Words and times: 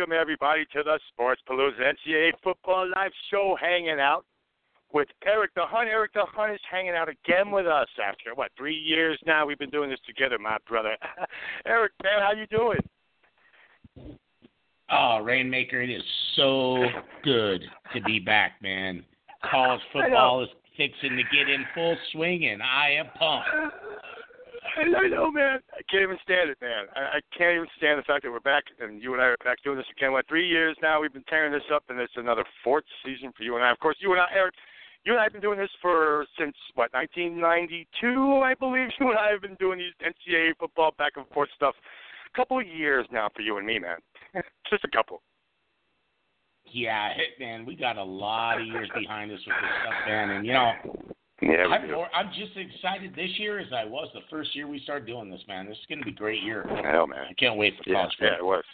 Welcome 0.00 0.16
everybody 0.18 0.64
to 0.72 0.82
the 0.82 0.98
Sports 1.12 1.42
Palooza 1.46 1.78
NCAA 1.78 2.30
Football 2.42 2.88
Live 2.96 3.10
Show, 3.30 3.54
hanging 3.60 4.00
out 4.00 4.24
with 4.94 5.08
Erik 5.26 5.50
the 5.54 5.66
Hunt. 5.66 5.90
Erik 5.90 6.14
the 6.14 6.24
Hunt 6.24 6.54
is 6.54 6.60
hanging 6.70 6.94
out 6.94 7.10
again 7.10 7.50
with 7.50 7.66
us 7.66 7.86
after 8.02 8.34
what 8.34 8.50
three 8.56 8.74
years 8.74 9.18
now. 9.26 9.44
We've 9.44 9.58
been 9.58 9.68
doing 9.68 9.90
this 9.90 10.00
together, 10.06 10.38
my 10.38 10.56
brother. 10.66 10.96
Erik, 11.66 11.92
man, 12.02 12.22
how 12.22 12.32
you 12.32 12.46
doing? 12.46 12.78
Oh, 14.90 15.18
Rainmaker, 15.22 15.82
it 15.82 15.90
is 15.90 16.02
so 16.34 16.82
good 17.22 17.60
to 17.92 18.00
be 18.00 18.20
back, 18.20 18.52
man. 18.62 19.04
College 19.50 19.82
football 19.92 20.42
is 20.42 20.48
fixing 20.78 21.14
to 21.18 21.22
get 21.24 21.50
in 21.50 21.62
full 21.74 21.96
swing, 22.12 22.46
and 22.46 22.62
I 22.62 22.92
am 22.92 23.06
pumped. 23.18 23.74
I 24.76 25.08
know, 25.08 25.30
man. 25.30 25.60
I 25.72 25.80
can't 25.90 26.02
even 26.02 26.18
stand 26.22 26.50
it, 26.50 26.58
man. 26.60 26.86
I, 26.94 27.18
I 27.18 27.20
can't 27.36 27.56
even 27.56 27.68
stand 27.76 27.98
the 27.98 28.02
fact 28.04 28.24
that 28.24 28.30
we're 28.30 28.40
back 28.40 28.64
and 28.80 29.02
you 29.02 29.12
and 29.14 29.22
I 29.22 29.26
are 29.26 29.36
back 29.44 29.62
doing 29.62 29.78
this 29.78 29.86
again. 29.96 30.12
What 30.12 30.28
three 30.28 30.46
years 30.46 30.76
now? 30.82 31.00
We've 31.00 31.12
been 31.12 31.24
tearing 31.28 31.52
this 31.52 31.66
up, 31.72 31.84
and 31.88 31.98
it's 31.98 32.12
another 32.16 32.44
fourth 32.62 32.84
season 33.04 33.32
for 33.36 33.42
you 33.42 33.56
and 33.56 33.64
I. 33.64 33.70
Of 33.70 33.78
course, 33.78 33.96
you 34.00 34.12
and 34.12 34.20
I, 34.20 34.26
Erik. 34.34 34.54
You 35.04 35.12
and 35.12 35.20
I 35.20 35.24
have 35.24 35.32
been 35.32 35.40
doing 35.40 35.58
this 35.58 35.70
for 35.80 36.26
since 36.38 36.54
what 36.74 36.92
1992, 36.92 38.42
I 38.44 38.54
believe. 38.54 38.88
You 39.00 39.08
and 39.10 39.18
I 39.18 39.30
have 39.32 39.42
been 39.42 39.56
doing 39.56 39.78
these 39.78 39.96
NCAA 40.04 40.52
football 40.58 40.92
back 40.98 41.12
and 41.16 41.26
forth 41.28 41.48
stuff. 41.56 41.74
A 42.32 42.36
couple 42.36 42.58
of 42.60 42.66
years 42.66 43.06
now 43.10 43.28
for 43.34 43.42
you 43.42 43.56
and 43.56 43.66
me, 43.66 43.78
man. 43.78 43.96
Just 44.70 44.84
a 44.84 44.88
couple. 44.88 45.22
Yeah, 46.72 47.08
man, 47.40 47.66
we 47.66 47.74
got 47.74 47.96
a 47.96 48.04
lot 48.04 48.60
of 48.60 48.66
years 48.66 48.88
behind 48.94 49.32
us 49.32 49.38
with 49.38 49.56
this 49.56 49.70
stuff, 49.82 49.94
man. 50.06 50.30
And 50.30 50.46
you 50.46 50.52
know, 50.52 50.72
yeah, 51.42 51.66
I'm, 51.66 51.90
more, 51.90 52.08
I'm 52.14 52.28
just 52.28 52.56
excited 52.56 53.14
this 53.14 53.30
year 53.38 53.58
as 53.58 53.68
I 53.72 53.84
was 53.84 54.08
the 54.14 54.20
first 54.28 54.54
year 54.54 54.66
we 54.66 54.80
started 54.80 55.06
doing 55.06 55.30
this, 55.30 55.40
man. 55.48 55.66
This 55.66 55.78
is 55.78 55.86
going 55.88 56.00
to 56.00 56.04
be 56.04 56.10
a 56.10 56.14
great 56.14 56.42
year. 56.42 56.64
Hell, 56.84 57.06
man. 57.06 57.26
I 57.30 57.32
can't 57.34 57.56
wait 57.56 57.74
for 57.76 57.88
yeah, 57.88 57.96
college 57.96 58.16
Yeah, 58.20 58.36
it 58.38 58.44
was. 58.44 58.64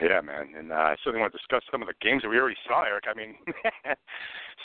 Yeah, 0.00 0.20
man, 0.20 0.52
and 0.56 0.72
uh, 0.72 0.92
I 0.92 0.96
certainly 1.02 1.20
want 1.20 1.32
to 1.32 1.38
discuss 1.38 1.62
some 1.70 1.80
of 1.80 1.88
the 1.88 1.94
games 2.02 2.20
that 2.22 2.28
we 2.28 2.36
already 2.38 2.56
saw, 2.68 2.84
Erik. 2.84 3.04
I 3.08 3.16
mean, 3.16 3.34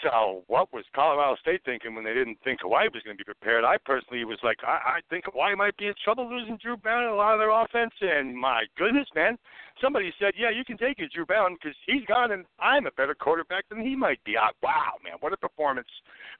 so 0.04 0.44
what 0.48 0.74
was 0.74 0.84
Colorado 0.94 1.38
State 1.40 1.62
thinking 1.64 1.96
when 1.96 2.04
they 2.04 2.14
didn't 2.14 2.38
think 2.44 2.60
Hawaii 2.62 2.90
was 2.94 3.02
going 3.04 3.16
to 3.16 3.24
be 3.24 3.24
prepared? 3.24 3.64
I 3.64 3.78
personally 3.86 4.26
was 4.26 4.40
like, 4.44 4.58
I, 4.68 5.00
I 5.00 5.00
think 5.10 5.26
Hawaii 5.32 5.56
might 5.56 5.78
be 5.78 5.88
in 5.88 5.94
trouble 6.04 6.30
losing 6.30 6.58
Dru 6.58 6.76
Brown 6.76 7.04
and 7.04 7.14
a 7.14 7.16
lot 7.16 7.34
of 7.34 7.40
their 7.40 7.50
offense. 7.50 7.94
And 8.02 8.36
my 8.36 8.66
goodness, 8.78 9.08
man, 9.16 9.38
somebody 9.80 10.12
said, 10.20 10.34
yeah, 10.38 10.50
you 10.50 10.66
can 10.66 10.78
take 10.78 11.00
it, 11.00 11.14
Dru 11.14 11.26
Brown, 11.26 11.56
because 11.56 11.78
he's 11.88 12.04
gone, 12.08 12.32
and 12.32 12.44
I'm 12.60 12.86
a 12.86 12.92
better 12.92 13.16
quarterback 13.16 13.70
than 13.70 13.80
he 13.80 13.96
might 13.96 14.22
be. 14.26 14.38
I, 14.38 14.50
wow, 14.62 15.00
man, 15.02 15.14
what 15.22 15.32
a 15.32 15.38
performance 15.38 15.90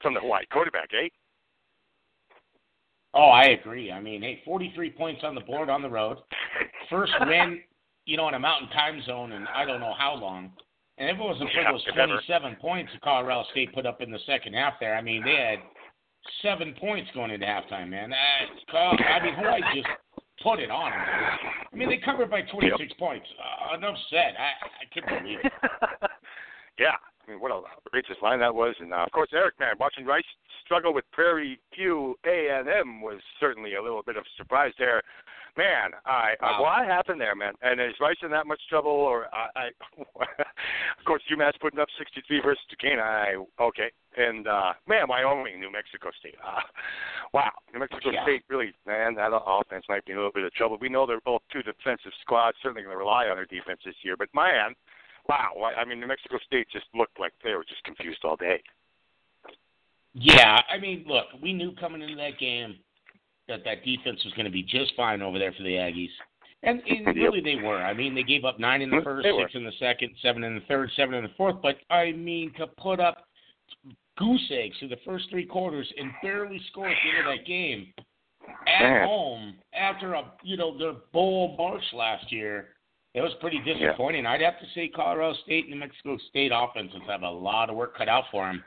from 0.02 0.12
the 0.12 0.20
Hawaii 0.20 0.44
quarterback, 0.52 0.90
eh? 0.92 1.08
Oh, 3.14 3.28
I 3.28 3.56
agree. 3.58 3.90
I 3.90 4.00
mean, 4.02 4.20
hey, 4.20 4.42
43 4.44 4.90
points 4.90 5.22
on 5.24 5.34
the 5.34 5.40
board 5.40 5.70
on 5.70 5.80
the 5.80 5.88
road. 5.88 6.18
First 6.90 7.12
win 7.26 7.62
you 8.04 8.16
know, 8.16 8.28
in 8.28 8.34
a 8.34 8.38
mountain 8.38 8.68
time 8.70 9.02
zone 9.06 9.32
and 9.32 9.46
I 9.48 9.64
don't 9.64 9.80
know 9.80 9.94
how 9.96 10.14
long. 10.14 10.50
And 10.98 11.08
if 11.08 11.16
it 11.16 11.22
wasn't 11.22 11.50
for 11.50 11.72
those 11.72 11.84
27 11.94 12.56
points 12.60 12.92
that 12.92 13.00
Colorado 13.02 13.44
State 13.50 13.74
put 13.74 13.86
up 13.86 14.00
in 14.00 14.10
the 14.10 14.18
second 14.26 14.54
half 14.54 14.74
there, 14.78 14.94
I 14.94 15.02
mean, 15.02 15.24
they 15.24 15.34
had 15.34 15.58
seven 16.42 16.74
points 16.78 17.10
going 17.14 17.30
into 17.30 17.46
halftime, 17.46 17.88
man. 17.88 18.12
Uh, 18.12 18.76
I 18.76 19.22
mean, 19.22 19.34
Hawaii 19.34 19.60
just 19.74 19.88
put 20.42 20.58
it 20.58 20.70
on 20.70 20.90
them. 20.90 21.00
I 21.72 21.76
mean, 21.76 21.88
they 21.88 21.96
covered 21.96 22.30
by 22.30 22.42
26 22.42 22.78
yep. 22.78 22.98
points. 22.98 23.26
Uh, 23.38 23.76
enough 23.76 23.96
said. 24.10 24.34
I, 24.38 24.52
I 24.82 24.84
can't 24.92 25.22
believe 25.22 25.38
it. 25.42 25.52
yeah. 26.78 26.98
I 27.26 27.30
mean, 27.30 27.40
what 27.40 27.52
a 27.52 27.62
outrageous 27.86 28.16
line 28.20 28.40
that 28.40 28.54
was. 28.54 28.74
And, 28.80 28.92
uh, 28.92 29.04
of 29.06 29.12
course, 29.12 29.30
Erik, 29.32 29.58
man, 29.60 29.74
watching 29.78 30.04
Rice 30.04 30.24
struggle 30.64 30.92
with 30.92 31.04
Prairie 31.12 31.58
View 31.74 32.16
A&M 32.26 33.00
was 33.00 33.20
certainly 33.38 33.74
a 33.76 33.82
little 33.82 34.02
bit 34.02 34.16
of 34.16 34.24
a 34.24 34.36
surprise 34.36 34.72
there 34.78 35.02
man, 35.56 35.90
I 36.06 36.34
wow. 36.40 36.56
uh, 36.58 36.62
what 36.62 36.86
happened 36.86 37.20
there, 37.20 37.34
man? 37.34 37.54
And 37.62 37.80
is 37.80 37.94
Rice 38.00 38.16
in 38.22 38.30
that 38.30 38.46
much 38.46 38.60
trouble? 38.68 38.90
Or 38.90 39.26
I, 39.32 39.48
I 39.56 39.66
of 39.98 41.04
course, 41.06 41.22
UMass 41.32 41.52
putting 41.60 41.80
up 41.80 41.88
63 41.98 42.40
versus 42.40 42.62
Duquesne. 42.70 42.98
I 42.98 43.34
okay, 43.60 43.90
and 44.16 44.46
uh 44.46 44.72
man, 44.86 45.08
Wyoming, 45.08 45.60
New 45.60 45.70
Mexico 45.70 46.10
State. 46.18 46.36
Uh, 46.44 46.60
wow, 47.32 47.50
New 47.72 47.80
Mexico 47.80 48.10
yeah. 48.10 48.22
State 48.24 48.42
really, 48.48 48.72
man, 48.86 49.14
that 49.14 49.30
offense 49.32 49.84
might 49.88 50.04
be 50.04 50.12
in 50.12 50.18
a 50.18 50.20
little 50.20 50.32
bit 50.32 50.44
of 50.44 50.52
trouble. 50.54 50.78
We 50.80 50.88
know 50.88 51.06
they're 51.06 51.20
both 51.24 51.42
two 51.52 51.62
defensive 51.62 52.12
squads, 52.20 52.56
certainly 52.62 52.82
going 52.82 52.94
to 52.94 52.98
rely 52.98 53.26
on 53.26 53.36
their 53.36 53.46
defense 53.46 53.80
this 53.84 53.96
year. 54.02 54.16
But 54.16 54.28
man, 54.34 54.74
wow, 55.28 55.52
I 55.76 55.84
mean, 55.84 56.00
New 56.00 56.08
Mexico 56.08 56.38
State 56.46 56.68
just 56.72 56.86
looked 56.94 57.18
like 57.20 57.32
they 57.44 57.54
were 57.54 57.64
just 57.64 57.84
confused 57.84 58.24
all 58.24 58.36
day. 58.36 58.62
Yeah, 60.14 60.60
I 60.68 60.78
mean, 60.78 61.04
look, 61.08 61.24
we 61.42 61.54
knew 61.54 61.72
coming 61.80 62.02
into 62.02 62.16
that 62.16 62.38
game 62.38 62.76
that 63.48 63.64
that 63.64 63.84
defense 63.84 64.24
was 64.24 64.32
going 64.34 64.46
to 64.46 64.52
be 64.52 64.62
just 64.62 64.92
fine 64.96 65.22
over 65.22 65.38
there 65.38 65.52
for 65.52 65.62
the 65.62 65.70
Aggies. 65.70 66.08
And, 66.62 66.80
and 66.88 67.16
really, 67.16 67.40
they 67.40 67.56
were. 67.56 67.78
I 67.78 67.92
mean, 67.92 68.14
they 68.14 68.22
gave 68.22 68.44
up 68.44 68.60
nine 68.60 68.82
in 68.82 68.90
the 68.90 69.00
first, 69.02 69.26
six 69.26 69.52
in 69.54 69.64
the 69.64 69.72
second, 69.78 70.10
seven 70.22 70.44
in 70.44 70.54
the 70.54 70.60
third, 70.62 70.90
seven 70.96 71.14
in 71.14 71.24
the 71.24 71.30
fourth. 71.36 71.56
But 71.62 71.76
I 71.90 72.12
mean, 72.12 72.52
to 72.58 72.66
put 72.66 73.00
up 73.00 73.26
goose 74.18 74.50
eggs 74.52 74.76
for 74.80 74.88
the 74.88 74.98
first 75.04 75.26
three 75.30 75.46
quarters 75.46 75.90
and 75.96 76.10
barely 76.22 76.60
score 76.70 76.88
at 76.88 76.96
the 77.02 77.18
end 77.18 77.28
of 77.28 77.38
that 77.38 77.46
game 77.46 77.92
at 78.66 78.82
Man. 78.82 79.06
home 79.06 79.54
after 79.74 80.14
a 80.14 80.32
you 80.42 80.56
know 80.56 80.76
their 80.76 80.94
bowl 81.12 81.54
march 81.56 81.82
last 81.94 82.30
year 82.30 82.68
it 83.14 83.20
was 83.20 83.32
pretty 83.40 83.60
disappointing. 83.60 84.24
Yeah. 84.24 84.32
I'd 84.32 84.40
have 84.40 84.58
to 84.60 84.66
say 84.74 84.88
Colorado 84.88 85.36
State 85.44 85.64
and 85.64 85.74
New 85.74 85.80
Mexico 85.80 86.16
State 86.30 86.50
offenses 86.54 87.00
have 87.06 87.22
a 87.22 87.30
lot 87.30 87.68
of 87.68 87.76
work 87.76 87.96
cut 87.96 88.08
out 88.08 88.24
for 88.30 88.46
them. 88.46 88.64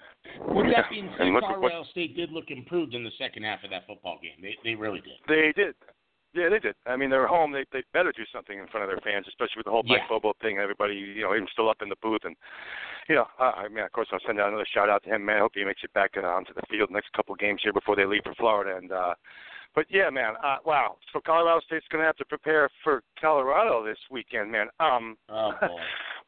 With 0.48 0.68
that 0.74 0.86
being 0.90 1.10
said, 1.18 1.28
Colorado 1.40 1.80
what, 1.80 1.88
State 1.90 2.16
did 2.16 2.32
look 2.32 2.46
improved 2.50 2.94
in 2.94 3.04
the 3.04 3.12
second 3.18 3.44
half 3.44 3.64
of 3.64 3.70
that 3.72 3.88
football 3.88 4.20
game. 4.22 4.42
They 4.42 4.56
they 4.64 4.76
really 4.76 5.02
did. 5.02 5.18
They 5.28 5.54
did. 5.56 5.76
Yeah, 6.34 6.50
they 6.50 6.60
did. 6.60 6.76
I 6.86 6.98
mean, 6.98 7.10
they're 7.10 7.28
home. 7.28 7.54
They 7.54 7.64
they 7.72 7.82
better 7.94 8.12
do 8.12 8.24
something 8.34 8.58
in 8.58 8.68
front 8.68 8.84
of 8.84 8.90
their 8.90 9.00
fans, 9.02 9.26
especially 9.28 9.58
with 9.58 9.66
the 9.66 9.72
whole 9.72 9.84
Mike 9.84 10.02
yeah. 10.04 10.10
Bobo 10.10 10.34
thing. 10.42 10.58
Everybody, 10.58 10.94
you 10.96 11.22
know, 11.22 11.34
even 11.34 11.48
still 11.52 11.70
up 11.70 11.82
in 11.82 11.90
the 11.90 11.96
booth, 12.02 12.22
and 12.26 12.36
you 13.08 13.16
know, 13.16 13.26
uh, 13.40 13.54
I 13.56 13.70
mean, 13.70 13.86
of 13.86 13.92
course, 13.94 14.10
I'll 14.12 14.20
send 14.26 14.40
out 14.40 14.50
another 14.50 14.68
shout 14.72 14.90
out 14.90 15.04
to 15.04 15.10
him. 15.10 15.26
Man, 15.26 15.38
I 15.38 15.40
hope 15.40 15.54
he 15.56 15.64
makes 15.64 15.84
it 15.84 15.94
back 15.94 16.12
uh, 16.18 16.26
onto 16.26 16.54
the 16.54 16.62
field 16.70 16.92
next 16.92 17.14
couple 17.14 17.34
of 17.34 17.40
games 17.40 17.62
here 17.64 17.74
before 17.74 17.96
they 17.96 18.06
leave 18.06 18.24
for 18.24 18.34
Florida. 18.36 18.78
And 18.78 18.92
uh, 18.92 19.14
but 19.76 19.86
yeah, 19.90 20.10
man. 20.10 20.34
Uh, 20.44 20.58
wow. 20.66 20.96
So 21.12 21.20
Colorado 21.26 21.60
State's 21.66 21.86
going 21.92 22.02
to 22.02 22.06
have 22.06 22.18
to 22.18 22.26
prepare 22.26 22.70
for 22.84 23.04
Colorado 23.20 23.86
this 23.86 23.98
weekend, 24.10 24.52
man. 24.52 24.68
Um, 24.80 25.18
oh 25.30 25.52
boy. 25.60 25.68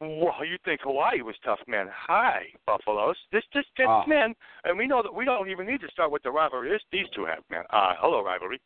well, 0.00 0.44
you 0.44 0.58
think 0.64 0.80
Hawaii 0.82 1.22
was 1.22 1.34
tough, 1.44 1.60
man? 1.66 1.88
Hi, 1.92 2.42
Buffaloes. 2.66 3.16
This 3.32 3.44
just 3.52 3.68
gets, 3.76 3.88
oh. 3.90 4.02
man. 4.06 4.34
And 4.64 4.76
we 4.78 4.86
know 4.86 5.02
that 5.02 5.12
we 5.12 5.24
don't 5.24 5.50
even 5.50 5.66
need 5.66 5.80
to 5.80 5.88
start 5.90 6.10
with 6.10 6.22
the 6.22 6.30
rivalry 6.30 6.70
this, 6.70 6.82
these 6.92 7.06
two 7.14 7.24
have, 7.24 7.42
man. 7.50 7.64
Uh, 7.70 7.94
hello, 7.98 8.22
rivalry. 8.22 8.60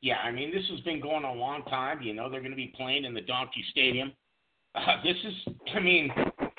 Yeah, 0.00 0.18
I 0.18 0.30
mean, 0.30 0.52
this 0.52 0.64
has 0.70 0.80
been 0.80 1.00
going 1.00 1.24
on 1.24 1.36
a 1.36 1.40
long 1.40 1.62
time. 1.64 2.02
You 2.02 2.14
know, 2.14 2.30
they're 2.30 2.40
going 2.40 2.52
to 2.52 2.56
be 2.56 2.72
playing 2.76 3.04
in 3.04 3.14
the 3.14 3.20
Donkey 3.20 3.64
Stadium. 3.70 4.12
Uh, 4.74 5.02
this 5.02 5.16
is, 5.24 5.54
I 5.74 5.80
mean, 5.80 6.10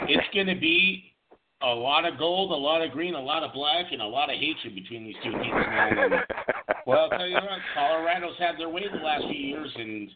it's 0.02 0.28
going 0.34 0.48
to 0.48 0.60
be 0.60 1.14
a 1.62 1.68
lot 1.68 2.06
of 2.06 2.18
gold, 2.18 2.52
a 2.52 2.56
lot 2.56 2.82
of 2.82 2.92
green, 2.92 3.16
a 3.16 3.22
lot 3.22 3.44
of 3.44 3.54
black, 3.54 3.92
and 3.92 4.02
a 4.02 4.06
lot 4.06 4.30
of 4.30 4.40
hatred 4.40 4.76
between 4.76 5.04
these 5.04 5.16
two 5.24 5.32
teams, 5.32 5.44
well, 6.88 7.10
I'll 7.12 7.18
tell 7.18 7.28
you 7.28 7.36
what, 7.36 7.60
Colorado's 7.74 8.38
had 8.40 8.58
their 8.58 8.70
way 8.70 8.84
the 8.92 9.04
last 9.04 9.24
few 9.30 9.40
years, 9.40 9.72
and 9.76 10.10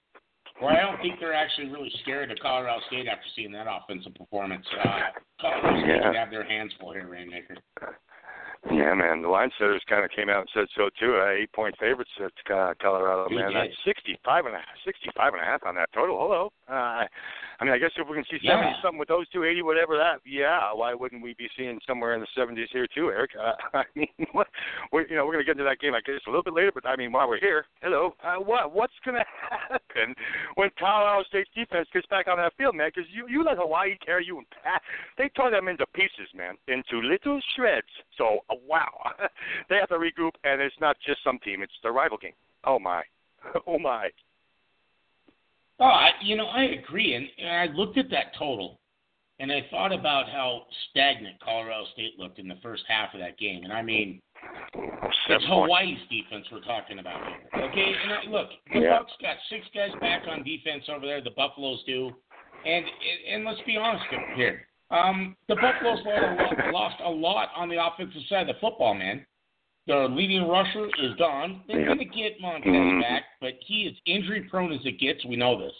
well, 0.62 0.71
I 0.71 0.79
don't 0.79 1.01
think 1.01 1.19
they're 1.19 1.33
actually 1.33 1.69
really 1.69 1.91
scared 2.03 2.31
of 2.31 2.38
Colorado 2.41 2.79
State 2.88 3.07
after 3.07 3.25
seeing 3.35 3.51
that 3.53 3.68
offensive 3.69 4.15
performance. 4.15 4.65
Uh, 4.83 5.00
Colorado 5.41 5.81
State 5.81 6.01
yeah. 6.03 6.19
have 6.19 6.31
their 6.31 6.47
hands 6.47 6.71
full 6.79 6.94
here, 6.94 7.07
Rainmaker. 7.07 7.57
Yeah, 8.71 8.94
man. 8.94 9.21
The 9.21 9.27
line 9.27 9.51
setters 9.59 9.81
kind 9.89 10.06
of 10.06 10.12
came 10.12 10.29
out 10.29 10.47
and 10.47 10.50
said 10.53 10.68
so 10.77 10.89
too. 10.97 11.19
Uh, 11.19 11.31
eight 11.31 11.51
point 11.51 11.75
favorites 11.79 12.12
at 12.23 12.53
uh, 12.53 12.73
Colorado, 12.81 13.27
man. 13.29 13.51
That's 13.53 13.75
sixty 13.83 14.18
five 14.23 14.45
and 14.45 14.56
a 14.56 14.62
sixty 14.85 15.09
five 15.18 15.33
and 15.33 15.41
a 15.41 15.45
half 15.45 15.65
on 15.65 15.75
that 15.75 15.89
total. 15.94 16.18
Hello. 16.18 16.53
Uh, 16.71 17.03
I 17.59 17.63
mean, 17.65 17.73
I 17.73 17.77
guess 17.77 17.91
if 17.97 18.07
we 18.07 18.15
can 18.15 18.25
see 18.25 18.39
Yeah. 18.41 18.57
seventy 18.57 18.75
something 18.81 19.00
with 19.00 19.07
those 19.07 19.27
two, 19.29 19.44
eighty, 19.44 19.61
whatever 19.61 19.97
that, 19.97 20.19
yeah. 20.25 20.71
Why 20.73 20.94
wouldn't 20.94 21.21
we 21.21 21.33
be 21.35 21.50
seeing 21.57 21.79
somewhere 21.88 22.13
in 22.15 22.21
the 22.21 22.27
seventies 22.35 22.69
here 22.71 22.88
too, 22.88 23.09
Erik? 23.09 23.31
Uh, 23.39 23.53
I 23.73 23.83
mean, 23.95 24.07
what, 24.31 24.47
we're, 24.91 25.07
you 25.07 25.15
know, 25.15 25.25
we're 25.25 25.33
gonna 25.33 25.44
get 25.44 25.51
into 25.53 25.63
that 25.63 25.79
game 25.79 25.94
I 25.94 26.01
guess 26.01 26.19
a 26.27 26.29
little 26.29 26.44
bit 26.44 26.53
later, 26.53 26.71
but 26.73 26.85
I 26.88 26.95
mean, 26.95 27.11
while 27.11 27.27
we're 27.27 27.39
here, 27.39 27.65
hello. 27.81 28.15
Uh, 28.23 28.35
what 28.35 28.73
what's 28.73 28.94
gonna 29.05 29.23
happen 29.69 30.15
when 30.55 30.69
Colorado 30.79 31.23
State's 31.27 31.50
defense 31.55 31.88
gets 31.94 32.07
back 32.07 32.27
on 32.27 32.38
that 32.38 32.53
field, 32.57 32.75
man? 32.75 32.91
Because 32.94 33.09
you 33.11 33.27
you 33.27 33.44
let 33.44 33.57
Hawaii 33.57 33.95
carry 34.03 34.25
you 34.25 34.38
and 34.38 34.47
pat. 34.63 34.81
They 35.17 35.29
tore 35.29 35.51
them 35.51 35.67
into 35.67 35.85
pieces, 35.94 36.29
man, 36.33 36.56
into 36.67 36.99
little 37.06 37.39
shreds. 37.56 37.88
So 38.17 38.39
uh, 38.49 38.56
wow, 38.67 38.89
they 39.69 39.75
have 39.77 39.89
to 39.89 39.95
regroup, 39.95 40.31
and 40.44 40.61
it's 40.61 40.75
not 40.81 40.97
just 41.06 41.23
some 41.23 41.39
team; 41.39 41.61
it's 41.63 41.73
the 41.83 41.91
rival 41.91 42.17
game. 42.17 42.33
Oh 42.65 42.79
my, 42.79 43.03
oh 43.67 43.77
my. 43.79 44.09
Oh, 45.79 45.85
I, 45.85 46.11
you 46.21 46.35
know, 46.35 46.45
I 46.45 46.63
agree. 46.63 47.15
And, 47.15 47.25
and 47.37 47.49
I 47.49 47.75
looked 47.75 47.97
at 47.97 48.09
that 48.11 48.35
total, 48.37 48.79
and 49.39 49.51
I 49.51 49.65
thought 49.71 49.91
about 49.91 50.29
how 50.29 50.63
stagnant 50.89 51.39
Colorado 51.43 51.85
State 51.93 52.19
looked 52.19 52.39
in 52.39 52.47
the 52.47 52.59
first 52.61 52.83
half 52.87 53.13
of 53.13 53.19
that 53.19 53.37
game. 53.37 53.63
And 53.63 53.73
I 53.73 53.81
mean, 53.81 54.21
it's 55.29 55.45
Hawaii's 55.47 55.99
defense 56.09 56.45
we're 56.51 56.61
talking 56.61 56.99
about 56.99 57.19
here. 57.27 57.63
Okay, 57.63 57.93
and 58.03 58.13
I, 58.13 58.31
look, 58.31 58.49
the 58.73 58.79
Yeah. 58.81 58.99
Bucks 58.99 59.13
got 59.21 59.37
six 59.49 59.65
guys 59.73 59.91
back 59.99 60.23
on 60.27 60.43
defense 60.43 60.83
over 60.89 61.05
there. 61.05 61.21
The 61.21 61.31
Buffaloes 61.31 61.83
do, 61.85 62.11
and 62.65 62.85
and 63.31 63.45
let's 63.45 63.61
be 63.65 63.77
honest 63.77 64.05
here. 64.35 64.67
Um, 64.91 65.35
the 65.47 65.55
Buffaloes 65.55 65.99
lost 66.05 66.53
a 66.53 66.71
lot, 66.71 66.73
lost 66.73 67.01
a 67.03 67.09
lot 67.09 67.49
on 67.55 67.67
the 67.67 67.83
offensive 67.83 68.21
side 68.29 68.47
of 68.47 68.55
the 68.55 68.59
football, 68.61 68.93
man. 68.93 69.25
Their 69.85 70.07
leading 70.07 70.47
rusher 70.47 70.88
is 71.00 71.13
gone. 71.15 71.63
They're 71.68 71.81
Yeah. 71.81 71.88
going 71.88 72.00
to 72.00 72.06
get 72.06 72.39
Montez 72.39 72.71
Mhm. 72.71 73.01
back, 73.01 73.25
but 73.41 73.56
he 73.59 73.88
is 73.88 74.00
injury 74.06 74.41
prone 74.44 74.71
as 74.71 74.85
it 74.85 74.94
gets. 74.94 75.25
We 75.25 75.35
know 75.35 75.57
this. 75.57 75.74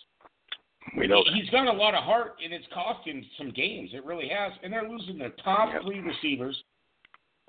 We 0.98 1.08
know 1.08 1.24
He's 1.24 1.50
got 1.50 1.68
a 1.68 1.72
lot 1.72 1.94
of 1.96 2.04
heart, 2.04 2.40
and 2.44 2.54
it's 2.54 2.68
cost 2.68 3.08
him 3.08 3.26
some 3.38 3.52
games. 3.52 3.94
It 3.94 4.04
really 4.04 4.28
has. 4.28 4.52
And 4.62 4.74
they're 4.74 4.88
losing 4.88 5.18
their 5.18 5.30
top 5.30 5.72
Yep. 5.72 5.84
three 5.84 6.00
receivers. 6.02 6.62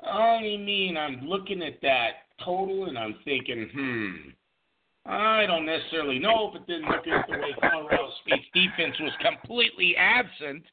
I 0.05 0.57
mean, 0.59 0.97
I'm 0.97 1.27
looking 1.27 1.63
at 1.63 1.81
that 1.81 2.29
total, 2.39 2.85
and 2.87 2.99
I'm 2.99 3.15
thinking, 3.25 3.69
hmm, 3.71 4.31
I 5.07 5.47
don't 5.47 5.67
necessarily 5.67 6.19
know. 6.19 6.49
But 6.53 6.67
then 6.67 6.83
look 6.83 7.07
at 7.07 7.27
the 7.27 7.39
way 7.39 7.53
Colorado 7.55 8.11
State's 8.23 8.49
defense 8.53 8.99
was 9.01 9.15
completely 9.17 9.97
absent, 9.97 10.65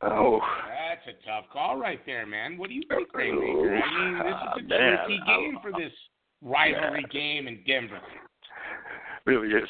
Oh. 0.00 0.40
that's 0.78 1.18
a 1.18 1.26
tough 1.26 1.44
call 1.52 1.76
right 1.76 2.00
there, 2.06 2.26
man. 2.26 2.56
What 2.56 2.68
do 2.68 2.74
you 2.74 2.82
think, 2.88 3.08
oh, 3.12 3.18
Rainmaker? 3.18 3.76
I 3.82 4.04
mean, 4.04 4.18
this 4.18 4.26
is 4.26 4.34
ah, 4.34 4.54
a 4.58 4.62
Man, 4.62 4.98
game 5.26 5.58
for 5.60 5.72
this 5.72 5.92
rivalry 6.40 7.04
game 7.10 7.48
in 7.48 7.60
Denver. 7.66 8.00
really 9.26 9.48
is. 9.48 9.68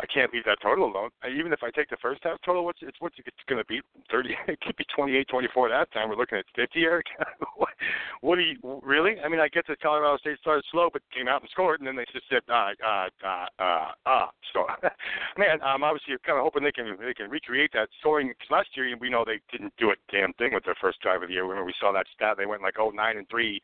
I 0.00 0.06
can't 0.06 0.32
leave 0.32 0.44
that 0.44 0.58
total 0.62 0.86
alone. 0.90 1.10
I, 1.22 1.28
even 1.28 1.52
if 1.52 1.62
I 1.62 1.70
take 1.70 1.90
the 1.90 1.96
first 2.00 2.20
half 2.24 2.38
total, 2.44 2.64
what's 2.64 2.78
it's 2.80 2.96
what's 3.00 3.16
it's 3.18 3.44
going 3.48 3.60
to 3.60 3.66
be? 3.66 3.80
Thirty? 4.10 4.34
It 4.48 4.60
could 4.62 4.76
be 4.76 4.84
twenty-eight, 4.94 5.28
twenty-four 5.28 5.68
that 5.68 5.92
time. 5.92 6.08
We're 6.08 6.16
looking 6.16 6.38
at 6.38 6.44
fifty, 6.56 6.82
Erik. 6.82 7.06
what, 7.56 8.36
do 8.36 8.42
you 8.42 8.80
really? 8.82 9.16
I 9.24 9.28
mean, 9.28 9.40
I 9.40 9.48
get 9.48 9.66
that 9.68 9.80
Colorado 9.80 10.16
State 10.18 10.38
started 10.40 10.64
slow, 10.72 10.88
but 10.92 11.02
came 11.14 11.28
out 11.28 11.42
and 11.42 11.50
scored, 11.50 11.80
and 11.80 11.86
then 11.86 11.96
they 11.96 12.04
just 12.12 12.28
said, 12.28 12.42
uh, 12.48 12.72
uh, 12.84 13.08
uh, 13.24 13.46
uh, 13.58 13.88
uh. 14.06 14.26
So, 14.52 14.66
man, 15.38 15.60
I'm 15.62 15.84
obviously 15.84 16.14
kind 16.26 16.38
of 16.38 16.44
hoping 16.44 16.64
they 16.64 16.72
can 16.72 16.96
they 16.98 17.14
can 17.14 17.30
recreate 17.30 17.70
that 17.74 17.88
scoring. 18.00 18.28
'cause 18.28 18.50
last 18.50 18.68
year, 18.76 18.90
we 18.98 19.10
know 19.10 19.24
they 19.24 19.40
didn't 19.52 19.74
do 19.78 19.90
a 19.90 19.96
damn 20.10 20.32
thing 20.34 20.54
with 20.54 20.64
their 20.64 20.76
first 20.80 21.00
drive 21.00 21.22
of 21.22 21.28
the 21.28 21.34
year. 21.34 21.44
Remember, 21.44 21.64
we 21.64 21.74
saw 21.78 21.92
that 21.92 22.06
stat. 22.14 22.36
They 22.38 22.46
went 22.46 22.62
like 22.62 22.78
oh 22.78 22.90
nine 22.90 23.18
and 23.18 23.28
three 23.28 23.60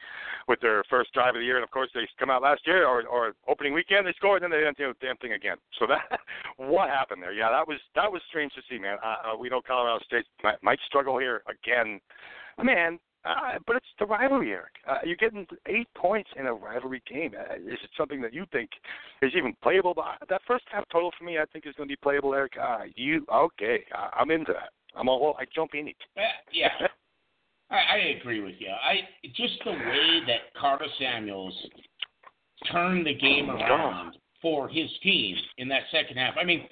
with 0.48 0.60
their 0.60 0.84
first 0.90 1.12
drive 1.12 1.34
of 1.34 1.40
the 1.40 1.46
year, 1.46 1.56
and 1.56 1.64
of 1.64 1.70
course 1.70 1.90
they 1.94 2.06
come 2.18 2.30
out 2.30 2.42
last 2.42 2.66
year 2.66 2.86
or 2.86 3.02
or 3.06 3.32
opening 3.48 3.72
weekend 3.72 4.06
they 4.06 4.12
scored, 4.14 4.42
and 4.42 4.52
then 4.52 4.60
they 4.60 4.64
didn't 4.64 4.78
do 4.78 4.90
a 4.90 4.94
damn 5.04 5.16
thing 5.16 5.32
again. 5.32 5.56
So 5.78 5.86
that 5.86 6.20
what 6.56 6.88
happened 6.88 7.22
there? 7.22 7.32
Yeah, 7.32 7.50
that 7.50 7.66
was 7.66 7.78
that 7.94 8.10
was 8.10 8.22
strange 8.28 8.52
to 8.54 8.62
see, 8.68 8.78
man. 8.78 8.98
Uh, 9.04 9.32
uh, 9.32 9.36
we 9.38 9.48
know 9.48 9.60
Colorado 9.66 10.02
State 10.04 10.24
might, 10.42 10.62
might 10.62 10.78
struggle 10.86 11.18
here 11.18 11.42
again, 11.48 12.00
man. 12.62 12.98
Uh, 13.24 13.58
but 13.66 13.74
it's 13.74 13.86
the 13.98 14.06
rivalry, 14.06 14.52
Erik. 14.52 14.74
Uh, 14.88 14.98
you're 15.04 15.16
getting 15.16 15.44
eight 15.66 15.88
points 15.96 16.30
in 16.38 16.46
a 16.46 16.54
rivalry 16.54 17.02
game. 17.10 17.32
Uh, 17.36 17.56
is 17.56 17.78
it 17.82 17.90
something 17.96 18.20
that 18.22 18.32
you 18.32 18.46
think 18.52 18.70
is 19.20 19.32
even 19.36 19.52
playable? 19.64 19.94
But 19.94 20.28
that 20.28 20.42
first 20.46 20.64
half 20.70 20.84
total 20.92 21.10
for 21.18 21.24
me, 21.24 21.38
I 21.38 21.44
think 21.52 21.66
is 21.66 21.74
going 21.74 21.88
to 21.88 21.92
be 21.92 21.96
playable, 21.96 22.34
Erik. 22.34 22.52
Uh, 22.60 22.82
you 22.94 23.26
okay? 23.32 23.84
Uh, 23.92 24.10
I'm 24.14 24.30
into 24.30 24.52
that. 24.52 24.70
I'm 24.94 25.08
all. 25.08 25.36
I 25.40 25.44
jump 25.52 25.74
in 25.74 25.88
it. 25.88 25.96
Uh, 26.16 26.20
yeah, 26.52 26.68
I, 27.70 27.74
I 27.74 27.96
agree 28.20 28.40
with 28.40 28.54
you. 28.58 28.68
I 28.70 29.00
just 29.34 29.54
the 29.64 29.72
way 29.72 30.20
that 30.28 30.54
Carter 30.58 30.86
Samuels 30.98 31.54
turned 32.70 33.06
the 33.06 33.14
game 33.14 33.48
Oh, 33.50 33.56
around 33.56 34.16
for 34.42 34.68
his 34.68 34.88
team 35.02 35.36
in 35.58 35.68
that 35.68 35.82
second 35.90 36.16
half. 36.16 36.34
I 36.40 36.44
mean, 36.44 36.68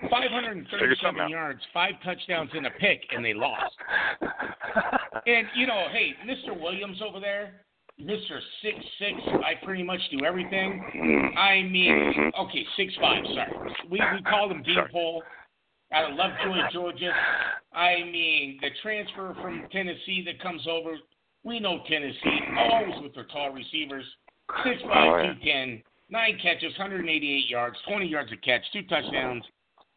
Figure 0.00 0.28
something 1.02 1.18
537 1.18 1.28
yards, 1.30 1.60
five 1.72 1.94
touchdowns, 2.04 2.50
and 2.54 2.66
a 2.66 2.70
pick, 2.78 3.02
and 3.14 3.24
they 3.24 3.34
lost. 3.34 3.74
And 5.26 5.46
you 5.56 5.66
know, 5.66 5.86
hey, 5.92 6.12
Mr. 6.26 6.58
Williams 6.58 6.98
over 7.06 7.20
there, 7.20 7.62
Mr. 8.00 8.38
Six 8.62 8.76
Six, 8.98 9.12
I 9.44 9.54
pretty 9.64 9.82
much 9.82 10.00
do 10.10 10.24
everything. 10.24 11.32
I 11.36 11.62
mean, 11.62 11.92
Mhm. 12.16 12.34
okay, 12.38 12.64
six 12.76 12.94
five. 13.00 13.24
Sorry, 13.34 13.72
we 13.90 14.00
we 14.14 14.22
call 14.22 14.50
him 14.50 14.62
Sorry. 14.64 14.76
Beanpole 14.76 15.22
out 15.92 16.10
of 16.10 16.16
Lovejoy, 16.16 16.70
Georgia. 16.72 17.12
I 17.72 18.04
mean, 18.04 18.58
the 18.62 18.70
transfer 18.82 19.34
from 19.42 19.66
Tennessee 19.72 20.22
that 20.26 20.38
comes 20.40 20.66
over. 20.68 20.96
We 21.42 21.58
know 21.60 21.82
Tennessee 21.88 22.40
always 22.56 23.02
with 23.02 23.14
their 23.14 23.24
tall 23.24 23.50
receivers. 23.50 24.04
Six 24.64 24.80
Oh, 24.84 24.88
five, 24.88 25.24
yeah. 25.24 25.32
two 25.34 25.40
ten, 25.40 25.82
nine 26.10 26.38
catches, 26.42 26.76
188 26.78 27.48
yards, 27.48 27.76
20 27.88 28.06
yards 28.06 28.30
a 28.32 28.36
catch, 28.36 28.62
two 28.72 28.82
touchdowns. 28.82 29.44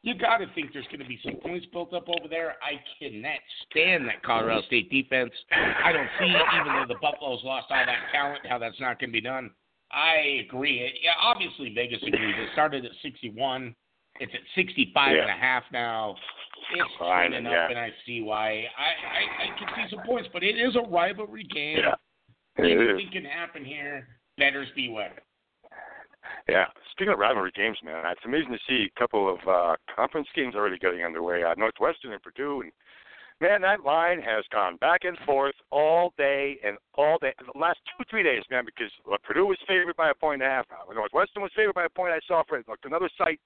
You 0.04 0.16
got 0.16 0.38
to 0.38 0.48
think 0.56 0.74
there's 0.74 0.88
going 0.88 1.00
to 1.00 1.06
be 1.06 1.20
some 1.24 1.36
points 1.36 1.68
built 1.72 1.94
up 1.94 2.10
over 2.10 2.28
there. 2.28 2.56
I 2.64 2.82
cannot 2.98 3.38
stand 3.70 4.08
that 4.08 4.24
Colorado 4.24 4.64
State 4.64 4.90
defense. 4.90 5.32
I 5.52 5.92
don't 5.94 6.10
see, 6.20 6.26
even 6.26 6.74
though 6.74 6.86
the 6.88 7.00
Buffaloes 7.00 7.42
lost 7.44 7.68
all 7.70 7.86
that 7.86 8.12
talent, 8.12 8.40
how 8.50 8.58
that's 8.58 8.80
not 8.80 9.00
going 9.00 9.12
to 9.12 9.14
be 9.14 9.22
done. 9.22 9.52
I 9.92 10.44
agree. 10.46 10.80
It, 10.80 10.94
yeah, 11.04 11.12
obviously 11.22 11.72
Vegas 11.76 12.02
agrees. 12.02 12.36
It 12.38 12.50
started 12.54 12.86
at 12.86 12.92
61. 13.04 13.76
It's 14.20 14.34
at 14.34 14.42
65 14.56 15.12
and 15.12 15.30
a 15.30 15.34
half 15.34 15.64
now. 15.72 16.16
It's 16.74 16.90
Fine, 16.98 17.32
trending 17.32 17.52
yeah. 17.52 17.66
up, 17.66 17.70
and 17.70 17.80
I 17.80 17.90
see 18.06 18.22
why. 18.22 18.50
I, 18.50 18.90
I, 19.06 19.54
I 19.54 19.60
can 19.60 19.68
see 19.76 19.96
some 19.96 20.06
points, 20.06 20.30
but 20.32 20.44
it 20.44 20.56
is 20.56 20.76
a 20.76 20.90
rivalry 20.90 21.44
game. 21.44 21.80
Yeah, 21.80 21.96
Anything 22.58 23.10
can 23.12 23.26
happen 23.26 23.66
here. 23.66 24.08
Betters 24.38 24.68
beware. 24.76 25.22
Yeah. 26.48 26.66
Speaking 26.92 27.14
of 27.14 27.20
rivalry 27.20 27.52
games, 27.56 27.78
man, 27.84 28.04
it's 28.12 28.26
amazing 28.26 28.52
to 28.52 28.60
see 28.68 28.88
a 28.96 29.00
couple 29.00 29.30
of 29.30 29.40
uh, 29.48 29.76
conference 29.96 30.28
games 30.36 30.56
already 30.56 30.78
getting 30.78 31.04
underway. 31.04 31.44
Uh, 31.44 31.54
Northwestern 31.58 32.14
and 32.14 32.22
Purdue, 32.22 32.62
and 32.62 32.72
man, 33.42 33.62
that 33.62 33.84
line 33.84 34.22
has 34.22 34.46
gone 34.54 34.78
back 34.78 35.02
and 35.04 35.18
forth 35.26 35.56
all 35.72 36.14
day 36.18 36.58
and 36.64 36.78
all 36.96 37.18
day. 37.20 37.34
The 37.40 37.60
last 37.60 37.80
two, 37.90 38.04
three 38.10 38.24
days, 38.24 38.44
man, 38.52 38.64
because 38.66 38.92
uh, 39.12 39.18
Purdue 39.24 39.48
was 39.48 39.58
favored 39.68 39.96
by 39.98 40.12
a 40.12 40.14
point 40.14 40.42
and 40.42 40.52
a 40.52 40.54
half. 40.54 40.66
Uh, 40.70 40.94
Northwestern 40.94 41.42
was 41.42 41.52
favored 41.56 41.74
by 41.74 41.86
a 41.86 41.90
point. 41.90 42.14
I 42.14 42.20
saw 42.28 42.44
for 42.48 42.62
looked 42.68 42.86
another 42.86 43.10
site, 43.18 43.40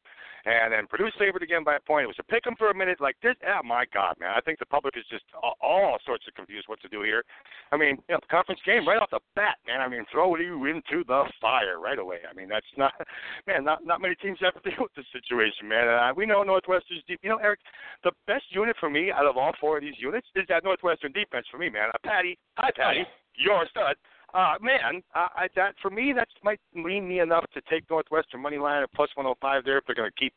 and 0.46 0.74
then 0.74 0.86
Purdue's 0.88 1.14
favored 1.18 1.42
again 1.42 1.64
by 1.64 1.78
a 1.78 1.80
point. 1.80 2.04
It 2.04 2.08
was 2.08 2.20
a 2.20 2.24
pick 2.24 2.46
'em 2.46 2.56
for 2.58 2.70
a 2.70 2.76
minute. 2.76 3.00
Like 3.00 3.16
this, 3.24 3.36
oh 3.48 3.64
my 3.64 3.86
God, 3.94 4.16
man! 4.20 4.34
I 4.36 4.42
think 4.42 4.60
the 4.60 4.66
public 4.66 4.98
is 4.98 5.06
just 5.10 5.24
all, 5.62 5.98
sorts 6.06 6.28
of 6.28 6.36
confused 6.36 6.68
what 6.68 6.82
to 6.82 6.90
do 6.90 7.02
here. 7.02 7.24
I 7.72 7.78
mean, 7.78 7.98
you 8.08 8.14
know, 8.14 8.20
the 8.22 8.28
conference 8.28 8.62
game 8.66 8.88
right 8.88 9.02
off 9.02 9.10
the 9.10 9.20
bat, 9.36 9.58
man. 9.66 9.82
I 9.82 9.88
mean, 9.88 10.06
throw 10.12 10.36
you 10.36 10.66
into 10.66 11.04
the 11.08 11.24
fire 11.42 11.80
right 11.80 11.98
away. 11.98 12.20
I 12.30 12.34
mean, 12.34 12.50
that's 12.50 12.66
not, 12.78 12.94
man. 13.48 13.64
Not 13.64 13.86
not 13.86 14.02
many 14.02 14.16
teams 14.16 14.40
have 14.42 14.62
to 14.62 14.70
deal 14.70 14.84
with 14.84 14.94
this 14.96 15.06
situation, 15.14 15.68
man. 15.68 15.88
And 15.88 16.12
uh, 16.12 16.14
we 16.16 16.26
know 16.26 16.44
Northwestern's 16.44 17.04
deep. 17.08 17.20
You 17.24 17.30
know, 17.30 17.38
Erik, 17.38 17.60
the 18.04 18.12
best 18.28 18.46
unit 18.50 18.76
for 18.80 18.90
me 18.90 19.12
out 19.12 19.26
of 19.26 19.38
all 19.38 19.54
four 19.60 19.78
of 19.78 19.85
these 19.86 20.00
units 20.00 20.28
is 20.36 20.46
that 20.50 20.64
Northwestern 20.64 21.12
defense 21.12 21.46
for 21.52 21.58
me, 21.58 21.70
man. 21.70 21.90
Uh, 21.94 21.98
Paddy, 22.04 22.38
hi 22.58 22.72
Paddy, 22.76 23.06
you're 23.36 23.64
a 23.64 23.70
stud. 23.70 23.96
Uh, 24.34 24.56
man, 24.60 25.02
uh, 25.16 25.28
I, 25.34 25.48
that 25.56 25.76
for 25.82 25.90
me, 25.90 26.12
that 26.14 26.28
might 26.44 26.60
lean 26.76 27.08
me 27.08 27.22
enough 27.22 27.46
to 27.54 27.62
take 27.70 27.90
Northwestern 27.90 28.42
money 28.42 28.58
line 28.58 28.84
at 28.84 28.92
plus 28.92 29.10
105 29.16 29.64
there 29.64 29.78
if 29.78 29.86
they're 29.86 29.96
going 29.96 30.12
to 30.12 30.20
keep 30.20 30.34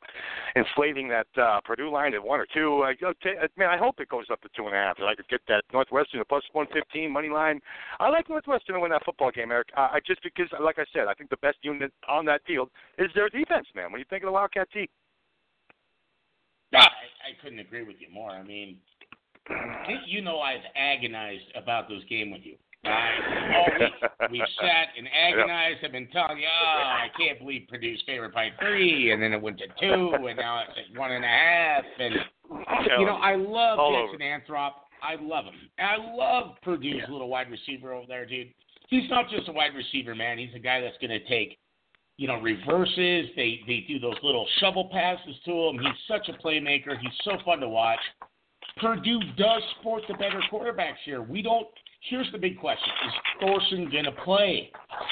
inflating 0.55 1.09
that 1.09 1.27
uh, 1.37 1.59
Purdue 1.65 1.91
line 1.91 2.15
at 2.15 2.23
one 2.23 2.39
or 2.39 2.47
two. 2.55 2.85
I, 2.85 2.95
I'll 3.05 3.15
man, 3.57 3.71
I 3.71 3.77
hope 3.77 3.99
it 3.99 4.09
goes 4.09 4.27
up 4.31 4.41
to 4.43 4.49
two 4.55 4.67
and 4.67 4.75
a 4.75 4.79
half. 4.79 4.99
If 4.99 5.05
I 5.05 5.17
could 5.17 5.27
get 5.27 5.41
that 5.49 5.65
Northwestern 5.73 6.21
at 6.21 6.29
plus 6.29 6.45
115 6.53 7.11
money 7.11 7.29
line. 7.29 7.59
I 7.99 8.09
like 8.09 8.29
Northwestern 8.29 8.77
to 8.77 8.81
win 8.81 8.93
that 8.93 9.05
football 9.05 9.33
game, 9.33 9.51
Erik. 9.51 9.69
Uh, 9.77 9.89
I 9.91 9.99
just 10.07 10.23
because, 10.23 10.47
like 10.63 10.79
I 10.79 10.85
said, 10.93 11.09
I 11.09 11.15
think 11.15 11.31
the 11.31 11.39
best 11.39 11.59
unit 11.63 11.93
on 12.09 12.25
that 12.27 12.43
field 12.47 12.71
is 12.99 13.11
their 13.17 13.29
defense, 13.31 13.67
man. 13.75 13.91
When 13.91 13.99
you 13.99 14.07
think 14.09 14.23
of 14.23 14.29
the 14.29 14.33
Wildcat 14.33 14.71
team, 14.71 14.87
Ah, 16.75 16.85
I, 16.85 17.33
I 17.33 17.43
couldn't 17.43 17.61
agree 17.61 17.83
with 17.83 17.97
you 17.99 18.13
more. 18.13 18.31
I 18.31 18.43
mean, 18.43 18.77
you 20.07 20.23
know 20.23 20.41
I've 20.41 20.61
agonized 20.77 21.45
about 21.55 21.89
this 21.89 22.03
game 22.09 22.31
with 22.31 22.43
you. 22.45 22.57
I, 22.85 23.57
all 23.57 23.67
week 23.81 24.31
we've 24.31 24.43
sat 24.61 24.89
and 24.97 25.09
agonized. 25.09 25.79
I've 25.85 25.93
been 25.93 26.09
telling 26.09 26.39
you, 26.39 26.47
oh, 26.47 26.79
I 26.79 27.09
can't 27.17 27.39
believe 27.39 27.67
Purdue's 27.69 28.01
favored 28.07 28.33
by 28.33 28.51
three, 28.61 29.11
and 29.11 29.21
then 29.23 29.33
it 29.33 29.43
went 29.43 29.59
to 29.59 29.67
two, 29.81 30.15
and 30.15 30.37
now 30.39 30.63
it's 30.63 30.79
at 30.79 30.99
one 30.99 31.13
and 31.13 31.25
a 31.25 31.29
half. 31.29 31.85
And 31.99 32.15
you 32.99 33.05
know, 33.07 33.17
I 33.17 33.35
love 33.35 33.79
All 33.79 33.93
Jackson 33.93 34.21
Anthrop. 34.21 34.73
I 35.03 35.17
love 35.21 35.45
him. 35.45 35.55
I 35.79 35.97
love 36.15 36.57
Purdue's 36.63 37.03
Yeah. 37.07 37.13
little 37.13 37.29
wide 37.29 37.51
receiver 37.51 37.93
over 37.93 38.07
there, 38.07 38.27
dude. 38.27 38.49
He's 38.89 39.09
not 39.11 39.29
just 39.29 39.49
a 39.49 39.53
wide 39.53 39.75
receiver, 39.75 40.15
man. 40.15 40.39
He's 40.39 40.55
a 40.55 40.59
guy 40.59 40.81
that's 40.81 40.97
going 40.99 41.11
to 41.11 41.25
take, 41.29 41.59
you 42.17 42.27
know, 42.27 42.41
reverses. 42.41 43.29
They 43.37 43.61
they 43.67 43.85
do 43.87 43.99
those 43.99 44.17
little 44.23 44.47
shovel 44.61 44.89
passes 44.93 45.37
to 45.45 45.69
him. 45.69 45.79
He's 45.79 45.99
such 46.07 46.29
a 46.29 46.33
playmaker. 46.33 46.99
He's 46.99 47.13
so 47.23 47.33
fun 47.45 47.61
to 47.61 47.69
watch. 47.69 48.01
Purdue 48.81 49.21
does 49.37 49.63
sport 49.81 50.03
the 50.09 50.15
better 50.15 50.41
quarterbacks 50.53 50.99
here. 51.05 51.23
We 51.23 51.43
don't. 51.43 51.67
Here's 52.09 52.31
the 52.33 52.39
big 52.39 52.59
question: 52.59 52.89
Is 53.07 53.13
Thorson 53.41 53.91
going 53.91 54.05
to 54.05 54.13
play? 54.13 54.71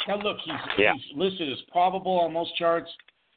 Now, 0.09 0.17
look, 0.17 0.39
he's 0.45 0.55
Yeah. 0.79 0.93
he's 0.95 1.17
listed 1.17 1.51
as 1.53 1.59
probable 1.73 2.19
on 2.21 2.33
most 2.33 2.57
charts. 2.57 2.91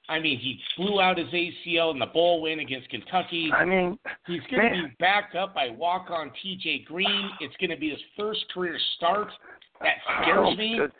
I 0.08 0.20
mean, 0.20 0.40
he 0.40 0.60
blew 0.76 1.00
out 1.00 1.20
his 1.20 1.28
ACL 1.28 1.92
in 1.92 2.00
the 2.00 2.08
bowl 2.08 2.42
win 2.42 2.60
against 2.60 2.90
Kentucky. 2.90 3.52
I 3.54 3.64
mean, 3.64 4.00
He's 4.26 4.42
going 4.50 4.74
to 4.74 4.88
be 4.88 4.96
backed 5.00 5.36
up 5.36 5.54
by 5.54 5.70
walk-on 5.70 6.32
T.J. 6.42 6.80
Green. 6.88 7.30
It's 7.40 7.56
going 7.58 7.70
to 7.70 7.78
be 7.78 7.92
his 7.92 8.00
first 8.18 8.44
career 8.52 8.76
start. 8.98 9.28
That 9.82 9.98
scares 10.24 10.40
oh, 10.42 10.56
me. 10.56 10.78
good. 10.80 10.92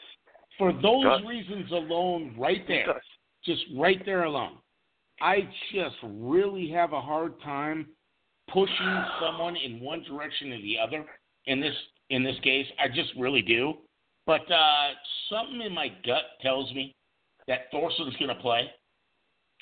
For 0.60 0.72
those 0.74 1.04
does. 1.04 1.22
reasons 1.28 1.72
alone, 1.72 2.36
right 2.38 2.64
there, 2.68 2.86
does. 2.86 3.02
just 3.44 3.62
right 3.76 4.00
there 4.06 4.26
alone, 4.26 4.58
I 5.22 5.48
just 5.74 5.96
really 6.04 6.70
have 6.70 6.94
a 6.94 7.02
hard 7.02 7.42
time 7.42 7.88
pushing 8.54 9.06
someone 9.22 9.56
in 9.56 9.80
one 9.80 10.04
direction 10.04 10.54
or 10.54 10.62
the 10.62 10.78
other. 10.78 11.06
In 11.46 11.60
this 11.60 11.74
in 12.10 12.24
this 12.24 12.36
case, 12.44 12.66
I 12.84 12.88
just 12.88 13.12
really 13.18 13.42
do. 13.42 13.76
But 14.26 14.42
uh, 14.52 14.90
something 15.30 15.62
in 15.62 15.74
my 15.74 15.88
gut 16.06 16.24
tells 16.42 16.74
me 16.74 16.96
that 17.48 17.72
Thorson's 17.72 18.16
going 18.18 18.30
to 18.30 18.42
play. 18.42 18.70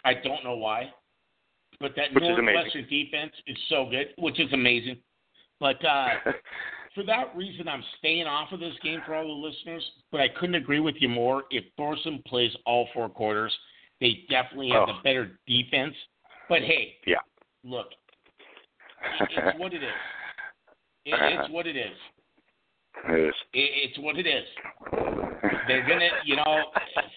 I 0.03 0.13
don't 0.13 0.44
know 0.44 0.56
why, 0.56 0.91
but 1.79 1.94
that 1.96 2.13
Which. 2.13 2.24
Northwestern 2.24 2.88
defense 2.89 3.32
is 3.48 3.58
so 3.70 3.88
good, 3.89 4.08
which 4.17 4.39
is 4.39 4.51
amazing. 4.53 4.98
But 5.60 5.84
uh, 5.86 6.08
for 6.96 7.03
that 7.03 7.36
reason, 7.36 7.67
I'm 7.67 7.84
staying 7.98 8.27
off 8.27 8.51
of 8.51 8.60
this 8.60 8.74
game 8.84 9.00
for 9.06 9.15
all 9.15 9.27
the 9.27 9.48
listeners. 9.48 9.84
But 10.12 10.22
I 10.22 10.27
couldn't 10.39 10.56
agree 10.56 10.79
with 10.79 10.96
you 11.00 11.10
more. 11.10 11.44
If 11.50 11.65
Thorson 11.77 12.22
plays 12.27 12.51
all 12.65 12.88
four 12.94 13.10
quarters, 13.10 13.56
they 14.00 14.25
definitely 14.29 14.70
have 14.70 14.89
oh. 14.89 14.94
the 14.94 15.03
better 15.03 15.39
defense. 15.48 15.96
But 16.50 16.62
hey, 16.62 16.96
yeah, 17.06 17.17
look, 17.63 17.88
it's 19.19 19.59
what 19.59 19.73
it 19.73 19.83
is. 19.83 19.89
it's 21.05 21.49
what 21.51 21.67
it 21.67 21.75
is. 21.75 21.97
It 23.09 23.27
is. 23.27 23.33
It's 23.53 23.99
what 23.99 24.17
it 24.17 24.27
is. 24.27 24.45
They're 25.67 25.87
gonna, 25.87 26.09
you 26.25 26.35
know, 26.35 26.63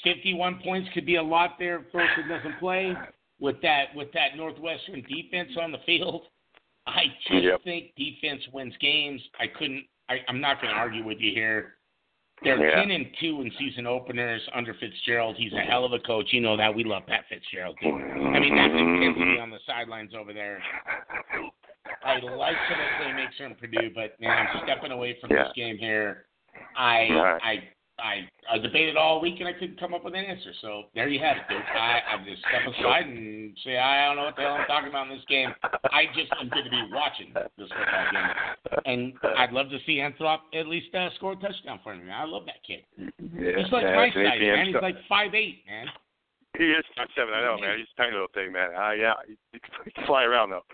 51 0.05 0.61
points 0.63 0.89
could 0.93 1.07
be 1.07 1.17
a 1.17 1.23
lot 1.23 1.57
there 1.59 1.81
if 1.81 1.93
Thorson 1.93 2.29
doesn't 2.29 2.59
play 2.59 2.95
with 3.41 3.57
that 3.63 3.87
with 3.95 4.13
that 4.13 4.37
Northwestern 4.37 5.03
defense 5.03 5.51
on 5.61 5.73
the 5.73 5.79
field. 5.87 6.23
I 6.87 7.05
just 7.29 7.45
yep. 7.45 7.65
think 7.65 7.93
defense 7.97 8.43
wins 8.53 8.75
games. 8.81 9.21
I 9.39 9.47
couldn't. 9.47 9.85
I, 10.09 10.17
I'm 10.29 10.41
not 10.41 10.61
going 10.61 10.73
to 10.73 10.79
argue 10.79 11.05
with 11.05 11.19
you 11.21 11.33
here. 11.33 11.75
They're 12.43 12.59
yeah. 12.59 12.77
ten 12.77 12.91
and 12.91 13.07
two 13.21 13.43
in 13.43 13.53
season 13.59 13.87
openers 13.87 14.41
under 14.55 14.75
Fitzgerald. 14.75 15.37
He's 15.39 15.53
a 15.53 15.61
hell 15.61 15.85
of 15.85 15.93
a 15.93 15.99
coach. 16.01 16.27
You 16.31 16.41
know 16.41 16.57
that. 16.57 16.75
We 16.75 16.85
love 16.85 17.03
Pat 17.07 17.25
Fitzgerald. 17.29 17.77
Too. 17.83 17.89
I 17.91 18.41
mean, 18.41 18.57
that's 18.57 18.73
intensity 18.73 19.39
on 19.39 19.51
the 19.51 19.59
sidelines 19.67 20.13
over 20.19 20.33
there. 20.33 20.63
I 22.05 22.15
like 22.15 22.57
some 22.69 22.81
of 22.81 22.87
the 22.87 23.05
playmakers 23.05 23.47
in 23.47 23.55
Purdue, 23.57 23.91
but 23.95 24.19
man, 24.21 24.47
I'm 24.47 24.63
stepping 24.65 24.93
away 24.93 25.17
from 25.21 25.31
yeah. 25.31 25.45
this 25.45 25.53
game 25.55 25.77
here. 25.79 26.27
I 26.77 27.09
right. 27.11 27.41
I 27.43 27.63
I, 28.03 28.29
I 28.51 28.59
debated 28.59 28.97
all 28.97 29.21
week 29.21 29.37
and 29.39 29.49
I 29.49 29.53
couldn't 29.53 29.79
come 29.79 29.95
up 29.95 30.05
with 30.05 30.15
an 30.15 30.25
answer. 30.25 30.53
So 30.61 30.85
there 30.95 31.09
you 31.09 31.21
have 31.21 31.37
it, 31.37 31.43
dude. 31.49 31.61
I, 31.61 32.01
I 32.09 32.25
just 32.25 32.43
step 32.43 32.63
aside 32.67 33.07
and 33.07 33.57
say 33.65 33.79
I 33.79 34.07
don't 34.07 34.17
know 34.17 34.25
what 34.25 34.37
the 34.37 34.43
hell 34.43 34.57
I'm 34.59 34.67
talking 34.67 34.89
about 34.89 35.09
in 35.11 35.17
this 35.17 35.25
game. 35.29 35.53
I 35.63 36.07
just 36.15 36.33
am 36.41 36.49
going 36.49 36.65
to 36.65 36.71
be 36.71 36.83
watching 36.93 37.33
this 37.35 37.69
football 37.69 38.07
game, 38.13 38.31
and 38.87 39.13
I'd 39.37 39.53
love 39.53 39.71
to 39.71 39.79
see 39.87 40.01
Anthrop 40.01 40.41
at 40.55 40.67
least 40.67 40.95
uh, 40.95 41.09
score 41.17 41.33
a 41.33 41.37
touchdown 41.37 41.81
for 41.83 41.95
me. 41.95 42.11
I 42.11 42.25
love 42.25 42.45
that 42.47 42.63
kid. 42.67 42.85
Yeah, 42.97 43.63
He's 43.63 43.73
like 43.73 43.85
yeah, 43.85 43.97
my 43.97 44.07
it's 44.07 44.17
an 44.17 44.25
size, 44.25 44.41
APM 44.41 44.57
man. 44.57 44.67
He's 44.67 44.83
like 44.83 44.97
five 45.09 45.35
eight, 45.35 45.63
man. 45.69 45.87
He 46.59 46.65
is 46.65 46.85
five 46.97 47.09
seven. 47.15 47.35
I 47.35 47.43
know, 47.43 47.59
man. 47.61 47.79
He's 47.79 47.89
a 47.93 47.97
tiny 48.01 48.13
little 48.13 48.33
thing, 48.35 48.53
man. 48.53 48.71
Uh, 48.75 48.93
yeah, 48.93 49.15
he, 49.27 49.37
he 49.53 49.91
can 49.93 50.07
fly 50.07 50.25
around 50.25 50.51
though. 50.51 50.65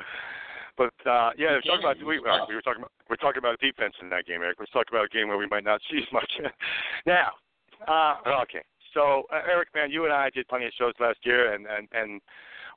But 0.76 0.95
uh, 1.09 1.30
yeah, 1.38 1.56
we're 1.56 1.62
talking 1.62 1.85
about 1.85 1.99
we, 1.99 2.21
we 2.21 2.54
were 2.54 2.62
talking 2.62 2.83
about 2.83 2.92
we're 3.09 3.16
talking 3.16 3.38
about 3.38 3.59
defense 3.61 3.95
in 4.00 4.09
that 4.11 4.26
game, 4.26 4.42
Erik. 4.42 4.59
Let's 4.59 4.73
talk 4.73 4.87
about 4.90 5.06
a 5.06 5.09
game 5.09 5.28
where 5.28 5.38
we 5.38 5.47
might 5.47 5.64
not 5.64 5.80
see 5.90 5.99
as 5.99 6.12
much. 6.12 6.30
now, 7.06 7.33
uh, 7.88 8.42
okay. 8.42 8.62
So 8.92 9.25
uh, 9.33 9.40
Erik, 9.50 9.68
man, 9.75 9.90
you 9.90 10.04
and 10.04 10.12
I 10.12 10.30
did 10.30 10.49
plenty 10.49 10.66
of 10.66 10.73
shows 10.78 10.95
last 11.00 11.18
year, 11.25 11.54
and 11.54 11.66
and 11.66 11.88
and 11.92 12.21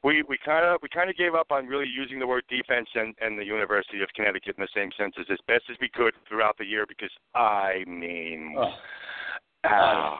we 0.04 0.24
we 0.28 0.38
kind 0.44 0.66
of 0.66 0.80
we 0.82 0.90
kind 0.90 1.10
of 1.10 1.18
gave 1.18 1.36
up 1.36 1.52
on 1.52 1.68
really 1.68 1.88
using 1.88 2.20
the 2.20 2.28
word 2.28 2.44
defense 2.50 2.88
and 2.96 3.14
and 3.22 3.38
the 3.38 3.46
University 3.46 4.02
of 4.02 4.10
Connecticut 4.16 4.56
in 4.58 4.62
the 4.62 4.74
same 4.76 4.92
senses 4.98 5.26
as 5.30 5.40
best 5.48 5.64
as 5.70 5.78
we 5.82 5.90
could 5.90 6.14
throughout 6.28 6.58
the 6.58 6.66
year 6.66 6.86
because 6.88 7.12
I 7.36 7.84
mean. 7.88 8.56
Oh. 8.58 8.72
Uh, 9.64 10.16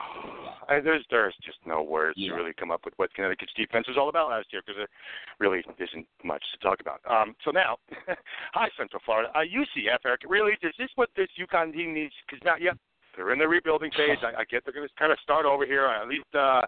I, 0.68 0.80
there's 0.84 1.04
there's 1.10 1.34
just 1.44 1.58
no 1.66 1.82
words 1.82 2.14
Yeah. 2.16 2.30
to 2.30 2.34
really 2.36 2.52
come 2.52 2.70
up 2.70 2.84
with 2.84 2.94
what 2.96 3.12
Connecticut's 3.14 3.52
defense 3.56 3.88
was 3.88 3.96
all 3.96 4.08
about 4.08 4.28
last 4.30 4.52
year 4.52 4.62
because 4.64 4.76
there 4.78 4.88
really 5.38 5.64
isn't 5.78 6.06
much 6.22 6.42
to 6.52 6.58
talk 6.58 6.80
about. 6.80 7.00
Um, 7.10 7.34
so 7.44 7.50
now, 7.50 7.78
hi 8.52 8.68
Central 8.76 9.02
Florida, 9.04 9.30
uh, 9.34 9.40
UCF, 9.40 9.98
Erik. 10.04 10.20
Really, 10.28 10.52
is 10.62 10.74
this 10.78 10.90
what 10.94 11.08
this 11.16 11.28
UConn 11.40 11.72
team 11.72 11.94
needs? 11.94 12.12
Because 12.26 12.44
now, 12.44 12.54
yep, 12.60 12.76
they're 13.16 13.32
in 13.32 13.38
the 13.38 13.48
rebuilding 13.48 13.90
phase. 13.96 14.18
I, 14.22 14.40
I 14.40 14.44
get 14.44 14.64
they're 14.64 14.74
going 14.74 14.86
to 14.86 14.94
kind 14.98 15.10
of 15.12 15.18
start 15.22 15.46
over 15.46 15.64
here. 15.66 15.86
At 15.86 16.06
least 16.06 16.32
uh, 16.34 16.62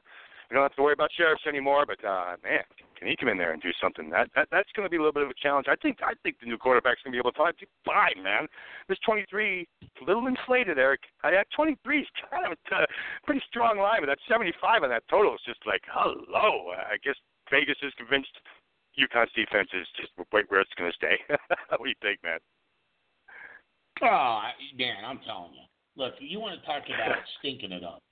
we 0.52 0.60
don't 0.60 0.68
have 0.68 0.76
to 0.76 0.82
worry 0.82 0.92
about 0.92 1.08
Shirreffs 1.16 1.48
anymore. 1.48 1.88
But 1.88 2.04
uh, 2.04 2.36
man, 2.44 2.60
can 3.00 3.08
he 3.08 3.16
come 3.16 3.32
in 3.32 3.40
there 3.40 3.56
and 3.56 3.62
do 3.62 3.72
something? 3.80 4.10
That, 4.12 4.28
that 4.36 4.52
that's 4.52 4.68
going 4.76 4.84
to 4.84 4.92
be 4.92 4.96
a 4.96 5.00
little 5.00 5.16
bit 5.16 5.24
of 5.24 5.32
a 5.32 5.40
challenge. 5.40 5.64
I 5.64 5.76
think 5.80 6.04
I 6.04 6.12
think 6.22 6.36
the 6.44 6.46
new 6.46 6.58
quarterback's 6.60 7.00
going 7.00 7.12
to 7.12 7.16
be 7.16 7.24
able 7.24 7.32
to 7.32 7.40
find 7.40 7.56
fine, 7.88 8.20
man. 8.22 8.44
This 8.84 9.00
23, 9.00 9.64
a 9.80 10.04
little 10.04 10.28
inflated, 10.28 10.76
Erik. 10.76 11.00
I 11.24 11.30
that 11.32 11.48
23 11.56 12.04
is 12.04 12.06
kind 12.28 12.44
of 12.44 12.52
a 12.52 12.84
pretty 13.24 13.40
strong 13.48 13.80
line, 13.80 14.04
but 14.04 14.12
that 14.12 14.20
75 14.28 14.84
on 14.84 14.90
that 14.90 15.08
total 15.08 15.32
is 15.32 15.40
just 15.48 15.64
like 15.64 15.80
hello. 15.88 16.76
I 16.76 17.00
guess 17.00 17.16
Vegas 17.48 17.80
is 17.80 17.96
convinced 17.96 18.36
UConn's 19.00 19.32
defense 19.32 19.72
is 19.72 19.88
just 19.96 20.12
wait 20.36 20.44
where 20.52 20.60
it's 20.60 20.76
going 20.76 20.92
to 20.92 20.96
stay. 21.00 21.16
what 21.80 21.80
do 21.80 21.88
you 21.88 21.96
think, 22.04 22.20
man? 22.20 22.44
Oh, 24.04 24.40
man, 24.76 25.00
I'm 25.00 25.20
telling 25.24 25.56
you. 25.56 25.64
Look, 25.96 26.14
you 26.20 26.40
want 26.40 26.60
to 26.60 26.66
talk 26.66 26.84
about 26.92 27.24
stinking 27.38 27.72
it 27.72 27.84
up. 27.84 28.02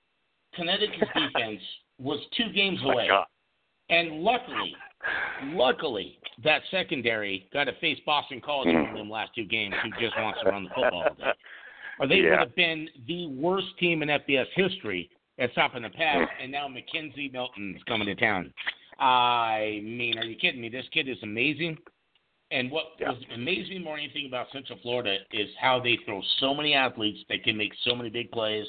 Connecticut's 0.55 1.11
defense 1.13 1.61
was 2.01 2.19
two 2.35 2.51
games 2.53 2.79
Oh, 2.83 2.91
away. 2.91 3.07
God. 3.07 3.25
And 3.89 4.21
luckily, 4.21 4.75
luckily, 5.53 6.17
that 6.43 6.61
secondary 6.71 7.49
got 7.53 7.65
to 7.65 7.73
face 7.79 7.99
Boston 8.05 8.41
College 8.41 8.69
hmm. 8.73 8.89
in 8.89 8.93
them 8.95 9.09
last 9.09 9.31
two 9.35 9.45
games 9.45 9.75
who 9.83 9.89
just 9.99 10.17
wants 10.17 10.39
to 10.43 10.49
run 10.49 10.63
the 10.63 10.69
football 10.69 11.03
all 11.03 11.13
day. 11.15 11.31
Or 11.99 12.07
they 12.07 12.15
Yeah. 12.17 12.29
would 12.31 12.39
have 12.39 12.55
been 12.55 12.89
the 13.07 13.27
worst 13.27 13.77
team 13.79 14.01
in 14.01 14.09
FBS 14.09 14.47
history 14.55 15.09
at 15.39 15.51
stopping 15.51 15.83
the 15.83 15.89
pass, 15.89 16.27
hmm. 16.29 16.43
and 16.43 16.51
now 16.51 16.67
McKenzie 16.67 17.31
Milton's 17.31 17.81
coming 17.83 18.07
to 18.07 18.15
town. 18.15 18.53
I 18.99 19.81
mean, 19.83 20.17
are 20.17 20.25
you 20.25 20.35
kidding 20.35 20.61
me? 20.61 20.69
This 20.69 20.87
kid 20.89 21.07
is 21.09 21.17
amazing. 21.23 21.77
And 22.51 22.69
what 22.69 22.95
Yeah. 22.99 23.11
was 23.11 23.23
amazed 23.33 23.69
me 23.69 23.79
more 23.79 23.95
than 23.95 24.03
anything 24.05 24.25
about 24.27 24.51
Central 24.51 24.77
Florida 24.79 25.19
is 25.31 25.49
how 25.55 25.79
they 25.79 25.95
throw 25.97 26.21
so 26.39 26.53
many 26.53 26.73
athletes 26.73 27.23
that 27.29 27.43
can 27.43 27.55
make 27.57 27.73
so 27.75 27.95
many 27.95 28.09
big 28.09 28.29
plays. 28.31 28.67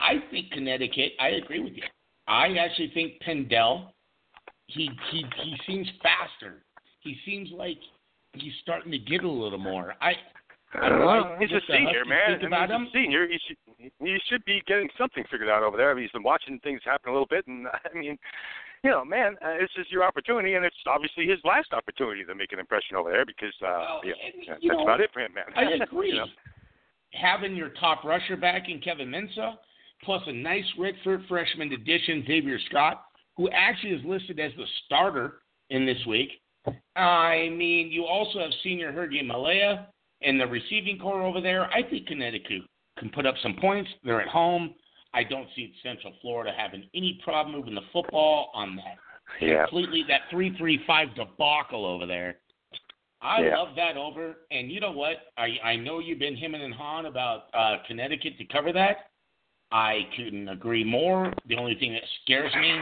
I 0.00 0.18
think 0.30 0.50
Connecticut. 0.50 1.14
I 1.18 1.28
agree 1.30 1.60
with 1.60 1.76
you. 1.76 1.84
I 2.30 2.54
actually 2.58 2.92
think 2.94 3.20
Pindell. 3.26 3.92
He 4.68 4.88
he 5.10 5.24
he 5.42 5.56
seems 5.66 5.88
faster. 6.00 6.62
He 7.00 7.16
seems 7.26 7.50
like 7.52 7.78
he's 8.34 8.52
starting 8.62 8.92
to 8.92 8.98
get 8.98 9.24
a 9.24 9.30
little 9.30 9.58
more. 9.58 9.94
I. 10.00 10.12
I 10.72 10.88
don't 10.88 11.00
know. 11.00 11.36
he's 11.40 11.50
a 11.50 11.58
senior, 11.66 12.04
man. 12.04 12.38
think 12.38 12.52
I 12.54 12.68
mean, 12.68 12.78
he's 12.78 12.88
a 12.88 12.92
senior. 12.94 13.26
He 13.26 13.40
should 13.48 13.90
he 13.98 14.18
should 14.28 14.44
be 14.44 14.62
getting 14.68 14.88
something 14.96 15.24
figured 15.28 15.48
out 15.48 15.64
over 15.64 15.76
there. 15.76 15.90
I 15.90 15.94
mean, 15.94 16.04
he's 16.04 16.12
been 16.12 16.22
watching 16.22 16.60
things 16.60 16.80
happen 16.84 17.10
a 17.10 17.12
little 17.12 17.26
bit, 17.26 17.44
and 17.48 17.66
I 17.84 17.98
mean, 17.98 18.16
you 18.84 18.90
know, 18.90 19.04
man, 19.04 19.34
uh, 19.44 19.58
this 19.58 19.70
is 19.76 19.86
your 19.90 20.04
opportunity, 20.04 20.54
and 20.54 20.64
it's 20.64 20.76
obviously 20.86 21.26
his 21.26 21.40
last 21.42 21.72
opportunity 21.72 22.24
to 22.24 22.34
make 22.36 22.52
an 22.52 22.60
impression 22.60 22.94
over 22.94 23.10
there 23.10 23.26
because 23.26 23.52
uh, 23.62 23.66
Well, 23.66 24.00
yeah, 24.04 24.12
and, 24.24 24.46
that's 24.48 24.64
know, 24.64 24.84
about 24.84 25.00
it 25.00 25.10
for 25.12 25.18
him, 25.18 25.34
man. 25.34 25.46
I 25.56 25.82
agree. 25.82 26.10
you 26.10 26.18
know? 26.18 26.26
Having 27.20 27.56
your 27.56 27.70
top 27.70 28.04
rusher 28.04 28.36
back 28.36 28.68
in 28.68 28.78
Kevin 28.80 29.08
Mensah, 29.08 29.56
plus 30.04 30.22
a 30.26 30.32
nice 30.32 30.64
redshirt 30.78 31.26
freshman 31.28 31.72
addition, 31.72 32.24
Xavier 32.26 32.58
Scott, 32.68 33.04
who 33.36 33.48
actually 33.50 33.92
is 33.92 34.04
listed 34.04 34.38
as 34.40 34.52
the 34.56 34.64
starter 34.86 35.40
in 35.70 35.86
this 35.86 35.98
week. 36.06 36.30
I 36.96 37.48
mean, 37.52 37.90
you 37.90 38.04
also 38.04 38.38
have 38.40 38.50
senior 38.62 38.92
Hergie 38.92 39.26
Malaya 39.26 39.86
and 40.22 40.38
the 40.38 40.46
receiving 40.46 40.98
core 40.98 41.22
over 41.22 41.40
there. 41.40 41.70
I 41.70 41.82
think 41.82 42.06
Connecticut 42.06 42.62
can 42.98 43.08
put 43.10 43.24
up 43.26 43.34
some 43.42 43.56
points. 43.60 43.88
They're 44.04 44.20
at 44.20 44.28
home. 44.28 44.74
I 45.14 45.24
don't 45.24 45.48
see 45.56 45.72
Central 45.82 46.12
Florida 46.20 46.52
having 46.56 46.84
any 46.94 47.20
problem 47.24 47.56
moving 47.56 47.74
the 47.74 47.80
football 47.92 48.50
on 48.54 48.76
that 48.76 48.98
Yeah. 49.40 49.64
completely 49.64 50.02
that 50.04 50.22
three 50.30 50.50
three 50.56 50.84
five 50.86 51.14
debacle 51.14 51.84
over 51.86 52.06
there. 52.06 52.38
I 53.22 53.42
Yeah. 53.42 53.58
love 53.58 53.74
that 53.76 53.96
over. 53.96 54.46
And 54.50 54.70
you 54.70 54.80
know 54.80 54.92
what? 54.92 55.32
I 55.36 55.58
I 55.64 55.76
know 55.76 55.98
you've 55.98 56.18
been 56.18 56.36
hemming 56.36 56.62
and 56.62 56.74
hawing 56.74 57.06
about 57.06 57.48
uh, 57.54 57.78
Connecticut 57.86 58.38
to 58.38 58.44
cover 58.44 58.72
that. 58.72 59.09
I 59.72 60.00
couldn't 60.16 60.48
agree 60.48 60.84
more. 60.84 61.32
The 61.48 61.56
only 61.56 61.76
thing 61.76 61.92
that 61.92 62.02
scares 62.22 62.52
me 62.54 62.78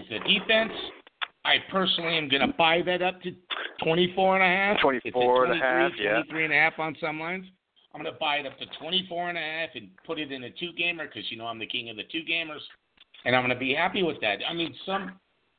is 0.00 0.08
the 0.08 0.18
defense. 0.20 0.72
I 1.44 1.56
personally 1.70 2.16
am 2.16 2.28
going 2.28 2.46
to 2.46 2.54
buy 2.56 2.82
that 2.86 3.02
up 3.02 3.20
to 3.22 3.32
24 3.84 4.40
and 4.40 4.44
a 4.44 4.56
half. 4.56 4.80
24 4.80 5.44
and 5.46 5.60
a 5.60 5.64
half, 5.64 5.92
yeah. 5.98 6.22
23 6.22 6.44
and 6.44 6.52
a 6.52 6.56
half 6.56 6.78
on 6.78 6.96
some 7.00 7.18
lines. 7.18 7.44
I'm 7.94 8.02
going 8.02 8.12
to 8.12 8.18
buy 8.18 8.36
it 8.36 8.46
up 8.46 8.58
to 8.58 8.66
24 8.80 9.28
and 9.30 9.38
a 9.38 9.40
half 9.40 9.70
and 9.74 9.88
put 10.06 10.18
it 10.18 10.32
in 10.32 10.44
a 10.44 10.50
two 10.50 10.72
gamer 10.78 11.06
because 11.06 11.30
you 11.30 11.36
know 11.36 11.46
I'm 11.46 11.58
the 11.58 11.66
king 11.66 11.90
of 11.90 11.96
the 11.96 12.04
two 12.04 12.22
gamers, 12.30 12.62
and 13.24 13.36
I'm 13.36 13.42
going 13.42 13.54
to 13.54 13.60
be 13.60 13.74
happy 13.74 14.02
with 14.02 14.20
that. 14.22 14.38
I 14.48 14.54
mean, 14.54 14.74
some 14.86 15.12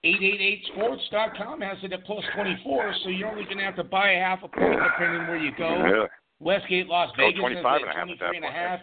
888sports.com 0.03 1.61
has 1.61 1.77
it 1.83 1.93
at 1.93 2.03
plus 2.05 2.23
24, 2.33 2.95
so 3.03 3.09
you're 3.09 3.29
only 3.29 3.45
going 3.45 3.57
to 3.57 3.63
have 3.63 3.75
to 3.75 3.83
buy 3.83 4.11
a 4.11 4.19
half 4.19 4.39
a 4.39 4.47
point 4.47 4.79
depending 4.81 5.27
where 5.27 5.37
you 5.37 5.51
go. 5.57 5.81
Really? 5.81 6.07
Westgate, 6.39 6.87
Las 6.87 7.09
Go 7.15 7.27
Vegas 7.27 7.39
25 7.39 7.81
is 7.81 7.83
and 7.83 7.89
a 7.89 7.93
half 7.93 8.09
at 8.09 8.19
that 8.19 8.31
23 8.31 8.37
and 8.37 8.45
a 8.45 8.47
point, 8.47 8.55
half. 8.55 8.79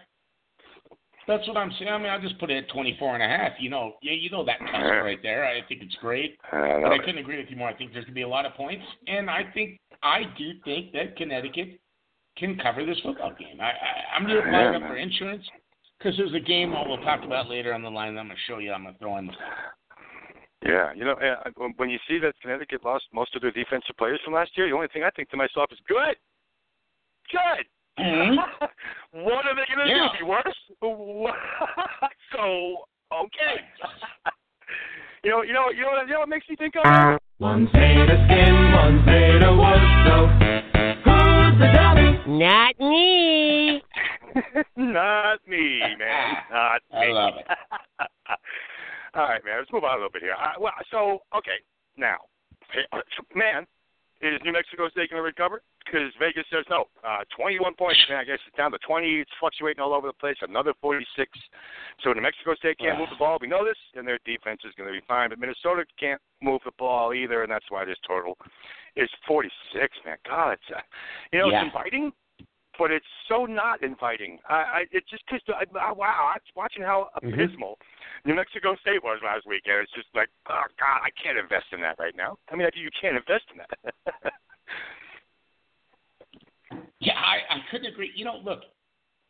That's 1.29 1.47
what 1.47 1.57
I'm 1.57 1.71
saying. 1.79 1.91
I 1.91 1.99
mean, 1.99 2.09
I'll 2.09 2.21
just 2.21 2.39
put 2.39 2.51
it 2.51 2.65
at 2.65 2.71
24 2.71 3.15
and 3.15 3.23
a 3.23 3.29
half. 3.29 3.53
You 3.61 3.71
know, 3.71 3.95
yeah, 4.03 4.13
you 4.13 4.31
know 4.31 4.45
that 4.45 4.57
Yeah. 4.61 4.79
right 5.05 5.19
there. 5.23 5.45
I 5.45 5.61
think 5.69 5.83
it's 5.83 5.95
great. 6.01 6.37
I 6.53 6.81
But. 6.83 6.93
I 6.93 6.99
couldn't 6.99 7.19
agree 7.19 7.37
with 7.39 7.47
you 7.51 7.57
more. 7.57 7.69
I 7.69 7.75
think 7.75 7.93
there's 7.93 8.05
going 8.05 8.15
to 8.15 8.19
be 8.19 8.23
a 8.23 8.29
lot 8.29 8.47
of 8.47 8.55
points, 8.55 8.85
and 9.07 9.31
I 9.31 9.43
think 9.55 9.79
I 10.03 10.23
do 10.39 10.53
think 10.65 10.93
that 10.93 11.17
Connecticut 11.17 11.79
can 12.37 12.59
cover 12.59 12.85
this 12.87 12.99
football 13.05 13.33
game. 13.39 13.61
I, 13.61 13.67
I 13.71 14.17
I'm 14.17 14.27
going 14.27 14.43
to 14.43 14.49
it 14.49 14.83
up 14.83 14.89
for 14.89 14.97
insurance 14.97 15.45
because 15.99 16.17
there's 16.17 16.35
a 16.35 16.41
game 16.41 16.71
that 16.73 16.87
we'll 16.87 16.97
talk 17.03 17.23
about 17.25 17.49
later 17.49 17.75
on 17.75 17.83
the 17.83 17.91
line. 17.91 18.15
That 18.15 18.21
I'm 18.21 18.27
going 18.29 18.37
to 18.37 18.43
show 18.53 18.59
you. 18.59 18.73
I'm 18.73 18.83
going 18.83 18.95
to 18.95 18.99
throw 18.99 19.19
in. 19.19 19.31
Yeah, 20.67 20.93
you 20.95 21.05
know, 21.05 21.13
uh, 21.15 21.51
when- 21.77 21.89
you 21.91 21.99
see 22.09 22.19
that 22.19 22.35
Connecticut 22.43 22.85
lost 22.85 23.05
most 23.15 23.35
of 23.35 23.41
their 23.43 23.51
defensive 23.51 23.97
players 23.97 24.21
from 24.25 24.35
last 24.35 24.51
year, 24.57 24.69
the 24.69 24.75
only 24.75 24.89
thing 24.89 25.03
I 25.05 25.11
think 25.11 25.31
to 25.31 25.37
myself 25.37 25.69
is 25.73 25.79
good. 25.89 26.17
Mhm. 27.99 28.37
what 29.13 29.47
are 29.47 29.55
they 29.55 29.67
going 29.75 29.87
to 29.87 29.95
Yeah. 29.95 30.09
do? 30.13 30.19
Be 30.19 30.25
worse? 30.25 30.70
so 32.33 32.77
okay. 33.13 33.57
you 35.25 35.31
know, 35.31 35.43
you 35.43 35.53
know, 35.53 35.69
you 35.71 35.83
know, 35.83 35.89
what- 35.91 36.07
you 36.07 36.13
know 36.15 36.21
what 36.21 36.29
makes 36.29 36.49
me 36.49 36.57
think 36.57 36.75
of? 36.77 37.19
One's 37.39 37.69
made 37.73 38.09
of 38.09 38.19
skin, 38.27 38.73
one's 38.73 39.05
made 39.07 39.43
of 39.43 39.57
wood, 39.57 39.83
so 40.07 40.27
who's 41.05 41.59
the 41.61 41.69
dummy? 41.75 42.21
Not 42.27 42.79
me. 42.79 43.83
Not 44.77 45.39
me, 45.47 45.81
man. 45.99 46.37
Not 46.51 46.81
me. 46.93 46.99
I 46.99 47.07
love 47.13 47.35
it. 47.39 47.47
All 49.15 49.25
right, 49.25 49.45
man. 49.45 49.59
Let's 49.59 49.73
move 49.73 49.85
on 49.85 49.93
a 49.93 49.97
little 49.97 50.11
bit 50.11 50.23
here. 50.23 50.35
Uh, 50.35 50.53
well, 50.61 50.73
so 50.91 51.19
okay, 51.37 51.59
now, 51.97 52.17
man, 53.35 53.67
is 54.21 54.41
New 54.45 54.53
Mexico 54.53 54.89
State 54.91 55.11
going 55.11 55.19
to 55.21 55.23
recover? 55.25 55.63
Because 55.91 56.13
Vegas 56.21 56.45
says 56.53 56.65
no. 56.71 56.85
Uh, 57.03 57.25
21 57.37 57.75
points, 57.75 57.99
man. 58.09 58.19
I 58.19 58.25
guess 58.25 58.39
it's 58.47 58.57
down 58.57 58.71
to 58.71 58.79
20. 58.87 59.07
It's 59.27 59.31
fluctuating 59.41 59.83
all 59.83 59.93
over 59.93 60.07
the 60.07 60.13
place. 60.13 60.37
Another 60.41 60.73
46. 60.81 61.29
So 62.05 62.13
New 62.13 62.23
Mexico 62.23 62.55
State 62.55 62.79
can't 62.79 62.99
move 62.99 63.09
the 63.11 63.17
ball. 63.19 63.39
We 63.41 63.49
know 63.49 63.65
this, 63.65 63.77
and 63.97 64.07
their 64.07 64.21
defense 64.25 64.61
is 64.65 64.73
going 64.77 64.87
to 64.87 64.93
be 64.95 65.05
fine. 65.09 65.31
But 65.31 65.41
Minnesota 65.41 65.85
can't 65.99 66.21
move 66.41 66.61
the 66.65 66.71
ball 66.79 67.13
either, 67.13 67.43
and 67.43 67.51
that's 67.51 67.65
why 67.71 67.85
this 67.85 67.99
total 68.07 68.39
is 68.95 69.11
46, 69.27 69.51
man. 70.07 70.17
God, 70.27 70.53
it's, 70.53 70.63
uh, 70.71 70.81
you 71.33 71.41
know, 71.41 71.51
Yeah. 71.51 71.67
it's 71.67 71.75
inviting, 71.75 72.13
but 72.79 72.91
it's 72.93 73.07
so 73.29 73.45
not 73.47 73.83
inviting. 73.83 74.39
I, 74.49 74.55
I 74.55 74.81
it 74.93 75.05
just 75.11 75.25
because 75.27 75.43
I, 75.49 75.65
I, 75.79 75.93
wow, 75.93 76.31
I 76.35 76.39
was 76.39 76.53
watching 76.55 76.83
how 76.83 77.11
Mhm. 77.23 77.35
abysmal 77.35 77.79
New 78.25 78.35
Mexico 78.35 78.77
State 78.77 79.03
was 79.03 79.19
last 79.25 79.45
weekend. 79.47 79.83
It's 79.83 79.93
just 79.93 80.09
like, 80.15 80.29
oh 80.49 80.63
God, 80.79 81.01
I 81.03 81.11
can't 81.21 81.37
invest 81.39 81.67
in 81.73 81.81
that 81.83 81.99
right 81.99 82.15
now. 82.17 82.39
I 82.51 82.55
mean, 82.57 82.67
I- 82.67 82.79
you 82.79 82.91
can't 83.01 83.17
invest 83.17 83.45
in 83.53 83.59
that. 83.59 83.95
Yeah, 87.01 87.15
I, 87.15 87.55
I 87.55 87.59
couldn't 87.71 87.93
agree. 87.93 88.13
You 88.15 88.25
know, 88.27 88.41
look, 88.45 88.61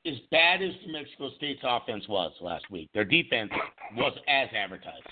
as 0.07 0.15
bad 0.31 0.63
as 0.63 0.71
New 0.87 0.93
Mexico 0.93 1.31
State's 1.37 1.61
offense 1.63 2.09
was 2.09 2.33
last 2.41 2.71
week, 2.71 2.89
their 2.95 3.05
defense 3.05 3.51
was 3.97 4.13
as 4.29 4.49
advertised. 4.57 5.07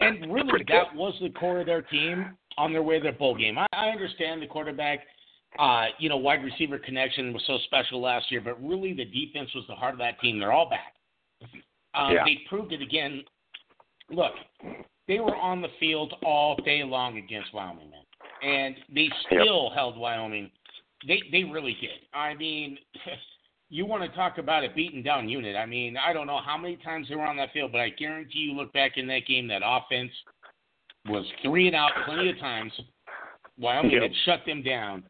And 0.00 0.32
really, 0.32 0.64
that 0.68 0.94
was 0.94 1.14
the 1.20 1.30
core 1.30 1.60
of 1.60 1.66
their 1.66 1.82
team 1.82 2.36
on 2.58 2.72
their 2.72 2.82
way 2.82 2.98
to 2.98 3.02
their 3.02 3.12
bowl 3.12 3.34
game. 3.36 3.58
I, 3.58 3.66
I 3.72 3.88
understand 3.88 4.42
the 4.42 4.46
quarterback, 4.46 5.00
uh, 5.58 5.86
you 5.98 6.08
know, 6.08 6.16
wide 6.16 6.44
receiver 6.44 6.78
connection 6.78 7.32
was 7.32 7.42
so 7.46 7.58
special 7.64 8.00
last 8.00 8.30
year, 8.30 8.40
but 8.40 8.62
really 8.62 8.92
the 8.92 9.06
defense 9.06 9.50
was 9.54 9.64
the 9.68 9.74
heart 9.74 9.94
of 9.94 9.98
that 9.98 10.20
team. 10.20 10.38
They're 10.38 10.52
all 10.52 10.68
back. 10.68 10.94
Um, 11.94 12.12
Yeah. 12.12 12.24
They 12.24 12.40
proved 12.48 12.72
it 12.72 12.82
again. 12.82 13.22
Look, 14.10 14.32
they 15.08 15.20
were 15.20 15.36
on 15.36 15.62
the 15.62 15.68
field 15.80 16.14
all 16.24 16.56
day 16.64 16.84
long 16.84 17.16
against 17.18 17.54
Wyoming, 17.54 17.90
man. 17.90 18.02
And 18.42 18.76
they 18.94 19.08
still 19.26 19.70
held 19.70 19.96
Wyoming 19.96 20.50
they 21.06 21.22
they 21.32 21.44
really 21.44 21.76
did. 21.80 22.06
I 22.12 22.34
mean, 22.34 22.78
you 23.70 23.86
want 23.86 24.02
to 24.08 24.16
talk 24.16 24.38
about 24.38 24.64
a 24.64 24.68
beaten 24.74 25.02
down 25.02 25.28
unit. 25.28 25.56
I 25.56 25.66
mean, 25.66 25.96
I 25.96 26.12
don't 26.12 26.26
know 26.26 26.40
how 26.44 26.56
many 26.56 26.76
times 26.76 27.08
they 27.08 27.14
were 27.16 27.26
on 27.26 27.36
that 27.36 27.52
field, 27.52 27.72
but 27.72 27.80
I 27.80 27.90
guarantee 27.90 28.40
you 28.40 28.52
look 28.52 28.72
back 28.72 28.92
in 28.96 29.06
that 29.08 29.26
game, 29.26 29.48
that 29.48 29.62
offense 29.64 30.12
was 31.08 31.24
three 31.42 31.66
and 31.66 31.76
out 31.76 31.90
plenty 32.06 32.30
of 32.30 32.38
times. 32.38 32.72
Wyoming 33.58 33.92
Yep. 33.92 34.02
had 34.02 34.12
shut 34.24 34.40
them 34.46 34.62
down. 34.62 35.04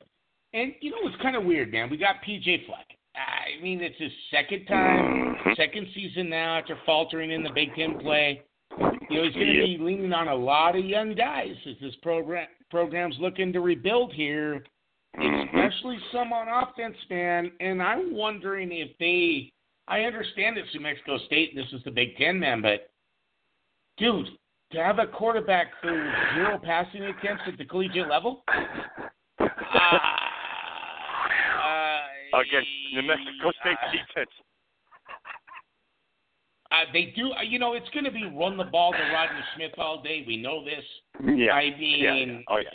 And 0.53 0.75
you 0.81 0.91
know 0.91 0.99
it's 1.09 1.21
kind 1.23 1.37
of 1.37 1.45
weird, 1.45 1.73
man. 1.73 1.89
We 1.91 1.97
got 1.97 2.23
PJ 2.23 2.67
Fleck. 2.67 2.87
I 3.17 3.63
mean, 3.63 3.81
it's 3.81 3.97
his 3.99 4.13
second 4.31 4.67
time, 4.67 5.37
Mhm. 5.37 5.57
second 5.57 5.89
season 5.95 6.29
now 6.29 6.59
after 6.59 6.77
faltering 6.85 7.31
in 7.31 7.43
the 7.43 7.51
Big 7.51 7.75
Ten 7.75 7.99
play. 7.99 8.43
You 9.09 9.19
know, 9.19 9.23
he's 9.25 9.35
going 9.35 9.47
to 9.47 9.52
Yep. 9.54 9.67
be 9.67 9.78
leaning 9.78 10.13
on 10.13 10.28
a 10.28 10.35
lot 10.35 10.75
of 10.76 10.85
young 10.85 11.15
guys 11.15 11.57
as 11.67 11.78
this 11.78 11.95
program 11.97 12.49
program's 12.71 13.19
looking 13.21 13.52
to 13.52 13.61
rebuild 13.61 14.13
here 14.13 14.65
Mhm. 15.19 15.45
especially 15.47 15.99
some 16.13 16.33
on 16.33 16.49
offense, 16.49 16.97
man. 17.09 17.53
And 17.61 17.83
I'm 17.83 18.15
wondering 18.15 18.73
if 18.73 18.97
they. 18.99 19.53
I 19.87 20.03
understand 20.05 20.57
it's 20.57 20.73
New 20.75 20.81
Mexico 20.81 21.19
State. 21.27 21.55
And 21.55 21.63
this 21.65 21.73
is 21.73 21.83
the 21.85 21.91
Big 21.91 22.17
Ten, 22.17 22.39
man, 22.39 22.63
but 22.63 22.91
dude, 23.99 24.29
to 24.73 24.83
have 24.83 24.99
a 24.99 25.07
quarterback 25.07 25.69
who 25.83 25.89
zero 26.35 26.59
passing 26.63 27.03
attempts 27.03 27.43
at 27.47 27.59
the 27.59 27.65
collegiate 27.65 28.09
level. 28.09 28.45
Uh, 28.49 29.49
Against 32.35 32.69
New 32.93 33.03
Mexico 33.03 33.53
State 33.61 33.77
uh, 33.87 33.93
defense. 33.93 34.31
Uh, 36.73 36.85
they 36.93 37.13
do. 37.15 37.33
uh, 37.33 37.43
You 37.43 37.61
know, 37.61 37.75
it's 37.75 37.89
going 37.91 38.05
to 38.05 38.11
be 38.11 38.25
run 38.25 38.57
the 38.57 38.65
ball 38.65 38.91
to 38.93 38.99
Rodney 39.13 39.41
Smith 39.55 39.73
all 39.79 40.03
day. 40.03 40.25
We 40.27 40.37
know 40.37 40.65
this. 40.65 40.83
Yeah. 41.25 41.53
I 41.55 41.73
yeah. 41.79 42.13
mean, 42.13 42.45
Oh 42.49 42.57
yeah. 42.57 42.71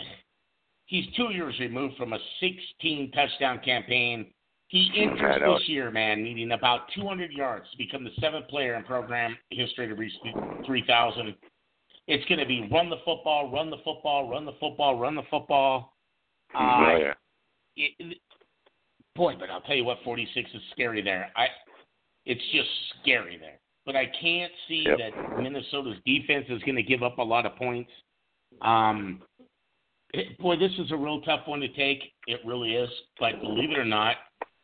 He's 0.90 1.06
two 1.16 1.32
years 1.32 1.56
removed 1.60 1.96
from 1.98 2.14
a 2.14 2.20
16 2.42 3.12
touchdown 3.12 3.60
campaign. 3.64 4.26
He 4.68 4.92
enters 4.98 5.40
this 5.60 5.68
year, 5.70 5.90
man, 5.90 6.24
needing 6.24 6.52
about 6.52 6.82
200 6.94 7.32
yards 7.32 7.66
to 7.72 7.78
become 7.78 8.04
the 8.04 8.12
seventh 8.20 8.48
player 8.50 8.76
in 8.76 8.84
program 8.84 9.38
history 9.50 9.88
to 9.88 9.96
reach 9.96 10.14
3,000. 10.66 11.34
It's 12.08 12.26
going 12.26 12.40
to 12.40 12.46
be 12.46 12.68
run 12.72 12.90
the 12.90 12.98
football, 13.06 13.52
run 13.52 13.70
the 13.70 13.78
football, 13.84 14.30
run 14.30 14.46
the 14.46 14.54
football, 14.60 15.00
run 15.00 15.16
the 15.16 15.24
football. 15.30 15.94
oh 16.56 16.60
Uh, 16.60 16.98
yeah. 16.98 17.14
it, 17.78 18.18
boy, 19.16 19.36
but 19.40 19.50
I'll 19.50 19.62
tell 19.62 19.76
you 19.76 19.86
what, 19.86 20.00
46 20.04 20.50
is 20.54 20.62
scary 20.72 21.02
there. 21.02 21.32
I, 21.36 21.48
it's 22.26 22.42
just 22.52 22.70
scary 23.02 23.38
there. 23.38 23.60
But 23.86 23.96
I 23.96 24.06
can't 24.22 24.52
see 24.68 24.86
Yep. 24.88 24.98
that 25.00 25.42
Minnesota's 25.42 25.98
defense 26.06 26.46
is 26.50 26.62
going 26.64 26.76
to 26.76 26.84
give 26.84 27.02
up 27.02 27.18
a 27.18 27.24
lot 27.24 27.46
of 27.46 27.56
points. 27.56 27.92
Um, 28.62 29.22
boy, 30.40 30.58
this 30.58 30.72
is 30.80 30.92
a 30.92 30.98
real 30.98 31.22
tough 31.22 31.42
one 31.46 31.60
to 31.60 31.68
take. 31.70 32.02
It 32.28 32.40
really 32.46 32.76
is. 32.76 32.90
But 33.20 33.42
believe 33.42 33.72
it 33.72 33.78
or 33.78 33.86
not, 33.86 34.16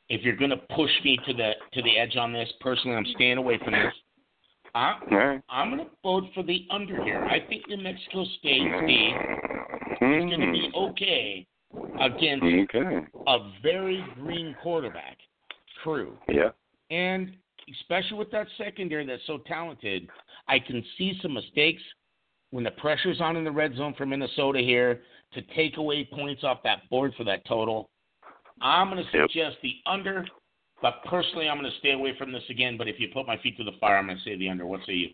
if 0.09 0.21
you're 0.21 0.35
going 0.35 0.51
to 0.51 0.57
push 0.75 0.91
me 1.03 1.17
to 1.27 1.33
the 1.33 1.51
to 1.73 1.81
the 1.81 1.97
edge 1.97 2.15
on 2.15 2.33
this, 2.33 2.51
personally, 2.61 2.95
I'm 2.95 3.05
staying 3.15 3.37
away 3.37 3.59
from 3.63 3.73
this. 3.73 3.93
I'm, 4.75 4.95
I'm 5.49 5.69
going 5.69 5.85
to 5.85 5.91
vote 6.03 6.25
for 6.33 6.43
the 6.43 6.67
under 6.69 7.01
here. 7.03 7.23
I 7.23 7.39
think 7.47 7.67
New 7.69 7.77
Mexico 7.77 8.25
State 8.39 8.61
D 8.85 9.13
is 9.91 9.99
going 9.99 10.29
to 10.31 10.51
be 10.51 10.69
mm-hmm. 10.69 10.75
okay 10.75 11.47
against 12.01 12.43
Okay. 12.75 13.05
a 13.27 13.37
very 13.63 14.03
green 14.15 14.53
quarterback 14.61 15.17
crew. 15.81 16.17
Yeah. 16.27 16.49
And 16.91 17.31
especially 17.79 18.17
with 18.17 18.31
that 18.31 18.47
secondary 18.57 19.05
that's 19.05 19.25
so 19.27 19.39
talented, 19.47 20.09
I 20.47 20.59
can 20.59 20.83
see 20.97 21.17
some 21.21 21.33
mistakes 21.33 21.81
when 22.55 22.63
the 22.63 22.71
pressure's 22.71 23.19
on 23.19 23.35
in 23.35 23.43
the 23.43 23.51
red 23.51 23.75
zone 23.75 23.93
for 23.97 24.05
Minnesota 24.05 24.59
here 24.59 25.01
to 25.33 25.41
take 25.57 25.75
away 25.75 26.05
points 26.05 26.45
off 26.45 26.63
that 26.63 26.89
board 26.89 27.13
for 27.17 27.25
that 27.25 27.45
total. 27.45 27.89
I'm 28.61 28.89
going 28.89 29.05
to 29.05 29.11
Yep. 29.11 29.29
suggest 29.29 29.57
the 29.61 29.81
under, 29.85 30.25
but 30.81 31.03
personally, 31.03 31.49
I'm 31.49 31.59
going 31.59 31.69
to 31.69 31.77
stay 31.79 31.91
away 31.91 32.13
from 32.17 32.31
this 32.31 32.49
again. 32.49 32.77
But 32.77 32.87
if 32.87 32.97
you 32.97 33.09
put 33.09 33.27
my 33.27 33.35
feet 33.39 33.57
to 33.57 33.65
the 33.65 33.73
fire, 33.73 33.97
I'm 33.97 34.05
going 34.05 34.17
to 34.17 34.23
say 34.23 34.37
the 34.37 34.47
under. 34.47 34.65
What 34.65 34.85
say 34.85 34.93
you? 34.93 35.11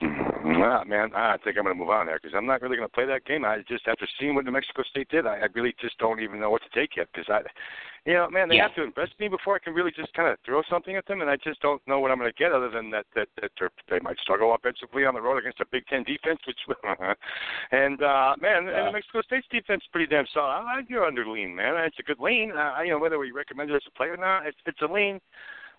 Nah, 0.00 0.84
man, 0.84 1.10
I 1.14 1.36
think 1.42 1.56
I'm 1.56 1.64
going 1.64 1.74
to 1.76 1.80
move 1.80 1.90
on 1.90 2.06
there 2.06 2.18
because 2.20 2.34
I'm 2.36 2.46
not 2.46 2.62
really 2.62 2.76
going 2.76 2.88
to 2.88 2.92
play 2.92 3.06
that 3.06 3.24
game. 3.24 3.44
I 3.44 3.58
just 3.68 3.88
after 3.88 4.06
seeing 4.18 4.34
what 4.34 4.44
New 4.44 4.50
Mexico 4.52 4.82
State 4.82 5.08
did, 5.08 5.26
I, 5.26 5.36
I 5.36 5.46
really 5.54 5.74
just 5.80 5.98
don't 5.98 6.20
even 6.20 6.40
know 6.40 6.50
what 6.50 6.62
to 6.62 6.68
take 6.78 6.96
yet 6.96 7.08
because 7.12 7.28
I, 7.28 7.40
you 8.04 8.14
know, 8.14 8.28
man, 8.30 8.48
they 8.48 8.56
Yeah. 8.56 8.68
have 8.68 8.74
to 8.76 8.82
impress 8.84 9.08
me 9.18 9.28
before 9.28 9.56
I 9.56 9.58
can 9.58 9.74
really 9.74 9.90
just 9.90 10.12
kind 10.14 10.28
of 10.28 10.38
throw 10.44 10.62
something 10.70 10.94
at 10.96 11.06
them, 11.06 11.20
and 11.20 11.30
I 11.30 11.36
just 11.36 11.60
don't 11.60 11.82
know 11.88 11.98
what 11.98 12.10
I'm 12.10 12.18
going 12.18 12.30
to 12.30 12.38
get 12.38 12.52
other 12.52 12.70
than 12.70 12.90
that 12.90 13.06
that, 13.14 13.28
that 13.40 13.50
they're, 13.58 13.70
they 13.88 13.98
might 14.00 14.18
struggle 14.18 14.54
offensively 14.54 15.04
on 15.04 15.14
the 15.14 15.20
road 15.20 15.38
against 15.38 15.60
a 15.60 15.66
Big 15.66 15.86
Ten 15.86 16.04
defense, 16.04 16.40
which, 16.46 16.58
and 17.72 18.02
uh, 18.02 18.34
man, 18.40 18.58
and 18.58 18.68
Yeah. 18.68 18.86
New 18.86 18.92
Mexico 18.92 19.22
State's 19.22 19.48
defense 19.50 19.82
is 19.82 19.88
pretty 19.90 20.06
damn 20.06 20.26
solid. 20.32 20.52
I 20.52 20.76
like 20.76 20.90
your 20.90 21.04
under 21.04 21.26
lean, 21.26 21.56
man. 21.56 21.74
It's 21.84 21.98
a 21.98 22.02
good 22.02 22.20
lean. 22.20 22.52
Uh, 22.52 22.80
you 22.84 22.90
know, 22.90 22.98
whether 22.98 23.18
we 23.18 23.32
recommend 23.32 23.70
it 23.70 23.74
as 23.74 23.82
a 23.88 23.96
play 23.96 24.08
or 24.08 24.16
not, 24.16 24.46
it's 24.46 24.58
it's 24.66 24.82
a 24.82 24.86
lean 24.86 25.20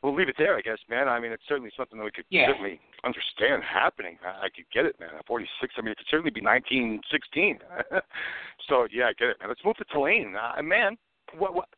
we'll 0.03 0.15
leave 0.15 0.29
it 0.29 0.35
there, 0.37 0.55
I 0.57 0.61
guess, 0.61 0.77
man. 0.89 1.07
I 1.07 1.19
mean, 1.19 1.31
it's 1.31 1.43
certainly 1.47 1.71
something 1.75 1.97
that 1.97 2.05
we 2.05 2.11
could 2.11 2.25
Yeah. 2.29 2.47
certainly 2.47 2.79
understand 3.03 3.63
happening. 3.63 4.17
I, 4.25 4.45
I 4.45 4.49
could 4.55 4.65
get 4.73 4.85
it, 4.85 4.99
man. 4.99 5.09
At 5.17 5.25
46, 5.25 5.73
I 5.77 5.81
mean, 5.81 5.91
it 5.91 5.97
could 5.97 6.07
certainly 6.09 6.31
be 6.31 6.41
1916. 6.41 7.59
so 8.67 8.87
yeah, 8.91 9.05
I 9.05 9.13
get 9.13 9.29
it, 9.29 9.37
man. 9.39 9.49
Let's 9.49 9.63
move 9.65 9.77
to 9.77 9.85
Tulane, 9.91 10.35
uh, 10.35 10.61
man. 10.61 10.97
What 11.37 11.55
what? 11.55 11.69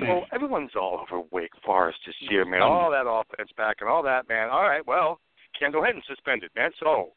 So 0.00 0.22
everyone's 0.32 0.70
all 0.80 1.02
over 1.02 1.22
Wake 1.30 1.52
Forest 1.64 1.98
this 2.06 2.14
year, 2.20 2.46
man. 2.46 2.62
All 2.62 2.90
that 2.90 3.04
offense 3.06 3.50
back 3.54 3.76
and 3.80 3.88
all 3.90 4.02
that, 4.02 4.26
man. 4.30 4.48
All 4.48 4.62
right, 4.62 4.86
well, 4.86 5.20
Kendall 5.58 5.84
Hinton 5.84 6.02
suspended, 6.08 6.50
man. 6.56 6.70
So 6.80 7.12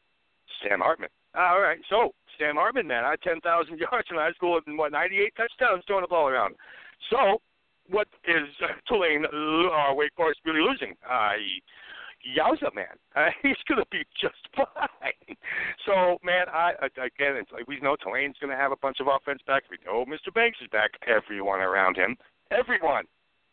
Sam 0.62 0.80
Hartman. 0.80 1.08
All 1.34 1.60
right, 1.60 1.78
so 1.88 2.12
Sam 2.38 2.56
Hartman, 2.56 2.86
man. 2.86 3.04
I 3.04 3.10
had 3.10 3.22
10,000 3.22 3.78
yards 3.90 4.08
in 4.10 4.16
high 4.16 4.32
school 4.32 4.60
and 4.66 4.76
what 4.76 4.92
98 4.92 5.32
touchdowns 5.36 5.82
throwing 5.86 6.02
the 6.02 6.08
ball 6.08 6.28
around. 6.28 6.56
So 7.10 7.40
what 7.90 8.08
is 8.24 8.48
Tulane 8.88 9.24
uh, 9.24 9.94
Wake 9.94 10.12
Forest 10.16 10.40
really 10.44 10.60
losing? 10.60 10.94
Uh, 11.08 11.32
Yowza, 12.36 12.74
man. 12.74 12.86
Uh, 13.16 13.30
he's 13.42 13.56
going 13.66 13.80
to 13.80 13.86
be 13.90 14.04
just 14.20 14.38
fine. 14.54 15.36
So, 15.84 16.18
man, 16.22 16.46
I, 16.52 16.70
I 16.80 16.86
again, 16.86 17.34
it's 17.34 17.50
like 17.50 17.66
we 17.66 17.80
know 17.80 17.96
Tulane's 17.96 18.36
going 18.40 18.52
to 18.52 18.56
have 18.56 18.70
a 18.70 18.76
bunch 18.76 18.98
of 19.00 19.08
offense 19.08 19.40
back. 19.44 19.64
We 19.68 19.78
know 19.84 20.04
Mr. 20.04 20.32
Banks 20.32 20.58
is 20.62 20.68
back. 20.70 20.90
Everyone 21.08 21.58
around 21.58 21.96
him, 21.96 22.16
everyone 22.52 23.06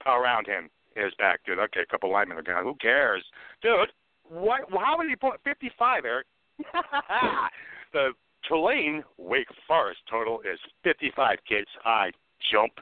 around 0.05 0.45
him 0.45 0.69
is 0.95 1.11
back, 1.17 1.39
dude. 1.47 1.57
Okay, 1.57 1.79
a 1.81 1.85
couple 1.87 2.11
linemen 2.11 2.37
are 2.37 2.43
gone. 2.43 2.63
Who 2.63 2.75
cares, 2.75 3.23
dude? 3.63 3.89
What? 4.29 4.61
How 4.69 4.97
many 4.97 5.15
points? 5.15 5.39
Fifty-five, 5.43 6.05
Erik. 6.05 6.27
the 7.93 8.09
Tulane 8.47 9.03
Wake 9.17 9.47
Forest 9.67 10.01
total 10.07 10.41
is 10.41 10.59
fifty-five. 10.83 11.39
Kids, 11.49 11.69
I 11.85 12.11
jump 12.51 12.73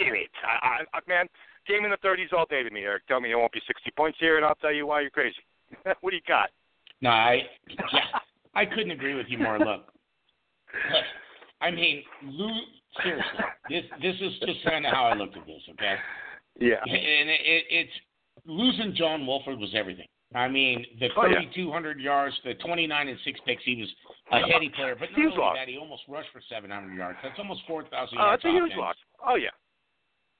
in 0.00 0.14
it. 0.14 0.30
I, 0.44 0.84
I, 0.92 1.00
man, 1.08 1.26
game 1.66 1.84
in 1.84 1.90
the 1.90 1.96
30s 1.98 2.32
all 2.36 2.46
day 2.46 2.62
to 2.62 2.70
me, 2.70 2.82
Erik. 2.82 3.06
Tell 3.06 3.20
me 3.20 3.30
it 3.32 3.36
won't 3.36 3.52
be 3.52 3.60
60 3.66 3.90
points 3.96 4.18
here, 4.20 4.36
and 4.36 4.44
I'll 4.44 4.54
tell 4.56 4.72
you 4.72 4.86
why 4.86 5.00
you're 5.00 5.10
crazy. 5.10 5.36
what 6.00 6.10
do 6.10 6.16
you 6.16 6.22
got? 6.26 6.50
No, 7.00 7.10
I 7.10 7.42
yeah, 7.68 8.00
I 8.54 8.64
couldn't 8.64 8.90
agree 8.90 9.14
with 9.14 9.26
you 9.28 9.38
more. 9.38 9.58
Look, 9.58 9.84
I 11.60 11.70
mean, 11.70 12.02
Lou, 12.24 12.50
seriously, 13.02 13.38
this 13.70 13.84
this 14.02 14.14
is 14.20 14.32
just 14.46 14.64
kind 14.64 14.84
of 14.86 14.92
how 14.92 15.04
I 15.06 15.14
looked 15.14 15.36
at 15.36 15.46
this. 15.46 15.62
Okay, 15.70 15.94
Yeah. 16.58 16.76
and 16.82 17.30
it, 17.30 17.40
it, 17.44 17.64
it's 17.70 17.92
losing 18.46 18.94
John 18.96 19.26
Wolford 19.26 19.58
was 19.58 19.70
everything. 19.76 20.06
I 20.34 20.46
mean, 20.48 20.84
the 21.00 21.08
Oh, 21.16 21.24
yeah. 21.24 21.38
3,200 21.40 22.00
yards, 22.00 22.34
the 22.44 22.52
29 22.54 23.08
and 23.08 23.18
six 23.24 23.40
picks. 23.46 23.62
He 23.64 23.76
was 23.80 23.88
a 24.30 24.40
heady 24.52 24.68
player, 24.68 24.94
but 24.98 25.10
not 25.12 25.18
Huge 25.20 25.32
only 25.38 25.58
that, 25.58 25.68
he 25.68 25.78
almost 25.78 26.02
rushed 26.06 26.28
for 26.32 26.42
700 26.50 26.94
yards. 26.94 27.18
That's 27.22 27.38
almost 27.38 27.62
4,000 27.66 28.18
Oh, 28.18 28.20
yards. 28.20 28.42
that's 28.42 28.52
a 28.52 28.54
huge 28.54 28.72
loss. 28.76 28.96
Oh 29.26 29.36
yeah. 29.36 29.48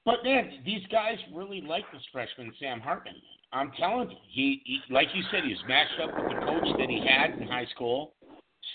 But 0.05 0.23
man, 0.23 0.49
these 0.65 0.85
guys 0.91 1.17
really 1.33 1.61
like 1.61 1.83
this 1.91 2.01
freshman 2.11 2.51
Sam 2.59 2.79
Hartman. 2.79 3.15
I'm 3.51 3.71
telling 3.79 4.11
you, 4.11 4.17
he, 4.29 4.61
he 4.65 4.93
like 4.93 5.07
you 5.13 5.23
said, 5.31 5.43
he's 5.43 5.57
matched 5.67 5.99
up 6.01 6.09
with 6.15 6.29
the 6.29 6.45
coach 6.45 6.77
that 6.77 6.89
he 6.89 7.05
had 7.05 7.39
in 7.39 7.47
high 7.47 7.67
school. 7.73 8.13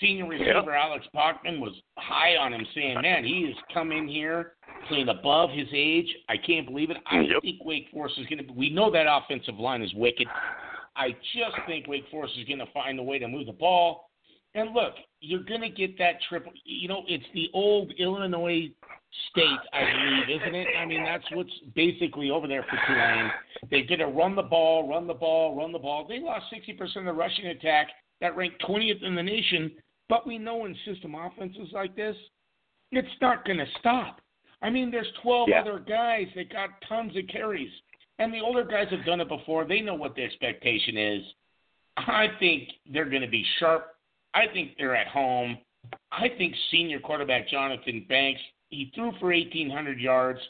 Senior 0.01 0.27
receiver 0.29 0.75
Alex 0.75 1.07
Bachman 1.15 1.61
was 1.61 1.73
high 1.97 2.37
on 2.37 2.53
him, 2.53 2.67
saying, 2.75 3.01
"Man, 3.01 3.25
he 3.25 3.45
has 3.47 3.55
come 3.73 3.93
in 3.93 4.09
here 4.09 4.55
playing 4.89 5.09
above 5.09 5.51
his 5.51 5.69
age. 5.73 6.09
I 6.29 6.37
can't 6.37 6.67
believe 6.67 6.91
it. 6.91 6.97
I 7.07 7.21
Yep. 7.21 7.43
think 7.43 7.65
Wake 7.65 7.89
Forest 7.91 8.19
is 8.19 8.27
going 8.27 8.45
to. 8.45 8.53
We 8.53 8.71
know 8.71 8.91
that 8.91 9.07
offensive 9.09 9.59
line 9.59 9.83
is 9.83 9.95
wicked. 9.95 10.27
I 10.97 11.11
just 11.35 11.57
think 11.67 11.87
Wake 11.87 12.09
Forest 12.11 12.35
is 12.39 12.45
going 12.47 12.59
to 12.59 12.67
find 12.67 12.99
a 12.99 13.03
way 13.03 13.19
to 13.19 13.29
move 13.29 13.47
the 13.47 13.53
ball. 13.53 14.11
And 14.55 14.73
look, 14.73 14.95
you're 15.21 15.43
going 15.43 15.63
to 15.63 15.69
get 15.69 15.99
that 15.99 16.17
triple. 16.29 16.53
You 16.65 16.89
know, 16.89 17.03
it's 17.09 17.25
the 17.35 17.49
old 17.53 17.93
Illinois 17.99 18.71
state, 19.31 19.59
I 19.73 19.81
believe, 19.81 20.41
isn't 20.41 20.55
it? 20.55 20.69
I 20.81 20.85
mean, 20.85 21.03
that's 21.03 21.25
what's 21.33 21.51
basically 21.75 22.31
over 22.31 22.47
there 22.47 22.65
for 22.69 22.79
Tulane. 22.87 23.31
They're 23.71 23.87
going 23.87 24.01
to 24.01 24.07
run 24.07 24.37
the 24.37 24.43
ball, 24.43 24.89
run 24.89 25.07
the 25.07 25.15
ball, 25.15 25.57
run 25.57 25.73
the 25.73 25.79
ball. 25.79 26.07
They 26.09 26.21
lost 26.21 26.47
60% 26.53 26.97
of 26.97 27.05
the 27.05 27.13
rushing 27.13 27.47
attack. 27.47 27.89
That 28.21 28.37
ranked 28.37 28.63
20th 28.69 29.03
in 29.03 29.15
the 29.15 29.23
nation. 29.23 29.73
But 30.09 30.27
we 30.27 30.39
know 30.39 30.67
in 30.67 30.77
system 30.85 31.15
offenses 31.15 31.69
like 31.73 31.97
this, 31.97 32.17
it's 32.93 33.09
not 33.21 33.45
going 33.45 33.59
to 33.59 33.67
stop. 33.81 34.21
I 34.63 34.71
mean, 34.71 34.91
there's 34.91 35.07
12 35.23 35.49
Yeah. 35.49 35.61
other 35.61 35.79
guys 35.79 36.29
that 36.37 36.53
got 36.53 36.71
tons 36.89 37.17
of 37.17 37.27
carries. 37.29 37.71
And 38.19 38.33
the 38.33 38.41
older 38.41 38.65
guys 38.65 38.87
have 38.91 39.05
done 39.05 39.21
it 39.21 39.29
before. 39.29 39.65
They 39.65 39.81
know 39.81 39.95
what 39.95 40.15
the 40.15 40.23
expectation 40.23 40.97
is. 40.97 41.23
I 41.97 42.29
think 42.39 42.69
they're 42.93 43.09
going 43.09 43.23
to 43.23 43.29
be 43.29 43.45
sharp. 43.59 43.94
I 44.35 44.47
think 44.53 44.73
they're 44.77 44.97
at 44.97 45.09
home. 45.09 45.59
I 46.13 46.29
think 46.39 46.55
senior 46.71 46.99
quarterback 46.99 47.49
Jonathan 47.49 48.05
Banks, 48.09 48.41
he 48.71 48.91
threw 48.95 49.13
for 49.21 49.27
1,800 49.33 50.01
yards. 50.01 50.41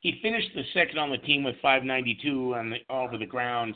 He 0.00 0.18
finished 0.22 0.50
the 0.54 0.62
second 0.72 0.98
on 0.98 1.10
the 1.10 1.18
team 1.18 1.44
with 1.44 1.56
592 1.62 2.54
on 2.54 2.70
the, 2.70 2.76
over 2.90 3.18
the 3.18 3.26
ground. 3.26 3.74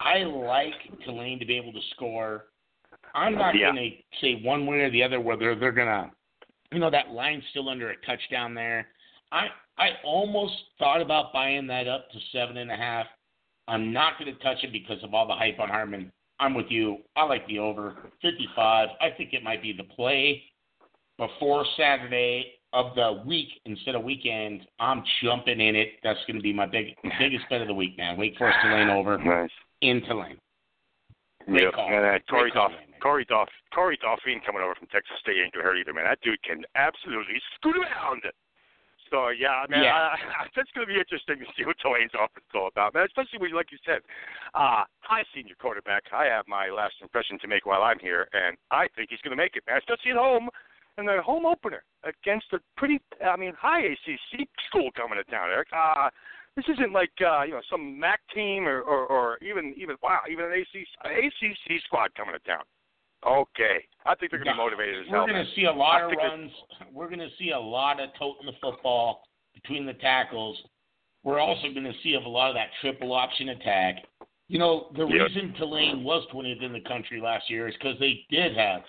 I 0.00 0.24
like 0.24 0.74
Tulane 1.04 1.38
to 1.38 1.46
be 1.46 1.56
able 1.56 1.72
to 1.72 1.80
score. 1.94 2.46
I'm 3.14 3.34
not 3.34 3.54
Yeah. 3.54 3.72
going 3.72 3.90
to 3.90 4.16
say 4.20 4.42
one 4.42 4.66
way 4.66 4.80
or 4.80 4.90
the 4.90 5.02
other 5.02 5.20
whether 5.20 5.54
they're 5.54 5.72
going 5.72 5.88
to, 5.88 6.10
you 6.72 6.78
know, 6.78 6.90
that 6.90 7.10
line's 7.10 7.44
still 7.50 7.68
under 7.68 7.90
a 7.90 7.96
touchdown 8.06 8.54
there. 8.54 8.88
I 9.30 9.48
I 9.78 9.90
almost 10.04 10.54
thought 10.78 11.00
about 11.00 11.32
buying 11.32 11.66
that 11.68 11.88
up 11.88 12.10
to 12.10 12.18
seven 12.32 12.58
and 12.58 12.70
a 12.70 12.76
half. 12.76 13.06
I'm 13.68 13.92
not 13.92 14.18
going 14.18 14.34
to 14.34 14.42
touch 14.42 14.58
it 14.62 14.72
because 14.72 15.02
of 15.02 15.14
all 15.14 15.26
the 15.26 15.34
hype 15.34 15.58
on 15.60 15.68
Harmon. 15.68 16.12
I'm 16.40 16.54
with 16.54 16.66
you. 16.70 16.98
I 17.16 17.24
like 17.24 17.46
the 17.46 17.58
over 17.58 17.96
55. 18.20 18.88
I 19.00 19.10
think 19.16 19.32
it 19.32 19.42
might 19.42 19.62
be 19.62 19.72
the 19.72 19.84
play 19.84 20.42
before 21.18 21.64
Saturday 21.76 22.54
of 22.72 22.94
the 22.94 23.22
week 23.26 23.48
instead 23.66 23.94
of 23.94 24.02
weekend. 24.02 24.62
I'm 24.80 25.04
jumping 25.22 25.60
in 25.60 25.76
it. 25.76 25.90
That's 26.02 26.18
going 26.26 26.36
to 26.36 26.42
be 26.42 26.52
my 26.52 26.66
big 26.66 26.96
biggest 27.18 27.44
bet 27.50 27.60
of 27.60 27.68
the 27.68 27.74
week, 27.74 27.96
man. 27.98 28.16
Wake 28.16 28.36
Forest 28.38 28.58
Tulane 28.62 28.88
over 28.88 29.18
Nice. 29.18 29.50
in 29.82 30.02
Tulane. 30.08 30.38
Great 31.46 31.62
Yep. 31.64 31.72
call. 31.74 31.86
And 31.88 31.96
uh, 32.06 32.18
Corey 32.30 32.50
Great 32.50 32.52
call, 32.54 32.68
Dolph, 32.68 32.80
man. 32.80 33.00
Corey 33.02 33.24
Dolph, 33.26 33.48
Corey 33.74 33.98
Dauphine 34.00 34.40
coming 34.46 34.62
over 34.62 34.74
from 34.74 34.86
Texas 34.88 35.16
State 35.20 35.36
ain't 35.42 35.52
gonna 35.52 35.64
hurt 35.64 35.76
either, 35.78 35.92
man. 35.92 36.04
That 36.04 36.20
dude 36.22 36.42
can 36.42 36.62
absolutely 36.76 37.34
scoot 37.56 37.76
around. 37.76 38.22
So 39.12 39.28
yeah, 39.28 39.68
man, 39.68 39.84
Yeah. 39.84 40.16
I, 40.16 40.48
that's 40.56 40.72
gonna 40.72 40.88
be 40.88 40.96
interesting 40.96 41.38
to 41.38 41.46
see 41.52 41.68
what 41.68 41.76
Tulane's 41.84 42.16
offense 42.16 42.48
is 42.48 42.56
all 42.56 42.72
about, 42.72 42.94
man. 42.94 43.04
Especially 43.04 43.38
when, 43.38 43.52
like 43.52 43.70
you 43.70 43.78
said, 43.84 44.00
uh, 44.56 44.88
high 45.04 45.24
senior 45.36 45.54
quarterback. 45.60 46.04
I 46.10 46.24
have 46.32 46.48
my 46.48 46.72
last 46.72 46.94
impression 47.02 47.38
to 47.40 47.46
make 47.46 47.66
while 47.66 47.82
I'm 47.84 47.98
here, 48.00 48.26
and 48.32 48.56
I 48.72 48.88
think 48.96 49.10
he's 49.10 49.20
gonna 49.20 49.36
make 49.36 49.54
it, 49.54 49.64
man. 49.68 49.76
Especially 49.76 50.12
at 50.12 50.16
home. 50.16 50.48
And 50.98 51.08
the 51.08 51.22
home 51.24 51.46
opener 51.46 51.84
against 52.04 52.52
a 52.52 52.58
pretty, 52.76 53.00
I 53.24 53.36
mean, 53.36 53.54
high 53.56 53.80
ACC 53.80 54.44
school 54.68 54.90
coming 54.94 55.16
to 55.16 55.24
town, 55.30 55.48
Erik. 55.48 55.68
Uh, 55.72 56.10
this 56.56 56.66
isn't 56.68 56.92
like 56.92 57.12
uh, 57.20 57.44
you 57.44 57.52
know 57.52 57.62
some 57.70 57.98
MAC 57.98 58.20
team 58.34 58.66
or, 58.68 58.80
or, 58.80 59.06
or 59.06 59.38
even 59.40 59.74
even 59.76 59.96
wow 60.02 60.20
even 60.30 60.44
an 60.46 60.52
ACC 60.52 60.84
ACC 61.04 61.80
squad 61.84 62.14
coming 62.14 62.34
to 62.34 62.40
town. 62.40 62.64
Okay, 63.24 63.84
I 64.04 64.14
think 64.16 64.30
they're 64.32 64.42
going 64.42 64.48
to 64.48 64.52
be 64.54 64.56
motivated 64.58 65.04
as 65.06 65.10
well. 65.10 65.22
We're 65.26 65.32
going 65.32 65.46
to 65.46 65.52
see 65.54 65.64
a 65.66 65.72
lot 65.72 66.00
I 66.00 66.04
of 66.04 66.10
think 66.10 66.20
it's- 66.22 66.30
runs. 66.38 66.52
We're 66.92 67.08
going 67.08 67.20
to 67.20 67.30
see 67.38 67.50
a 67.50 67.58
lot 67.58 68.00
of 68.00 68.10
toting 68.18 68.46
the 68.46 68.52
football 68.60 69.22
between 69.54 69.86
the 69.86 69.94
tackles. 69.94 70.58
We're 71.22 71.38
also 71.38 71.68
going 71.72 71.84
to 71.84 71.92
see 72.02 72.14
a 72.14 72.20
lot 72.20 72.48
of 72.50 72.56
that 72.56 72.68
triple 72.80 73.12
option 73.12 73.50
attack. 73.50 73.96
You 74.48 74.58
know, 74.58 74.88
the 74.96 75.06
Yep. 75.06 75.28
reason 75.28 75.54
Tulane 75.56 76.02
was 76.02 76.26
20th 76.34 76.62
in 76.62 76.72
the 76.72 76.80
country 76.80 77.20
last 77.20 77.48
year 77.48 77.68
is 77.68 77.74
because 77.74 77.96
they 78.00 78.26
did 78.28 78.56
have, 78.56 78.82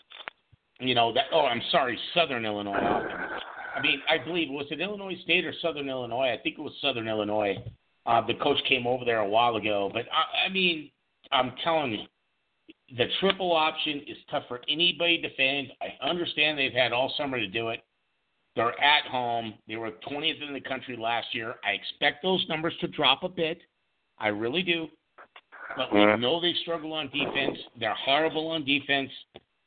you 0.79 0.95
know, 0.95 1.13
that. 1.13 1.25
Oh, 1.31 1.45
I'm 1.45 1.61
sorry, 1.71 1.97
Southern 2.15 2.43
Illinois. 2.45 2.73
I 2.73 3.81
mean, 3.81 4.01
I 4.09 4.17
believe 4.17 4.49
was 4.49 4.65
it 4.71 4.81
Illinois 4.81 5.15
State 5.23 5.45
or 5.45 5.53
Southern 5.61 5.89
Illinois? 5.89 6.31
I 6.33 6.37
think 6.41 6.57
it 6.57 6.61
was 6.61 6.73
Southern 6.81 7.07
Illinois. 7.07 7.55
Uh, 8.05 8.21
the 8.25 8.33
coach 8.35 8.57
came 8.67 8.85
over 8.87 9.05
there 9.05 9.19
a 9.19 9.27
while 9.29 9.55
ago, 9.55 9.89
but 9.93 10.05
I, 10.11 10.47
I 10.47 10.49
mean, 10.49 10.91
I'm 11.31 11.53
telling 11.63 11.91
you, 11.93 11.99
the 12.97 13.05
triple 13.19 13.51
option 13.53 14.01
is 14.07 14.17
tough 14.29 14.43
for 14.47 14.61
anybody 14.69 15.21
to 15.21 15.29
defend. 15.29 15.69
I 15.81 16.07
understand 16.07 16.57
they've 16.57 16.71
had 16.71 16.91
all 16.91 17.13
summer 17.17 17.39
to 17.39 17.47
do 17.47 17.69
it. 17.69 17.81
They're 18.55 18.79
at 18.79 19.05
home. 19.05 19.55
They 19.67 19.77
were 19.77 19.91
20th 20.07 20.47
in 20.47 20.53
the 20.53 20.61
country 20.61 20.95
last 20.95 21.27
year. 21.33 21.55
I 21.65 21.71
expect 21.71 22.21
those 22.21 22.45
numbers 22.49 22.73
to 22.81 22.87
drop 22.87 23.23
a 23.23 23.29
bit. 23.29 23.59
I 24.19 24.27
really 24.27 24.61
do. 24.61 24.87
But 25.75 25.91
we 25.91 26.05
know 26.17 26.39
they 26.39 26.53
struggle 26.61 26.93
on 26.93 27.09
defense. 27.09 27.57
They're 27.79 27.95
horrible 27.95 28.49
on 28.49 28.63
defense. 28.63 29.09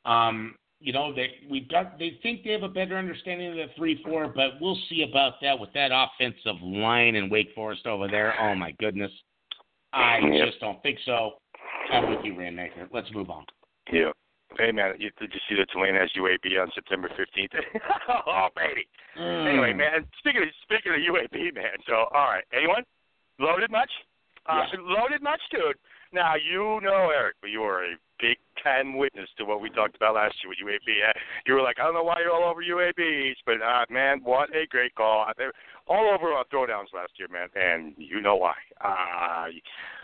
Um, 0.05 0.55
you 0.79 0.93
know, 0.93 1.13
they 1.13 1.31
we've 1.49 1.67
got 1.67 1.97
they 1.99 2.17
think 2.23 2.43
they 2.43 2.51
have 2.51 2.63
a 2.63 2.69
better 2.69 2.97
understanding 2.97 3.49
of 3.49 3.55
the 3.57 3.65
three 3.75 4.01
four, 4.03 4.27
but 4.27 4.51
we'll 4.61 4.77
see 4.89 5.05
about 5.09 5.33
that 5.41 5.57
with 5.59 5.73
that 5.73 5.91
offensive 5.91 6.61
line 6.61 7.15
in 7.15 7.29
Wake 7.29 7.49
Forest 7.55 7.87
over 7.87 8.07
there. 8.07 8.35
Oh 8.39 8.55
my 8.55 8.71
goodness. 8.79 9.11
I 9.91 10.19
Yep. 10.19 10.45
just 10.47 10.59
don't 10.59 10.81
think 10.83 10.99
so. 11.05 11.39
I'm 11.91 12.09
with 12.09 12.23
you, 12.25 12.37
Rainmaker. 12.37 12.87
Let's 12.93 13.11
move 13.13 13.29
on. 13.29 13.45
Yeah. 13.91 14.11
Hey 14.57 14.71
man, 14.71 14.93
you, 14.97 15.11
did 15.19 15.31
you 15.33 15.39
see 15.49 15.55
that 15.59 15.67
Tulane 15.71 15.95
has 15.95 16.09
UAB 16.17 16.59
on 16.61 16.71
September 16.73 17.09
15th? 17.09 17.51
oh 18.27 18.47
baby. 18.55 18.87
Anyway, 19.17 19.73
Mm. 19.73 19.77
man. 19.77 20.05
Speaking 20.19 20.41
of 20.43 20.47
speaking 20.63 20.93
of 20.93 20.99
UAB, 20.99 21.53
man. 21.53 21.77
So 21.87 22.05
all 22.13 22.29
right, 22.31 22.43
anyone 22.53 22.83
loaded 23.39 23.71
much? 23.71 23.89
Uh, 24.49 24.63
Loaded 24.79 25.21
much, 25.21 25.41
dude. 25.51 25.75
Now 26.13 26.35
you 26.35 26.79
know 26.81 27.09
Erik, 27.13 27.35
you 27.43 27.61
are 27.63 27.83
a 27.83 27.95
big 28.21 28.37
time 28.63 28.95
witness 28.97 29.27
to 29.37 29.43
what 29.43 29.59
we 29.59 29.69
talked 29.69 29.97
about 29.97 30.15
last 30.15 30.35
year 30.41 30.49
with 30.49 30.59
UAB. 30.63 31.09
Uh, 31.09 31.11
You 31.45 31.55
were 31.55 31.61
like, 31.61 31.79
I 31.79 31.83
don't 31.83 31.93
know 31.93 32.03
why 32.03 32.21
you're 32.21 32.31
all 32.31 32.49
over 32.49 32.63
UABs, 32.63 33.35
but 33.45 33.61
uh, 33.61 33.85
man, 33.89 34.21
what 34.23 34.49
a 34.55 34.65
great 34.67 34.95
call! 34.95 35.27
All 35.87 36.09
over 36.13 36.27
on 36.33 36.45
throwdowns 36.45 36.93
last 36.95 37.11
year, 37.19 37.27
man, 37.29 37.49
and 37.55 37.93
you 37.97 38.21
know 38.21 38.37
why. 38.37 38.53
Uh, 38.79 39.47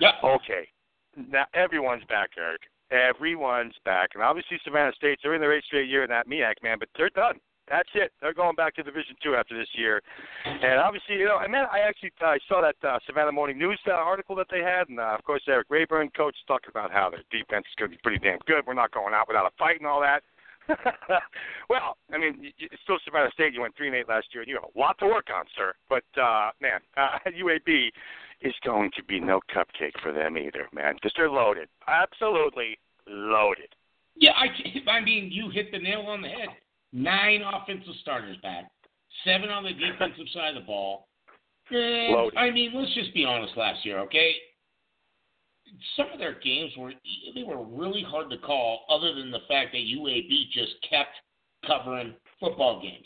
Yep. 0.01 0.13
Okay. 0.23 0.67
Now 1.15 1.45
everyone's 1.53 2.03
back, 2.05 2.31
Erik. 2.37 2.61
Everyone's 2.91 3.75
back, 3.85 4.09
and 4.13 4.23
obviously 4.23 4.59
Savannah 4.63 4.93
State. 4.95 5.19
They're 5.23 5.33
in 5.33 5.41
their 5.41 5.53
eighth 5.53 5.65
straight 5.65 5.89
year 5.89 6.03
in 6.03 6.09
that 6.09 6.27
MEAC, 6.27 6.55
man, 6.61 6.77
but 6.79 6.89
they're 6.95 7.09
done. 7.09 7.39
That's 7.69 7.89
it. 7.95 8.11
They're 8.21 8.33
going 8.33 8.55
back 8.55 8.75
to 8.75 8.83
Division 8.83 9.15
Two 9.23 9.35
after 9.35 9.57
this 9.57 9.69
year, 9.73 10.01
and 10.45 10.79
obviously, 10.79 11.15
you 11.15 11.25
know, 11.25 11.39
and 11.39 11.53
then 11.53 11.63
I 11.71 11.79
actually 11.79 12.11
I 12.19 12.37
saw 12.47 12.61
that 12.61 12.75
uh, 12.87 12.99
Savannah 13.07 13.31
Morning 13.31 13.57
News 13.57 13.79
uh, 13.87 13.91
article 13.91 14.35
that 14.35 14.47
they 14.51 14.59
had, 14.59 14.89
and 14.89 14.99
uh, 14.99 15.15
of 15.17 15.23
course 15.23 15.41
Erik 15.47 15.67
Raeburn, 15.69 16.09
coach, 16.15 16.35
talking 16.45 16.69
about 16.69 16.91
how 16.91 17.09
their 17.09 17.23
defense 17.31 17.65
is 17.69 17.75
going 17.79 17.91
to 17.91 17.97
be 17.97 18.01
pretty 18.03 18.19
damn 18.19 18.39
good. 18.45 18.65
We're 18.67 18.73
not 18.73 18.91
going 18.91 19.13
out 19.13 19.27
without 19.27 19.45
a 19.45 19.55
fight 19.57 19.79
and 19.79 19.87
all 19.87 20.01
that. 20.01 20.23
well, 21.69 21.97
I 22.13 22.17
mean, 22.17 22.51
it's 22.59 22.81
still 22.83 22.97
Savannah 23.03 23.31
State. 23.31 23.53
You 23.53 23.61
went 23.61 23.75
three 23.75 23.87
and 23.87 23.95
eight 23.95 24.07
last 24.07 24.27
year, 24.33 24.43
and 24.43 24.49
you 24.49 24.55
have 24.55 24.69
a 24.75 24.79
lot 24.79 24.97
to 24.99 25.07
work 25.07 25.27
on, 25.33 25.45
sir. 25.55 25.73
But 25.89 26.03
uh, 26.19 26.51
man, 26.61 26.79
uh, 26.97 27.19
UAB 27.27 27.91
is 28.43 28.53
going 28.65 28.91
to 28.95 29.03
be 29.03 29.19
no 29.19 29.39
cupcake 29.55 29.99
for 30.01 30.11
them 30.11 30.37
either, 30.37 30.67
man, 30.73 30.95
because 30.95 31.13
they're 31.15 31.29
loaded, 31.29 31.69
absolutely 31.87 32.77
loaded. 33.07 33.69
Yeah, 34.15 34.31
I, 34.31 34.91
I 34.91 35.01
mean, 35.01 35.29
you 35.31 35.49
hit 35.49 35.71
the 35.71 35.79
nail 35.79 36.01
on 36.01 36.21
the 36.21 36.27
head. 36.27 36.49
Nine 36.91 37.41
offensive 37.41 37.93
starters 38.01 38.37
back, 38.43 38.69
seven 39.25 39.49
on 39.49 39.63
the 39.63 39.73
defensive 39.73 40.27
side 40.33 40.55
of 40.55 40.63
the 40.63 40.67
ball. 40.67 41.07
And, 41.71 42.13
Loaded. 42.13 42.37
I 42.37 42.51
mean, 42.51 42.71
let's 42.75 42.93
just 42.93 43.13
be 43.13 43.25
honest. 43.25 43.57
Last 43.57 43.83
year, 43.85 43.99
okay, 44.01 44.33
some 45.97 46.07
of 46.13 46.19
their 46.19 46.39
games 46.39 46.71
were 46.77 46.91
they 47.33 47.43
were 47.43 47.63
really 47.63 48.03
hard 48.03 48.29
to 48.29 48.37
call, 48.37 48.85
other 48.89 49.15
than 49.15 49.31
the 49.31 49.39
fact 49.47 49.71
that 49.71 49.79
UAB 49.79 50.51
just 50.51 50.73
kept 50.87 51.15
covering 51.65 52.13
football 52.39 52.81
games. 52.81 53.05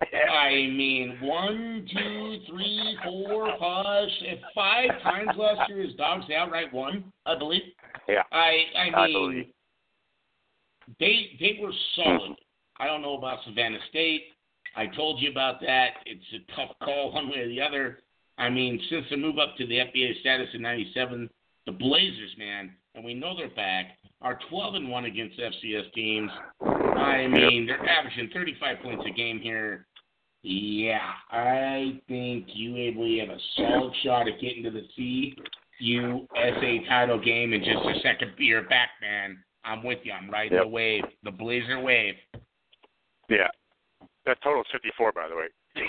I 0.00 0.50
mean, 0.50 1.18
one, 1.20 1.86
two, 1.92 2.38
three, 2.48 2.98
four, 3.04 3.50
five, 3.58 4.08
six, 4.20 4.40
five 4.54 4.88
times 5.02 5.30
last 5.36 5.68
year 5.68 5.82
his 5.82 5.94
dogs 5.96 6.24
outright 6.34 6.72
won, 6.72 7.04
I 7.26 7.38
believe. 7.38 7.62
Yeah. 8.08 8.22
I 8.32 8.56
I 8.78 8.84
mean, 8.84 8.94
I 8.94 9.06
believe. 9.06 9.46
they 10.98 11.30
they 11.38 11.58
were 11.60 11.72
solid. 11.96 12.36
I 12.78 12.86
don't 12.86 13.02
know 13.02 13.16
about 13.18 13.40
Savannah 13.44 13.78
State. 13.90 14.22
I 14.74 14.86
told 14.86 15.20
you 15.20 15.30
about 15.30 15.60
that. 15.60 15.88
It's 16.06 16.24
a 16.34 16.56
tough 16.56 16.74
call 16.82 17.12
one 17.12 17.28
way 17.28 17.40
or 17.40 17.48
the 17.48 17.60
other. 17.60 17.98
I 18.38 18.48
mean, 18.48 18.80
since 18.88 19.04
the 19.10 19.16
move 19.16 19.38
up 19.38 19.56
to 19.58 19.66
the 19.66 19.74
FBA 19.74 20.20
status 20.20 20.48
in 20.54 20.62
'97, 20.62 21.28
The 21.66 21.72
Blazers, 21.72 22.34
man, 22.38 22.72
and 22.94 23.04
we 23.04 23.12
know 23.12 23.36
they're 23.36 23.50
back, 23.50 23.98
are 24.22 24.38
12 24.48 24.74
and 24.74 24.90
1 24.90 25.04
against 25.04 25.38
FCS 25.38 25.92
teams. 25.94 26.30
I 26.62 27.26
mean, 27.26 27.66
they're 27.66 27.86
averaging 27.86 28.30
35 28.32 28.78
points 28.82 29.04
a 29.06 29.10
game 29.10 29.40
here. 29.40 29.86
Yeah, 30.42 31.12
I 31.30 32.00
think 32.08 32.46
you 32.54 32.70
UAB 32.72 33.20
have 33.20 33.28
a 33.36 33.38
solid 33.56 33.92
shot 34.02 34.26
at 34.26 34.40
getting 34.40 34.62
to 34.64 34.70
the 34.70 34.86
CUSA 35.82 36.88
title 36.88 37.18
game 37.18 37.52
in 37.52 37.60
just 37.62 37.84
a 37.84 38.00
second. 38.02 38.32
You're 38.38 38.62
back, 38.68 38.90
man. 39.02 39.38
I'm 39.64 39.84
with 39.84 39.98
you. 40.04 40.12
I'm 40.12 40.30
riding 40.30 40.54
Yep. 40.54 40.62
the 40.62 40.68
wave, 40.68 41.04
the 41.24 41.30
Blazer 41.30 41.78
wave. 41.80 42.14
Yeah. 43.28 43.48
That 44.24 44.40
total's 44.42 44.66
54, 44.72 45.12
by 45.12 45.28
the 45.28 45.36
way. 45.36 45.48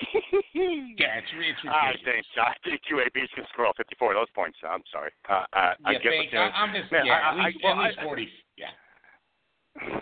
Yeah, 0.54 1.18
it's, 1.18 1.28
it's 1.32 1.60
I 1.66 1.96
ridiculous. 1.96 2.04
think 2.06 2.26
I 2.38 2.54
think 2.64 2.82
UAB's 2.92 3.32
can 3.34 3.46
score 3.52 3.66
all 3.66 3.74
54 3.78 4.12
of 4.12 4.18
those 4.20 4.30
points. 4.36 4.58
I'm 4.68 4.84
sorry. 4.92 5.10
Uh, 5.28 5.44
I, 5.54 5.74
I 5.86 5.92
Yeah, 5.94 6.00
get 6.04 6.12
thank, 6.12 6.34
what 6.34 6.42
I, 6.42 6.50
I'm 6.62 6.74
just 6.76 6.92
Man, 6.92 7.06
yeah, 7.06 7.14
I- 7.14 7.18
at 7.18 7.40
I- 7.40 7.46
least, 7.48 7.58
well, 7.64 7.80
at 7.82 7.88
least 7.88 8.00
I- 8.00 8.04
40. 8.04 8.22
Yeah, 8.24 8.30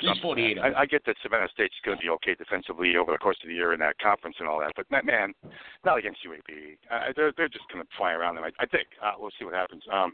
least 0.01 0.21
48. 0.21 0.57
I, 0.59 0.81
I 0.81 0.85
get 0.85 1.05
that 1.05 1.15
Savannah 1.21 1.47
State's 1.53 1.75
going 1.85 1.97
to 1.97 2.01
be 2.01 2.09
okay 2.09 2.35
defensively 2.35 2.97
over 2.97 3.11
the 3.11 3.17
course 3.17 3.37
of 3.43 3.49
the 3.49 3.55
year 3.55 3.73
in 3.73 3.79
that 3.79 3.99
conference 3.99 4.37
and 4.39 4.47
all 4.47 4.59
that, 4.59 4.73
but 4.75 4.89
man, 4.91 5.33
not 5.85 5.97
against 5.97 6.19
UAB. 6.25 6.77
Uh, 6.91 7.13
they're 7.15 7.31
they're 7.37 7.49
just 7.49 7.65
going 7.71 7.83
to 7.83 7.89
fly 7.97 8.13
around 8.13 8.35
them. 8.35 8.43
I, 8.43 8.51
I 8.59 8.65
think 8.65 8.87
uh, 9.03 9.13
we'll 9.19 9.31
see 9.37 9.45
what 9.45 9.53
happens. 9.53 9.83
Um, 9.91 10.13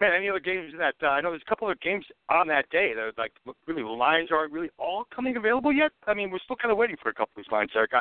man, 0.00 0.12
any 0.14 0.28
other 0.28 0.40
games 0.40 0.72
that 0.78 0.94
uh, 1.02 1.10
I 1.10 1.20
know 1.20 1.30
there's 1.30 1.42
a 1.46 1.50
couple 1.50 1.70
of 1.70 1.80
games 1.80 2.04
on 2.28 2.46
that 2.48 2.68
day 2.70 2.92
that 2.94 3.00
are 3.00 3.12
like 3.18 3.32
really 3.66 3.82
the 3.82 3.88
lines 3.88 4.30
aren't 4.32 4.52
really 4.52 4.70
all 4.78 5.04
coming 5.14 5.36
available 5.36 5.72
yet. 5.72 5.90
I 6.06 6.14
mean, 6.14 6.30
we're 6.30 6.42
still 6.44 6.56
kind 6.56 6.72
of 6.72 6.78
waiting 6.78 6.96
for 7.02 7.08
a 7.08 7.14
couple 7.14 7.32
of 7.36 7.44
these 7.44 7.52
lines, 7.52 7.70
Erik. 7.74 7.92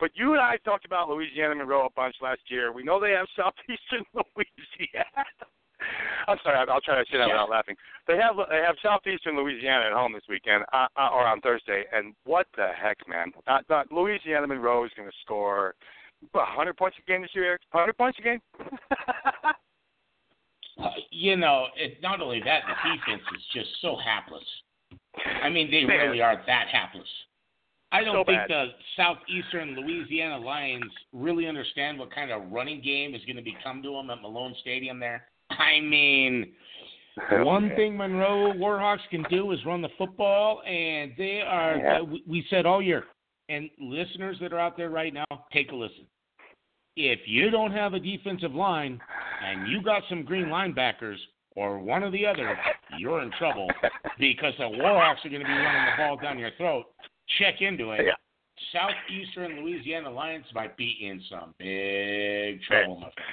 But 0.00 0.10
you 0.14 0.32
and 0.32 0.40
I 0.40 0.56
talked 0.64 0.84
about 0.84 1.08
Louisiana 1.08 1.54
Monroe 1.54 1.86
a 1.86 1.90
bunch 1.94 2.16
last 2.20 2.40
year. 2.48 2.72
We 2.72 2.82
know 2.82 3.00
they 3.00 3.12
have 3.12 3.26
Southeastern 3.36 4.04
Louisiana. 4.14 5.26
I'm 6.26 6.38
sorry, 6.42 6.56
I'll 6.68 6.80
try 6.80 7.02
to 7.02 7.04
say 7.10 7.18
that 7.18 7.28
Yeah. 7.28 7.34
without 7.34 7.50
laughing. 7.50 7.76
They 8.06 8.16
have 8.16 8.36
they 8.50 8.58
have 8.58 8.76
Southeastern 8.82 9.36
Louisiana 9.36 9.86
at 9.86 9.92
home 9.92 10.12
this 10.12 10.22
weekend, 10.28 10.64
uh, 10.72 10.86
uh, 10.96 11.08
or 11.12 11.26
on 11.26 11.40
Thursday. 11.40 11.84
And 11.92 12.14
what 12.24 12.46
the 12.56 12.68
heck, 12.76 12.98
man? 13.08 13.32
Uh, 13.46 13.60
uh, 13.70 13.84
Louisiana 13.90 14.46
Monroe 14.46 14.84
is 14.84 14.92
going 14.96 15.08
to 15.08 15.14
score 15.22 15.74
what, 16.32 16.42
100 16.42 16.76
points 16.76 16.96
a 16.98 17.02
game 17.10 17.22
this 17.22 17.30
year. 17.34 17.44
Erik? 17.44 17.60
100 17.72 17.96
points 17.96 18.18
a 18.18 18.22
game? 18.22 18.40
Uh, 20.80 20.90
you 21.10 21.34
know, 21.36 21.66
it, 21.76 22.00
not 22.02 22.20
only 22.20 22.40
that, 22.40 22.60
the 22.68 22.88
defense 22.88 23.22
is 23.36 23.42
just 23.52 23.68
so 23.82 23.96
hapless. 23.96 24.44
I 25.42 25.48
mean, 25.48 25.70
they 25.72 25.84
Man. 25.84 25.98
really 26.06 26.22
are 26.22 26.40
that 26.46 26.68
hapless. 26.70 27.08
I 27.90 28.04
don't 28.04 28.14
So 28.14 28.24
think 28.24 28.38
bad. 28.46 28.48
the 28.48 28.66
southeastern 28.96 29.74
Louisiana 29.74 30.38
Lions 30.38 30.92
really 31.12 31.46
understand 31.48 31.98
what 31.98 32.14
kind 32.14 32.30
of 32.30 32.52
running 32.52 32.80
game 32.80 33.14
is 33.14 33.24
going 33.24 33.36
to 33.36 33.42
become 33.42 33.82
to 33.82 33.90
them 33.90 34.10
at 34.10 34.22
Malone 34.22 34.54
Stadium 34.60 35.00
there. 35.00 35.26
I 35.50 35.80
mean, 35.80 36.52
one 37.30 37.70
thing 37.76 37.96
Monroe 37.96 38.52
Warhawks 38.54 39.06
can 39.10 39.24
do 39.30 39.50
is 39.52 39.58
run 39.64 39.82
the 39.82 39.88
football, 39.98 40.62
and 40.66 41.12
they 41.18 41.40
are. 41.40 41.76
Yeah. 41.76 41.98
Uh, 42.00 42.04
we- 42.04 42.22
We 42.26 42.46
said 42.50 42.66
all 42.66 42.80
year, 42.82 43.04
and 43.48 43.70
listeners 43.80 44.38
that 44.40 44.52
are 44.52 44.58
out 44.58 44.76
there 44.76 44.90
right 44.90 45.12
now, 45.12 45.24
take 45.52 45.72
a 45.72 45.74
listen. 45.74 46.06
If 46.96 47.20
you 47.26 47.50
don't 47.50 47.72
have 47.72 47.94
a 47.94 48.00
defensive 48.00 48.54
line 48.54 49.00
and 49.44 49.68
you 49.68 49.80
got 49.82 50.02
some 50.08 50.24
green 50.24 50.46
linebackers 50.46 51.16
or 51.54 51.78
one 51.78 52.02
or 52.02 52.10
the 52.10 52.26
other, 52.26 52.58
you're 52.98 53.22
in 53.22 53.30
trouble 53.38 53.68
because 54.18 54.52
the 54.58 54.64
Warhawks 54.64 55.24
are 55.24 55.28
going 55.28 55.42
to 55.42 55.46
be 55.46 55.52
running 55.52 55.84
the 55.86 55.96
ball 55.96 56.16
down 56.16 56.38
your 56.38 56.50
throat. 56.56 56.86
Check 57.38 57.60
into 57.62 57.92
it. 57.92 58.04
Yeah. 58.06 58.12
Southeastern 58.72 59.64
Louisiana 59.64 60.10
Lions 60.10 60.46
might 60.52 60.76
be 60.76 60.96
in 61.00 61.22
some 61.30 61.54
big 61.58 62.60
trouble, 62.62 62.96
my 62.96 63.10
friend. 63.12 63.28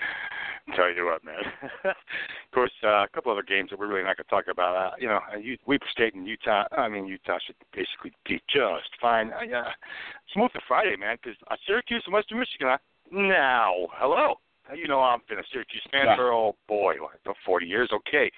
Tell 0.73 0.91
you 0.91 1.05
what, 1.05 1.23
man. 1.23 1.43
of 1.83 2.51
course, 2.53 2.71
uh, 2.83 3.03
a 3.03 3.07
couple 3.13 3.31
other 3.31 3.43
games 3.43 3.69
that 3.69 3.77
we're 3.77 3.87
really 3.87 4.03
not 4.03 4.17
going 4.17 4.25
to 4.25 4.29
talk 4.29 4.45
about. 4.49 4.75
Uh, 4.75 4.95
you 4.99 5.07
know, 5.07 5.17
uh, 5.17 5.37
Weber 5.67 5.85
State 5.91 6.15
and 6.15 6.27
Utah. 6.27 6.63
I 6.71 6.89
mean, 6.89 7.05
Utah 7.05 7.37
should 7.45 7.55
basically 7.71 8.13
be 8.25 8.41
just 8.49 8.89
fine. 8.99 9.31
Uh, 9.31 9.43
yeah, 9.47 9.65
smooth 10.33 10.51
to 10.53 10.61
Friday, 10.67 10.95
man. 10.97 11.17
Because 11.21 11.37
uh, 11.51 11.55
Syracuse 11.67 12.01
and 12.05 12.13
Western 12.13 12.39
Michigan. 12.39 12.69
Uh, 12.69 12.77
now, 13.11 13.73
hello. 13.93 14.35
You 14.75 14.87
know, 14.87 15.01
I've 15.01 15.25
been 15.27 15.37
a 15.37 15.43
Syracuse 15.51 15.83
fan 15.91 16.05
Yeah. 16.05 16.15
for 16.15 16.33
oh 16.33 16.55
boy, 16.67 16.95
what, 16.99 17.35
40 17.45 17.65
years. 17.67 17.91
Okay, 17.93 18.31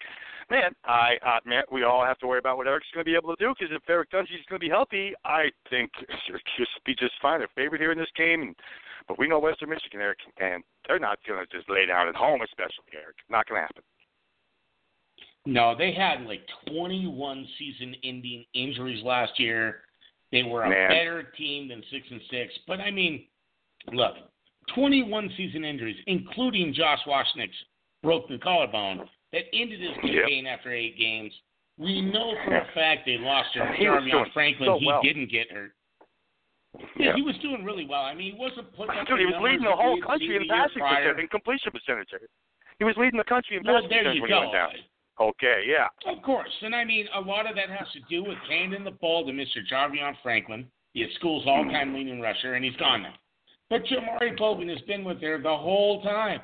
man. 0.52 0.72
I 0.84 1.16
uh, 1.26 1.40
man, 1.46 1.63
we 1.72 1.84
all 1.84 2.04
have 2.04 2.20
to 2.20 2.28
worry 2.28 2.40
about 2.40 2.58
what 2.58 2.68
Eric's 2.68 2.88
going 2.94 3.06
to 3.06 3.10
be 3.10 3.16
able 3.16 3.34
to 3.34 3.42
do 3.42 3.54
because 3.58 3.74
if 3.74 3.82
Eric 3.90 4.12
Dungey 4.12 4.36
is 4.36 4.46
going 4.50 4.60
to 4.60 4.66
be 4.66 4.70
healthy, 4.70 5.13
I 5.24 5.46
think 5.70 5.92
Syracuse 6.26 6.68
will 6.76 6.84
be 6.86 6.96
just 6.96 7.13
fine. 7.22 7.40
They're 7.40 7.48
favored 7.56 7.80
here 7.80 7.94
in 7.94 7.98
this 7.98 8.12
game, 8.18 8.42
and 8.42 8.56
but 9.08 9.20
we 9.20 9.28
know 9.28 9.40
Western 9.40 9.70
Michigan, 9.70 10.02
Erik, 10.02 10.20
and 10.40 10.64
they're 10.88 11.00
not 11.00 11.20
going 11.28 11.46
to 11.46 11.58
just 11.58 11.70
lay 11.70 11.86
down 11.86 12.08
at 12.08 12.16
home, 12.16 12.42
especially 12.42 12.86
Erik. 12.94 13.16
Not 13.30 13.48
going 13.48 13.60
to 13.60 13.62
happen. 13.64 13.84
No, 15.46 15.76
they 15.78 15.94
had 15.94 16.22
like 16.26 16.42
21 16.74 17.48
season-ending 17.58 18.46
injuries 18.54 19.04
last 19.04 19.40
year. 19.40 19.82
They 20.32 20.44
were 20.44 20.64
a 20.64 20.70
Man. 20.70 20.90
better 20.90 21.24
team 21.38 21.70
than 21.70 21.82
six 21.90 22.06
and 22.12 22.20
six. 22.30 22.54
But 22.68 22.82
I 22.82 22.92
mean, 22.92 23.26
look, 23.94 24.14
21 24.76 25.30
season 25.38 25.64
injuries, 25.64 25.96
including 26.08 26.74
Josh 26.74 27.00
Wassink's 27.08 27.56
broken 28.04 28.40
collarbone, 28.40 29.08
that 29.32 29.44
ended 29.54 29.80
his 29.80 29.92
Yep. 30.04 30.04
campaign 30.24 30.48
after 30.48 30.74
eight 30.74 30.98
games. 30.98 31.34
We 31.78 32.02
know 32.02 32.34
for 32.44 32.56
a 32.58 32.66
fact 32.74 33.06
they 33.06 33.18
lost 33.18 33.54
to 33.54 33.66
He 33.78 33.86
Jarvion 33.86 34.12
doing 34.12 34.32
Franklin. 34.34 34.68
so 34.68 34.80
he 34.80 34.88
well. 34.88 35.02
didn't 35.02 35.28
get 35.32 35.50
hurt. 35.52 35.72
Yeah, 37.00 37.16
he 37.16 37.22
was 37.22 37.36
doing 37.42 37.64
really 37.64 37.86
well. 37.86 38.02
I 38.02 38.14
mean, 38.14 38.34
he 38.34 38.38
wasn't 38.38 38.70
putting 38.76 38.98
up 38.98 39.08
Dude, 39.08 39.20
he 39.20 39.26
was 39.26 39.42
leading 39.42 39.64
the 39.64 39.76
whole 39.76 40.00
country 40.02 40.36
in 40.36 40.48
passing 40.48 40.82
percentage, 40.82 41.20
in 41.20 41.28
completion 41.28 41.72
percentage. 41.72 42.10
He 42.78 42.86
was 42.86 42.96
leading 42.98 43.18
the 43.18 43.26
country 43.26 43.58
in 43.58 43.64
Well, 43.66 43.82
passing 43.82 43.90
percentage 43.90 44.22
when 44.22 44.30
he 44.30 44.36
go. 44.36 44.40
went 44.42 44.54
down. 44.54 44.70
Okay, 45.20 45.66
yeah. 45.66 45.88
Of 46.06 46.22
course. 46.22 46.52
And 46.62 46.76
I 46.76 46.84
mean, 46.84 47.08
a 47.16 47.22
lot 47.22 47.50
of 47.50 47.56
that 47.56 47.70
has 47.70 47.88
to 47.94 48.00
do 48.10 48.24
with 48.24 48.38
handing 48.50 48.84
the 48.84 48.92
ball 48.92 49.26
to 49.26 49.32
Mr. 49.32 49.66
Jarvion 49.66 50.14
Franklin, 50.22 50.68
the 50.94 51.06
school's 51.16 51.46
all 51.48 51.64
hmm. 51.64 51.72
time 51.72 51.94
leading 51.94 52.22
rusher, 52.22 52.54
and 52.54 52.64
he's 52.64 52.76
gone 52.76 53.04
now. 53.04 53.14
But 53.70 53.84
Jamauri 53.86 54.38
Bogan 54.38 54.70
has 54.70 54.82
been 54.82 55.04
with 55.04 55.20
there 55.20 55.42
the 55.42 55.58
whole 55.58 56.02
time. 56.04 56.42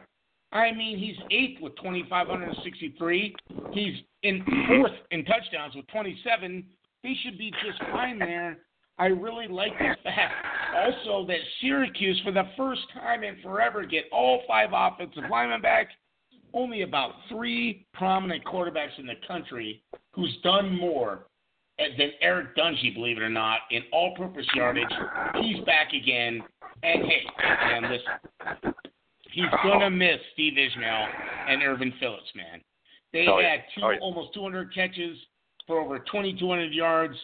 I 0.52 0.72
mean, 0.72 1.00
he's 1.00 1.16
eighth 1.32 1.62
with 1.62 1.76
2,563. 1.78 3.36
He's 3.72 3.94
in 4.22 4.46
fourth 4.68 4.92
in 5.12 5.26
touchdowns 5.26 5.76
with 5.76 5.88
27. 5.88 6.64
He 7.02 7.16
should 7.24 7.38
be 7.38 7.52
just 7.66 7.80
fine 7.92 8.20
there. 8.20 8.60
I 8.98 9.08
really 9.08 9.48
like 9.48 9.78
the 9.80 9.96
fact 10.04 10.34
also 10.76 11.26
that 11.28 11.38
Syracuse, 11.62 12.20
for 12.24 12.32
the 12.32 12.44
first 12.58 12.82
time 12.94 13.24
in 13.24 13.38
forever, 13.42 13.86
get 13.86 14.06
all 14.12 14.42
five 14.48 14.70
offensive 14.74 15.24
linemen 15.30 15.62
back 15.62 15.90
only 16.54 16.84
about 16.84 17.14
three 17.30 17.86
prominent 17.94 18.44
quarterbacks 18.46 18.98
in 19.00 19.06
the 19.08 19.16
country 19.28 19.82
who's 20.12 20.38
done 20.44 20.76
more 20.78 21.26
than 21.80 22.12
Eric 22.22 22.56
Dungey, 22.56 22.94
believe 22.94 23.18
it 23.18 23.24
or 23.24 23.30
not, 23.30 23.62
in 23.72 23.82
all-purpose 23.92 24.46
yardage. 24.54 24.86
He's 25.42 25.64
back 25.66 25.92
again, 25.94 26.44
and 26.84 27.04
hey, 27.04 27.24
man, 27.42 27.84
listen, 27.84 28.74
he's 29.32 29.46
oh. 29.52 29.58
gonna 29.70 29.90
miss 29.90 30.20
Steve 30.34 30.58
Ishmael 30.58 31.08
and 31.50 31.64
Ervin 31.64 31.94
Philips, 32.00 32.32
man. 32.36 32.62
They 33.12 33.26
Oh, 33.28 33.42
had 33.42 33.64
two 33.74 33.82
Oh, 33.84 33.90
yeah. 33.90 34.00
almost 34.02 34.34
200 34.36 34.74
catches 34.74 35.18
for 35.66 35.80
over 35.80 35.98
2,200 36.00 36.72
yards, 36.72 37.16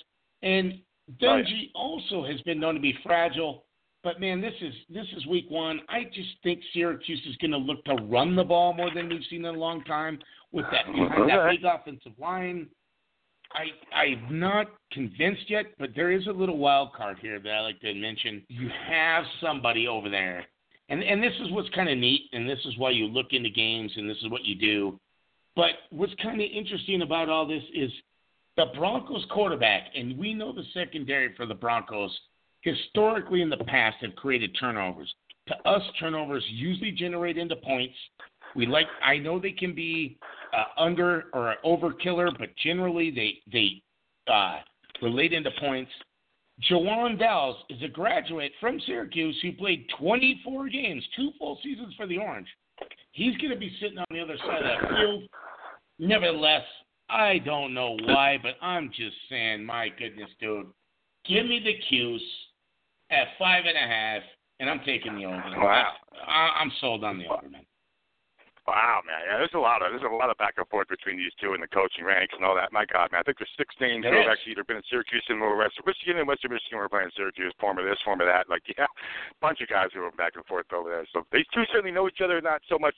and 0.42 0.74
Oh. 0.74 0.78
Dungey 1.22 1.72
also 1.74 2.24
has 2.26 2.40
been 2.42 2.60
known 2.60 2.76
to 2.76 2.82
be 2.82 2.94
fragile. 3.04 3.64
But 4.04 4.20
man, 4.20 4.40
this 4.40 4.54
is 4.62 4.74
this 4.90 5.06
is 5.18 5.26
week 5.28 5.46
one. 5.50 5.82
I 5.90 6.06
just 6.06 6.30
think 6.42 6.62
Syracuse 6.74 7.22
is 7.28 7.36
going 7.38 7.52
to 7.52 7.58
look 7.58 7.84
to 7.86 7.96
run 7.96 8.36
the 8.36 8.44
ball 8.44 8.74
more 8.74 8.90
than 8.94 9.10
we've 9.10 9.22
seen 9.30 9.44
in 9.44 9.56
a 9.56 9.58
long 9.58 9.84
time 9.84 10.20
with 10.52 10.66
that 10.72 10.86
behind 10.92 11.30
that 11.30 11.50
big 11.52 11.66
offensive 11.66 12.18
line. 12.18 12.68
I 13.52 13.66
I'm 13.96 14.40
not 14.40 14.68
convinced 14.92 15.50
yet, 15.50 15.66
but 15.80 15.90
there 15.96 16.12
is 16.12 16.28
a 16.28 16.32
little 16.32 16.58
wild 16.58 16.94
card 16.94 17.18
here 17.20 17.40
that 17.40 17.50
I 17.50 17.62
like 17.62 17.82
to 17.82 17.94
mention. 17.94 18.44
You 18.48 18.70
have 18.88 19.26
somebody 19.42 19.88
over 19.88 20.10
there, 20.10 20.46
and 20.88 21.04
and 21.04 21.22
this 21.22 21.34
is 21.42 21.52
what's 21.52 21.70
kind 21.70 21.90
of 21.90 21.98
neat, 21.98 22.30
and 22.32 22.48
this 22.48 22.60
is 22.66 22.78
why 22.78 22.92
you 22.92 23.06
look 23.06 23.28
into 23.32 23.50
games, 23.50 23.92
and 23.98 24.10
this 24.10 24.18
is 24.18 24.30
what 24.30 24.46
you 24.46 24.56
do. 24.56 25.00
But 25.56 25.72
what's 25.90 26.14
kind 26.22 26.40
of 26.40 26.48
interesting 26.54 27.02
about 27.02 27.28
all 27.28 27.46
this 27.46 27.64
is 27.74 27.92
the 28.60 28.78
Broncos 28.78 29.26
quarterback, 29.32 29.84
and 29.96 30.18
we 30.18 30.34
know 30.34 30.52
the 30.52 30.66
secondary 30.74 31.34
for 31.38 31.46
the 31.46 31.54
Broncos 31.54 32.12
historically 32.60 33.42
in 33.42 33.50
the 33.50 33.56
past 33.56 33.96
have 34.02 34.14
created 34.18 34.54
turnovers. 34.60 35.14
To 35.48 35.56
us, 35.66 35.82
turnovers 35.98 36.44
usually 36.50 36.92
generate 36.92 37.38
into 37.38 37.56
points. 37.56 37.96
We 38.58 38.66
like. 38.66 38.88
I 39.02 39.18
know 39.18 39.40
they 39.40 39.54
can 39.54 39.74
be 39.74 40.18
uh, 40.54 40.66
under 40.78 41.28
or 41.34 41.56
overkiller, 41.64 42.38
but 42.38 42.50
generally 42.62 43.12
they 43.12 43.38
they 43.50 43.82
uh, 44.30 44.58
relate 45.02 45.32
into 45.32 45.52
points. 45.62 45.92
Juwan 46.70 47.18
Dowels 47.18 47.56
is 47.70 47.82
a 47.82 47.88
graduate 47.88 48.52
from 48.60 48.82
Syracuse 48.86 49.38
who 49.42 49.54
played 49.54 49.88
24 49.98 50.68
games, 50.68 51.02
two 51.16 51.32
full 51.40 51.58
seasons 51.64 51.94
for 51.96 52.08
the 52.08 52.18
Orange. 52.18 52.50
He's 53.14 53.38
going 53.38 53.52
to 53.52 53.58
be 53.58 53.72
sitting 53.80 54.00
on 54.00 54.06
the 54.10 54.20
other 54.20 54.36
side 54.46 54.64
of 54.64 54.82
that 54.82 54.90
field. 54.90 55.24
Nevertheless, 55.98 56.64
I 57.10 57.40
don't 57.40 57.74
know 57.74 57.98
why, 58.06 58.38
but 58.42 58.56
I'm 58.62 58.90
just 58.90 59.16
saying, 59.30 59.66
my 59.66 59.90
goodness, 59.98 60.30
dude, 60.40 60.68
give 61.28 61.46
me 61.46 61.60
the 61.64 61.76
Cuse 61.90 62.22
at 63.10 63.28
five 63.38 63.66
and 63.66 63.78
a 63.78 63.88
half, 63.88 64.22
and 64.60 64.70
I'm 64.70 64.82
taking 64.86 65.16
the 65.16 65.26
over. 65.26 65.42
Wow. 65.58 65.94
I, 66.28 66.50
I'm 66.62 66.72
sold 66.80 67.04
on 67.04 67.18
the 67.18 67.26
over, 67.26 67.50
man. 67.50 67.66
Wow, 68.70 69.02
man, 69.02 69.26
yeah, 69.26 69.42
there's 69.42 69.58
a 69.58 69.66
lot 69.66 69.82
of 69.82 69.90
there's 69.90 70.06
a 70.06 70.14
lot 70.14 70.30
of 70.30 70.38
back 70.38 70.62
and 70.62 70.68
forth 70.70 70.86
between 70.94 71.18
these 71.18 71.34
two 71.42 71.58
in 71.58 71.62
the 71.62 71.72
coaching 71.74 72.06
ranks 72.06 72.38
and 72.38 72.46
all 72.46 72.54
that. 72.54 72.70
My 72.70 72.86
God, 72.86 73.10
man, 73.10 73.18
I 73.18 73.24
think 73.26 73.42
there's 73.42 73.50
six 73.58 73.74
names 73.82 74.06
who 74.06 74.14
have 74.14 74.30
actually 74.30 74.54
either 74.54 74.64
been 74.64 74.78
in 74.78 74.86
Syracuse 74.86 75.26
and 75.26 75.42
or 75.42 75.58
Western 75.58 75.90
Michigan 75.90 76.22
and 76.22 76.30
Western 76.30 76.54
Michigan 76.54 76.78
were 76.78 76.86
playing 76.86 77.10
Syracuse, 77.18 77.50
former 77.58 77.82
this, 77.82 77.98
former 78.06 78.30
that. 78.30 78.46
Like, 78.46 78.62
yeah, 78.78 78.86
bunch 79.42 79.58
of 79.66 79.74
guys 79.74 79.90
who 79.90 80.06
are 80.06 80.14
back 80.14 80.38
and 80.38 80.46
forth 80.46 80.70
over 80.70 80.86
there. 80.86 81.08
So 81.10 81.26
these 81.34 81.50
two 81.50 81.66
certainly 81.74 81.90
know 81.90 82.06
each 82.06 82.22
other, 82.22 82.38
not 82.46 82.62
so 82.70 82.78
much. 82.78 82.94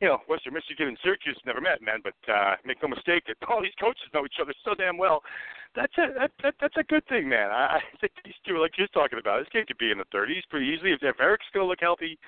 You 0.00 0.08
know, 0.08 0.18
Western 0.28 0.54
Michigan 0.54 0.88
and 0.88 0.98
Syracuse 1.02 1.38
never 1.46 1.60
met, 1.60 1.80
man. 1.80 2.00
But 2.02 2.18
uh, 2.30 2.56
make 2.64 2.82
no 2.82 2.88
mistake, 2.88 3.24
that 3.28 3.36
all 3.48 3.62
these 3.62 3.76
coaches 3.80 4.10
know 4.12 4.24
each 4.24 4.40
other 4.40 4.54
so 4.64 4.74
damn 4.74 4.98
well. 4.98 5.22
That's 5.74 5.92
a 5.98 6.14
that, 6.18 6.30
that, 6.42 6.54
that's 6.60 6.76
a 6.76 6.84
good 6.84 7.06
thing, 7.06 7.28
man. 7.28 7.50
I, 7.50 7.78
I 7.78 7.80
think 8.00 8.12
these 8.24 8.38
two, 8.46 8.60
like 8.60 8.78
you're 8.78 8.88
talking 8.88 9.18
about, 9.18 9.40
this 9.40 9.52
game 9.52 9.66
could 9.66 9.78
be 9.78 9.90
in 9.90 9.98
the 9.98 10.10
30s 10.14 10.46
pretty 10.50 10.66
easily 10.66 10.92
if, 10.92 11.02
if 11.02 11.18
Eric's 11.20 11.46
going 11.52 11.64
to 11.64 11.68
look 11.68 11.80
healthy 11.80 12.18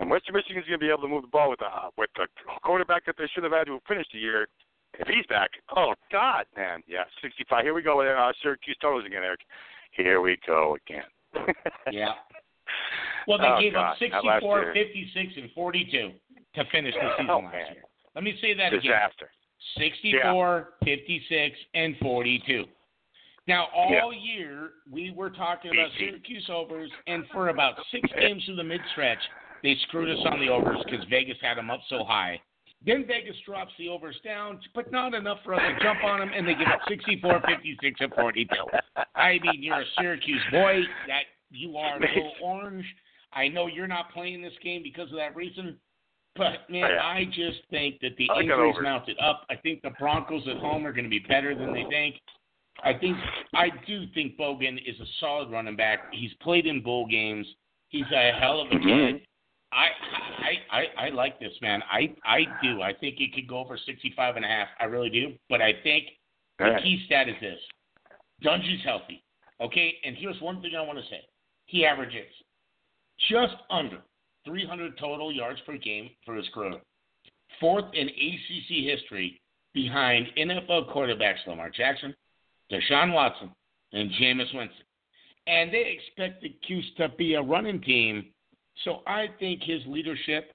and 0.00 0.10
Western 0.10 0.34
Michigan's 0.34 0.66
going 0.66 0.78
to 0.78 0.84
be 0.84 0.90
able 0.90 1.02
to 1.02 1.08
move 1.08 1.22
the 1.22 1.28
ball 1.28 1.50
with 1.50 1.60
a 1.60 1.90
with 1.96 2.10
a 2.18 2.26
quarterback 2.60 3.06
that 3.06 3.16
they 3.18 3.26
should 3.34 3.42
have 3.42 3.52
had 3.52 3.66
to 3.66 3.74
have 3.74 3.82
finished 3.88 4.10
the 4.12 4.18
year. 4.18 4.48
If 4.98 5.06
he's 5.06 5.26
back, 5.26 5.50
oh 5.76 5.94
God, 6.10 6.46
man, 6.56 6.82
yeah, 6.86 7.04
65. 7.22 7.62
Here 7.62 7.74
we 7.74 7.82
go 7.82 7.98
with 7.98 8.08
uh, 8.08 8.32
Syracuse 8.42 8.76
totals 8.80 9.04
again, 9.06 9.22
Eric. 9.22 9.40
Here 9.92 10.20
we 10.20 10.38
go 10.46 10.76
again. 10.86 11.04
yeah. 11.92 12.12
Well, 13.26 13.38
they 13.38 13.44
oh, 13.44 13.60
gave 13.60 13.74
God. 13.74 13.92
up 13.92 13.98
64, 13.98 14.72
56, 14.72 15.32
and 15.36 15.50
42 15.54 16.10
to 16.58 16.70
finish 16.70 16.94
the 16.94 17.10
season 17.16 17.30
oh, 17.30 17.38
last 17.40 17.52
man. 17.52 17.72
year. 17.74 17.84
Let 18.14 18.24
me 18.24 18.36
say 18.40 18.54
that 18.54 18.70
Disaster. 18.70 19.30
again. 19.76 19.90
64, 19.92 20.68
56, 20.84 21.56
and 21.74 21.96
42. 22.00 22.64
Now, 23.46 23.66
all 23.74 24.12
Yeah. 24.12 24.20
year, 24.20 24.70
we 24.90 25.10
were 25.10 25.30
talking 25.30 25.72
about 25.72 25.90
Syracuse 25.98 26.48
overs, 26.50 26.90
and 27.06 27.26
for 27.32 27.48
about 27.48 27.74
six 27.90 28.08
games 28.12 28.46
of 28.48 28.56
the 28.56 28.64
mid 28.64 28.80
stretch, 28.92 29.18
they 29.62 29.74
screwed 29.88 30.10
us 30.10 30.24
on 30.26 30.38
the 30.40 30.48
overs 30.48 30.78
because 30.84 31.04
Vegas 31.06 31.38
had 31.40 31.56
them 31.56 31.70
up 31.70 31.80
so 31.88 32.04
high. 32.04 32.40
Then 32.84 33.06
Vegas 33.06 33.36
drops 33.44 33.72
the 33.76 33.88
overs 33.88 34.20
down, 34.22 34.60
but 34.74 34.92
not 34.92 35.14
enough 35.14 35.42
for 35.44 35.54
us 35.54 35.60
to 35.60 35.82
jump 35.82 36.04
on 36.04 36.20
them, 36.20 36.30
and 36.32 36.46
they 36.46 36.54
give 36.54 36.68
up 36.68 36.80
64, 36.86 37.40
56, 37.40 38.00
and 38.00 38.14
42. 38.14 38.54
I 39.16 39.38
mean, 39.40 39.62
you're 39.62 39.80
a 39.80 39.86
Syracuse 39.98 40.42
boy. 40.52 40.82
That 41.08 41.24
you 41.50 41.76
are 41.76 41.96
a 41.96 42.00
little 42.00 42.32
orange. 42.40 42.84
I 43.32 43.48
know 43.48 43.66
you're 43.66 43.88
not 43.88 44.12
playing 44.12 44.42
this 44.42 44.52
game 44.62 44.82
because 44.82 45.10
of 45.10 45.16
that 45.16 45.34
reason, 45.34 45.76
but 46.36 46.68
man, 46.70 46.90
Yeah. 46.90 47.02
I 47.02 47.24
just 47.24 47.60
think 47.70 48.00
that 48.00 48.16
the 48.16 48.28
injuries 48.40 48.76
mounted 48.80 49.18
up. 49.18 49.46
I 49.50 49.56
think 49.56 49.82
the 49.82 49.90
Broncos 49.98 50.46
at 50.48 50.56
home 50.58 50.86
are 50.86 50.92
going 50.92 51.04
to 51.04 51.10
be 51.10 51.18
better 51.18 51.54
than 51.54 51.72
they 51.72 51.84
think. 51.90 52.16
I 52.84 52.94
think 52.94 53.16
I 53.54 53.70
do 53.86 54.04
think 54.14 54.36
Bogan 54.38 54.78
is 54.86 54.98
a 55.00 55.06
solid 55.18 55.50
running 55.50 55.76
back. 55.76 56.12
He's 56.12 56.32
played 56.40 56.66
in 56.66 56.80
bowl 56.80 57.06
games. 57.06 57.46
He's 57.88 58.06
a 58.14 58.32
hell 58.38 58.60
of 58.60 58.68
a 58.68 58.78
kid. 58.78 59.22
I, 59.72 59.86
I 60.38 60.78
I 60.78 61.06
I 61.06 61.08
like 61.10 61.38
this 61.40 61.52
man. 61.60 61.82
I 61.90 62.14
I 62.24 62.44
do. 62.62 62.82
I 62.82 62.92
think 62.94 63.20
it 63.20 63.34
could 63.34 63.48
go 63.48 63.58
over 63.58 63.76
65 63.84 64.36
and 64.36 64.44
a 64.44 64.48
half. 64.48 64.68
I 64.80 64.84
really 64.84 65.10
do. 65.10 65.34
But 65.50 65.60
I 65.60 65.72
think 65.82 66.04
the 66.58 66.78
key 66.82 67.02
stat 67.06 67.28
is 67.28 67.34
this: 67.40 67.58
Dungey's 68.44 68.84
healthy. 68.84 69.22
Okay, 69.60 69.94
and 70.04 70.16
here's 70.16 70.40
one 70.40 70.62
thing 70.62 70.72
I 70.76 70.82
want 70.82 70.98
to 70.98 71.04
say: 71.10 71.20
he 71.66 71.84
averages 71.84 72.32
just 73.28 73.56
under 73.70 73.98
300 74.46 74.98
total 74.98 75.32
yards 75.32 75.60
per 75.66 75.76
game 75.76 76.10
for 76.24 76.34
his 76.34 76.46
career, 76.54 76.80
fourth 77.60 77.84
in 77.92 78.08
ACC 78.08 78.84
history 78.84 79.40
behind 79.74 80.26
NFL 80.36 80.92
quarterbacks 80.92 81.46
Lamar 81.46 81.70
Jackson, 81.70 82.14
Deshaun 82.70 83.12
Watson, 83.12 83.50
and 83.92 84.10
Jameis 84.12 84.54
Winston. 84.54 84.84
And 85.46 85.72
they 85.72 85.98
expect 85.98 86.42
the 86.42 86.54
Cuse 86.66 86.84
to 86.98 87.08
be 87.10 87.34
a 87.34 87.42
running 87.42 87.80
team. 87.80 88.26
So 88.84 89.00
I 89.06 89.26
think 89.38 89.62
his 89.62 89.80
leadership 89.86 90.52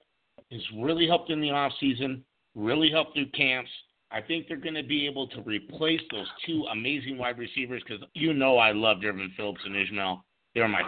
has 0.52 0.62
really 0.78 1.08
helped 1.08 1.32
in 1.32 1.42
the 1.42 1.48
offseason, 1.48 2.22
really 2.56 2.92
helped 2.92 3.16
through 3.16 3.30
camps. 3.32 3.70
I 4.12 4.22
think 4.22 4.48
they're 4.48 4.58
going 4.58 4.76
to 4.76 4.84
be 4.84 5.08
able 5.08 5.28
to 5.30 5.42
replace 5.42 6.02
those 6.12 6.28
two 6.46 6.66
amazing 6.72 7.18
wide 7.18 7.40
receivers 7.40 7.82
because 7.88 8.04
you 8.14 8.34
know 8.34 8.58
I 8.58 8.72
loved 8.72 9.04
Ervin 9.04 9.32
Philips 9.36 9.62
and 9.66 9.76
Ishmael. 9.76 10.24
They 10.54 10.62
were 10.62 10.68
my 10.68 10.82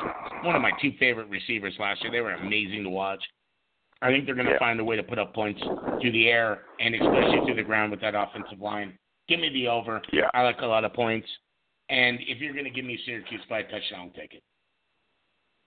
one 0.44 0.56
of 0.56 0.62
my 0.62 0.72
two 0.82 0.92
favorite 1.00 1.28
receivers 1.30 1.74
last 1.80 2.02
year. 2.04 2.12
They 2.12 2.22
were 2.22 2.34
amazing 2.34 2.84
to 2.84 2.90
watch. 2.90 3.24
I 4.02 4.10
think 4.12 4.26
they're 4.26 4.36
going 4.36 4.46
to 4.48 4.54
Yeah. 4.54 4.60
find 4.60 4.80
a 4.80 4.84
way 4.84 4.96
to 4.96 5.04
put 5.04 5.18
up 5.18 5.34
points 5.34 5.62
through 6.02 6.12
the 6.12 6.28
air 6.30 6.66
and 6.80 6.94
especially 6.94 7.42
through 7.46 7.56
the 7.56 7.64
ground 7.64 7.92
with 7.92 8.02
that 8.02 8.14
offensive 8.14 8.60
line. 8.60 8.98
Give 9.28 9.40
me 9.40 9.50
the 9.50 9.68
over. 9.68 10.02
Yeah. 10.12 10.30
I 10.34 10.44
like 10.44 10.62
a 10.62 10.66
lot 10.68 10.84
of 10.86 10.94
points. 10.94 11.28
And 11.90 12.20
if 12.22 12.40
you're 12.40 12.54
going 12.54 12.66
to 12.66 12.72
give 12.72 12.86
me 12.86 13.00
Syracuse 13.06 13.42
by 13.50 13.60
a 13.60 13.64
touchdown, 13.64 14.02
I'll 14.02 14.10
take 14.22 14.34
it. 14.34 14.44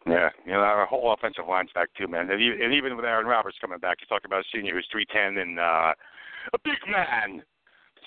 Yeah, 0.06 0.30
you 0.46 0.52
know 0.52 0.60
our 0.60 0.86
whole 0.86 1.12
offensive 1.12 1.44
line's 1.48 1.70
back 1.74 1.88
too, 1.98 2.06
man. 2.06 2.30
And 2.30 2.40
even, 2.40 2.62
and 2.62 2.72
even 2.72 2.96
with 2.96 3.04
Aaron 3.04 3.26
Roberts 3.26 3.58
coming 3.60 3.78
back, 3.78 3.98
you 4.00 4.06
talk 4.06 4.24
about 4.24 4.40
a 4.40 4.44
senior 4.54 4.74
who's 4.74 4.86
three 4.90 5.04
ten 5.12 5.36
and 5.38 5.58
uh, 5.58 5.92
a 6.54 6.58
big 6.64 6.78
man. 6.88 7.42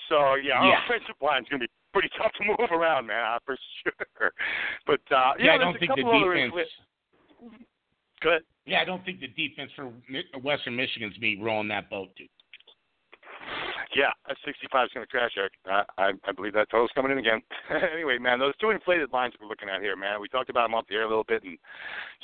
So 0.08 0.34
yeah, 0.34 0.54
our 0.54 0.66
Yeah. 0.68 0.84
offensive 0.86 1.14
line's 1.20 1.46
gonna 1.48 1.60
be 1.60 1.70
pretty 1.92 2.10
tough 2.18 2.32
to 2.40 2.44
move 2.46 2.70
around, 2.70 3.06
man, 3.06 3.24
uh, 3.24 3.38
for 3.44 3.56
sure. 3.82 4.32
But 4.86 5.00
uh, 5.14 5.32
Yeah, 5.38 5.54
I 5.54 5.58
there's 5.58 5.60
don't 5.60 5.78
think 5.78 5.92
the 5.96 6.02
other 6.06 6.34
defense. 6.34 6.52
influ- 6.54 7.50
Good. 8.20 8.42
Yeah, 8.66 8.80
I 8.80 8.84
don't 8.84 9.04
think 9.04 9.20
the 9.20 9.26
defense 9.28 9.70
for 9.74 9.86
Western 10.40 10.76
Michigan's 10.76 11.16
be 11.18 11.40
rolling 11.42 11.68
that 11.68 11.90
boat, 11.90 12.08
dude. 12.16 12.28
Yeah, 13.94 14.08
a 14.26 14.34
65 14.46 14.86
is 14.86 14.90
going 14.94 15.04
to 15.04 15.10
crash, 15.10 15.32
Eric. 15.36 15.52
I, 15.66 15.82
I, 15.98 16.10
I 16.24 16.32
believe 16.32 16.54
that 16.54 16.70
total's 16.70 16.90
coming 16.94 17.12
in 17.12 17.18
again. 17.18 17.42
anyway, 17.92 18.16
man, 18.16 18.38
those 18.38 18.56
two 18.58 18.70
inflated 18.70 19.12
lines 19.12 19.34
we're 19.40 19.48
looking 19.48 19.68
at 19.68 19.82
here, 19.82 19.96
man. 19.96 20.18
We 20.20 20.28
talked 20.28 20.48
about 20.48 20.62
them 20.64 20.74
off 20.74 20.86
the 20.88 20.94
air 20.94 21.02
a 21.02 21.08
little 21.08 21.24
bit, 21.24 21.42
and 21.42 21.58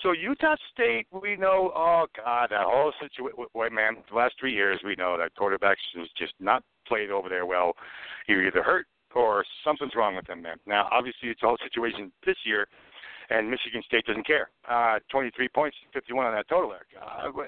so 0.02 0.12
Utah 0.12 0.56
State, 0.72 1.06
we 1.12 1.36
know. 1.36 1.70
Oh 1.76 2.06
God, 2.16 2.48
that 2.50 2.64
whole 2.64 2.92
situation. 3.02 3.44
Wait, 3.54 3.72
man, 3.72 3.96
the 4.08 4.16
last 4.16 4.34
three 4.40 4.54
years, 4.54 4.80
we 4.82 4.94
know 4.96 5.18
that 5.18 5.34
quarterbacks 5.36 5.76
has 5.96 6.08
just 6.16 6.32
not 6.40 6.62
played 6.86 7.10
over 7.10 7.28
there 7.28 7.44
well. 7.44 7.74
You're 8.28 8.46
either 8.46 8.62
hurt 8.62 8.86
or 9.14 9.44
something's 9.64 9.94
wrong 9.94 10.16
with 10.16 10.26
them, 10.26 10.42
man. 10.42 10.56
Now, 10.66 10.88
obviously, 10.90 11.28
it's 11.28 11.42
a 11.42 11.46
whole 11.46 11.58
situation 11.62 12.12
this 12.26 12.36
year, 12.44 12.66
and 13.30 13.50
Michigan 13.50 13.82
State 13.86 14.04
doesn't 14.06 14.26
care. 14.26 14.50
Uh, 14.68 14.98
23 15.10 15.48
points, 15.48 15.76
51 15.92 16.26
on 16.26 16.34
that 16.34 16.48
total, 16.48 16.72
Eric. 16.72 16.88
Uh, 17.00 17.44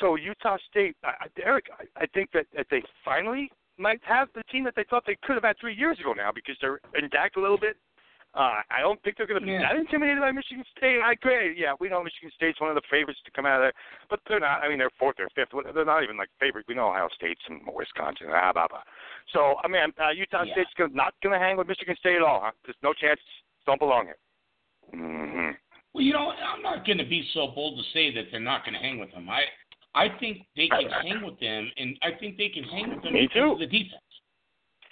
so 0.00 0.16
Utah 0.16 0.58
State, 0.70 0.96
I- 1.04 1.26
Eric, 1.42 1.66
I, 1.78 2.02
I 2.02 2.06
think 2.06 2.30
that, 2.32 2.46
that 2.56 2.66
they 2.70 2.82
finally 3.04 3.50
might 3.78 4.00
have 4.04 4.28
the 4.34 4.42
team 4.50 4.64
that 4.64 4.74
they 4.74 4.84
thought 4.88 5.04
they 5.06 5.16
could 5.22 5.34
have 5.34 5.44
had 5.44 5.56
three 5.60 5.74
years 5.74 5.98
ago 6.00 6.12
now 6.12 6.30
because 6.34 6.56
they're 6.60 6.80
intact 6.94 7.36
a 7.36 7.40
little 7.40 7.58
bit. 7.58 7.76
Uh, 8.36 8.60
I 8.70 8.80
don't 8.84 9.00
think 9.02 9.16
they're 9.16 9.26
going 9.26 9.40
to 9.40 9.46
be 9.46 9.52
Yeah. 9.52 9.62
that 9.72 9.76
intimidated 9.80 10.20
by 10.20 10.30
Michigan 10.30 10.62
State. 10.76 11.00
I 11.00 11.12
agree. 11.12 11.56
Yeah, 11.58 11.72
we 11.80 11.88
know 11.88 12.04
Michigan 12.04 12.30
State's 12.36 12.60
one 12.60 12.68
of 12.68 12.76
the 12.76 12.84
favorites 12.90 13.18
to 13.24 13.30
come 13.32 13.46
out 13.46 13.56
of 13.56 13.62
there, 13.64 13.72
but 14.10 14.20
they're 14.28 14.40
not. 14.40 14.60
I 14.62 14.68
mean, 14.68 14.76
they're 14.78 14.92
fourth 14.98 15.16
or 15.18 15.28
fifth. 15.34 15.56
They're 15.74 15.84
not 15.88 16.02
even 16.04 16.18
like 16.18 16.28
favorite. 16.38 16.66
We 16.68 16.74
know 16.74 16.88
Ohio 16.88 17.08
State's 17.16 17.40
and 17.48 17.62
Wisconsin. 17.64 18.28
Ah, 18.30 18.52
blah, 18.52 18.68
blah. 18.68 18.82
So 19.32 19.56
I 19.64 19.68
mean, 19.68 19.80
uh, 19.98 20.10
Utah 20.10 20.42
Yeah. 20.44 20.52
State's 20.52 20.74
gonna, 20.76 20.92
not 20.94 21.14
going 21.22 21.32
to 21.32 21.38
hang 21.44 21.56
with 21.56 21.66
Michigan 21.66 21.96
State 21.98 22.16
at 22.16 22.22
all. 22.22 22.40
Huh? 22.44 22.52
There's 22.66 22.76
no 22.82 22.92
chance. 22.92 23.20
Don't 23.64 23.80
belong 23.80 24.04
here. 24.04 24.18
Mm-hmm. 24.94 25.50
Well, 25.94 26.04
you 26.04 26.12
know, 26.12 26.30
I'm 26.30 26.62
not 26.62 26.84
going 26.84 26.98
to 26.98 27.04
be 27.08 27.26
so 27.32 27.48
bold 27.54 27.78
to 27.78 27.84
say 27.92 28.14
that 28.14 28.24
they're 28.30 28.38
not 28.40 28.64
going 28.64 28.74
to 28.74 28.80
hang 28.80 28.98
with 28.98 29.10
them. 29.12 29.28
I 29.30 29.42
I 29.94 30.08
think 30.20 30.42
they 30.56 30.68
can 30.68 30.90
hang 31.02 31.24
with 31.24 31.40
them, 31.40 31.70
and 31.78 31.96
I 32.02 32.10
think 32.20 32.36
they 32.36 32.50
can 32.50 32.64
hang 32.64 32.90
with 32.94 33.02
them 33.02 33.14
Me 33.14 33.22
because 33.22 33.36
too. 33.40 33.52
of 33.52 33.58
the 33.58 33.66
defense. 33.66 34.02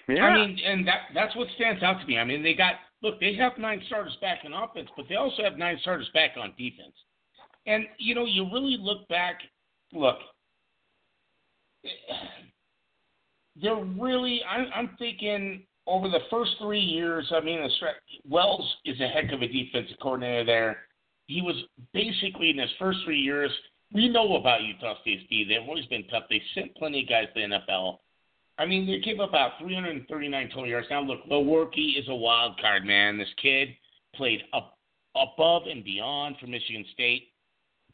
Yeah. 0.09 0.25
I 0.25 0.35
mean, 0.47 0.59
and 0.65 0.87
that 0.89 1.13
that's 1.15 1.35
what 1.37 1.49
stands 1.57 1.83
out 1.83 2.01
to 2.01 2.07
me. 2.07 2.19
I 2.19 2.25
mean, 2.25 2.43
they 2.43 2.55
got 2.55 2.75
look, 3.05 3.21
they 3.21 3.35
have 3.35 3.53
nine 3.59 3.83
starters 3.87 4.17
back 4.21 4.39
in 4.45 4.53
offense, 4.55 4.89
but 4.97 5.05
they 5.09 5.17
also 5.17 5.45
have 5.45 5.59
nine 5.59 5.79
starters 5.83 6.09
back 6.15 6.31
on 6.41 6.55
defense. 6.59 6.95
And 7.67 7.85
you 7.99 8.15
know, 8.15 8.25
you 8.25 8.45
really 8.53 8.79
look 8.81 9.07
back. 9.09 9.41
Look, 9.93 10.17
they're 13.61 13.85
really. 13.85 14.41
I'm, 14.49 14.67
I'm 14.75 14.91
thinking 14.99 15.65
over 15.87 16.09
the 16.09 16.21
first 16.31 16.53
three 16.61 16.81
years. 16.81 17.31
I 17.35 17.41
mean, 17.41 17.61
Wells 18.29 18.75
is 18.85 19.01
a 19.01 19.09
heck 19.09 19.33
of 19.33 19.43
a 19.43 19.49
defensive 19.49 19.97
coordinator 20.03 20.45
there. 20.45 20.79
He 21.27 21.43
was 21.43 21.57
basically 21.93 22.51
in 22.51 22.59
his 22.59 22.71
first 22.79 22.99
three 23.05 23.21
years. 23.21 23.51
We 23.93 24.09
know 24.09 24.37
about 24.37 24.63
Utah 24.63 24.95
State's 25.03 25.23
D. 25.29 25.45
They've 25.49 25.67
always 25.67 25.87
been 25.87 26.07
tough. 26.09 26.25
They 26.29 26.43
sent 26.55 26.75
plenty 26.77 27.03
of 27.03 27.09
guys 27.09 27.29
to 27.35 27.41
the 27.41 27.57
NFL. 27.57 27.99
I 28.59 28.67
mean, 28.67 28.87
they 28.87 29.01
gave 29.01 29.21
up 29.21 29.31
about 29.31 29.53
339 29.61 30.49
total 30.49 30.67
yards. 30.67 30.87
Now, 30.91 31.03
look, 31.03 31.25
Lewerke 31.29 31.99
is 31.99 32.09
a 32.09 32.15
wild 32.15 32.59
card, 32.61 32.85
man. 32.85 33.19
This 33.19 33.29
kid 33.43 33.69
played 34.15 34.43
up 34.53 34.79
above 35.17 35.63
and 35.71 35.85
beyond 35.85 36.37
for 36.41 36.47
Michigan 36.47 36.85
State. 36.93 37.29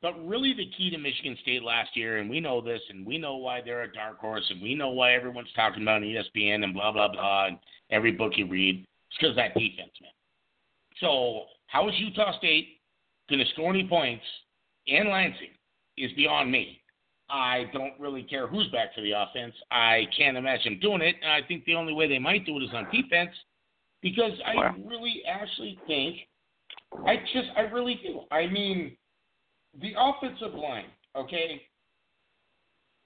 But 0.03 0.15
really, 0.27 0.55
the 0.55 0.71
key 0.77 0.91
to 0.91 0.99
Michigan 0.99 1.37
State 1.43 1.63
last 1.63 1.95
year, 1.95 2.19
and 2.19 2.31
we 2.31 2.41
know 2.41 2.61
this, 2.63 2.81
and 2.89 3.07
we 3.07 3.19
know 3.19 3.37
why 3.37 3.61
they're 3.63 3.83
a 3.83 3.93
dark 3.93 4.19
horse, 4.19 4.45
and 4.49 4.63
we 4.63 4.75
know 4.75 4.89
why 4.91 5.13
everyone's 5.13 5.53
talking 5.55 5.83
about 5.83 6.03
ESPN 6.03 6.65
and 6.65 6.73
blah 6.73 6.91
blah 6.91 7.09
blah, 7.09 7.47
and 7.49 7.59
every 7.91 8.13
book 8.13 8.33
you 8.37 8.47
read, 8.47 8.87
it's 9.09 9.19
because 9.19 9.31
of 9.31 9.37
that 9.37 9.53
defense, 9.53 9.93
man. 10.01 10.11
So, 11.01 11.45
how 11.67 11.87
is 11.89 11.95
Utah 11.99 12.37
State 12.39 12.81
going 13.29 13.45
to 13.45 13.51
score 13.53 13.71
any 13.71 13.87
points 13.87 14.25
in 14.87 15.11
Lansing? 15.11 15.49
Is 15.99 16.13
beyond 16.13 16.51
me. 16.51 16.80
I 17.33 17.65
don't 17.73 17.99
really 17.99 18.23
care 18.23 18.47
who's 18.47 18.69
back 18.69 18.95
for 18.95 19.03
the 19.03 19.13
offense. 19.13 19.55
I 19.71 20.07
can't 20.17 20.37
imagine 20.37 20.79
doing 20.81 21.03
it. 21.03 21.17
And 21.23 21.31
I 21.31 21.47
think 21.47 21.65
the 21.65 21.75
only 21.75 21.93
way 21.93 22.09
they 22.09 22.19
might 22.19 22.47
do 22.47 22.59
it 22.59 22.65
is 22.65 22.71
on 22.75 22.87
defense 22.93 23.31
because 24.03 24.33
I 24.45 24.75
really 24.85 25.23
actually 25.29 25.79
think 25.87 26.17
I 27.07 27.17
just 27.33 27.49
I 27.57 27.63
really 27.63 28.01
do. 28.03 28.21
I 28.31 28.47
mean 28.47 28.97
the 29.81 29.93
offensive 29.97 30.55
line, 30.55 30.87
okay? 31.17 31.63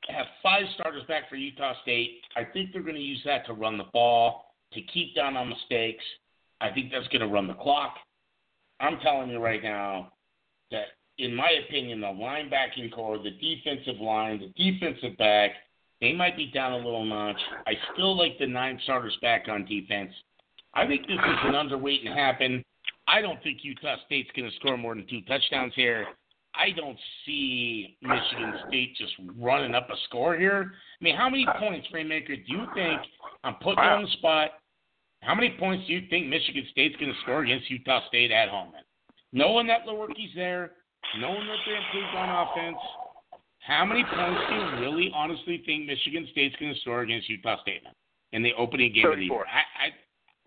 have 0.08 0.26
five 0.42 0.64
starters 0.74 1.02
back 1.08 1.28
for 1.28 1.36
Utah 1.36 1.74
State. 1.82 2.20
I 2.36 2.44
think 2.44 2.72
they're 2.72 2.82
going 2.82 2.94
to 2.94 3.00
use 3.00 3.22
that 3.24 3.46
to 3.46 3.52
run 3.52 3.78
the 3.78 3.84
ball, 3.92 4.54
to 4.72 4.80
keep 4.82 5.14
down 5.14 5.36
on 5.36 5.48
mistakes. 5.48 6.04
I 6.60 6.70
think 6.70 6.90
that's 6.92 7.08
going 7.08 7.20
to 7.20 7.28
run 7.28 7.46
the 7.46 7.54
clock. 7.54 7.94
I'm 8.80 8.98
telling 9.00 9.30
you 9.30 9.38
right 9.38 9.62
now 9.62 10.12
that, 10.70 10.86
in 11.18 11.34
my 11.34 11.50
opinion, 11.66 12.00
the 12.00 12.06
linebacking 12.06 12.92
core, 12.92 13.18
the 13.18 13.30
defensive 13.30 14.00
line, 14.00 14.40
the 14.40 14.70
defensive 14.70 15.16
back, 15.16 15.50
they 16.00 16.12
might 16.12 16.36
be 16.36 16.50
down 16.50 16.72
a 16.72 16.76
little 16.76 17.04
notch. 17.04 17.40
I 17.66 17.74
still 17.92 18.16
like 18.16 18.38
the 18.38 18.46
nine 18.46 18.80
starters 18.82 19.16
back 19.22 19.46
on 19.48 19.64
defense. 19.64 20.12
I 20.74 20.86
think 20.86 21.06
this 21.06 21.16
is 21.16 21.38
an 21.44 21.52
underweight 21.52 22.06
and 22.06 22.18
happen. 22.18 22.64
I 23.06 23.20
don't 23.20 23.42
think 23.42 23.58
Utah 23.62 23.96
State's 24.06 24.30
going 24.36 24.50
to 24.50 24.56
score 24.56 24.76
more 24.76 24.94
than 24.94 25.06
two 25.06 25.20
touchdowns 25.22 25.72
here. 25.76 26.06
I 26.54 26.70
don't 26.70 26.98
see 27.26 27.96
Michigan 28.00 28.54
State 28.68 28.96
just 28.96 29.12
running 29.38 29.74
up 29.74 29.88
a 29.90 29.96
score 30.08 30.36
here. 30.36 30.72
I 31.00 31.04
mean, 31.04 31.16
how 31.16 31.28
many 31.28 31.46
points, 31.58 31.86
Rainmaker, 31.92 32.36
do 32.36 32.42
you 32.46 32.64
think? 32.74 33.00
I'm 33.42 33.54
putting 33.56 33.82
you 33.82 33.90
on 33.90 34.02
the 34.04 34.10
spot. 34.12 34.50
How 35.22 35.34
many 35.34 35.56
points 35.58 35.86
do 35.86 35.92
you 35.92 36.02
think 36.10 36.26
Michigan 36.26 36.64
State's 36.70 36.96
going 36.96 37.12
to 37.12 37.20
score 37.22 37.42
against 37.42 37.70
Utah 37.70 38.06
State 38.08 38.30
at 38.30 38.48
home? 38.48 38.72
Man? 38.72 38.82
Knowing 39.32 39.66
that 39.66 39.86
Lewerke's 39.86 40.34
there, 40.36 40.72
knowing 41.18 41.46
that 41.46 41.56
they're 41.66 41.76
improved 41.76 42.14
on 42.16 42.46
offense, 42.48 42.76
how 43.60 43.84
many 43.84 44.04
points 44.04 44.40
do 44.48 44.54
you 44.56 44.80
really 44.80 45.10
honestly 45.14 45.62
think 45.64 45.86
Michigan 45.86 46.28
State's 46.32 46.54
going 46.56 46.74
to 46.74 46.80
score 46.80 47.00
against 47.02 47.28
Utah 47.28 47.60
State 47.62 47.82
in 48.32 48.42
the 48.42 48.52
opening 48.58 48.92
game 48.92 49.04
34. 49.04 49.12
of 49.12 49.18
the 49.18 49.24
year? 49.24 49.44
I, 49.46 49.86
I, 49.86 49.90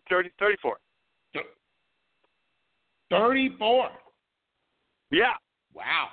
30, 0.10 0.30
34. 0.40 0.78
34. 3.10 3.90
Yeah. 5.12 5.34
Wow. 5.74 6.08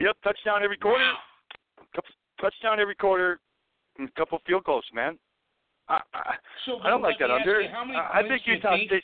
Yep. 0.00 0.16
Touchdown 0.22 0.62
every 0.62 0.76
quarter. 0.76 1.02
Wow. 1.02 1.16
Couple, 1.94 2.10
touchdown 2.40 2.80
every 2.80 2.94
quarter. 2.94 3.40
And 3.98 4.08
a 4.08 4.12
couple 4.12 4.38
field 4.46 4.64
goals, 4.64 4.84
man. 4.94 5.18
I, 5.88 6.00
I, 6.14 6.34
So 6.64 6.78
I 6.78 6.88
don't 6.90 7.02
like 7.02 7.18
that 7.18 7.30
under. 7.30 7.60
you, 7.60 7.68
I, 7.68 8.22
think 8.26 8.42
Utah 8.46 8.76
think- 8.76 8.88
State. 8.88 9.02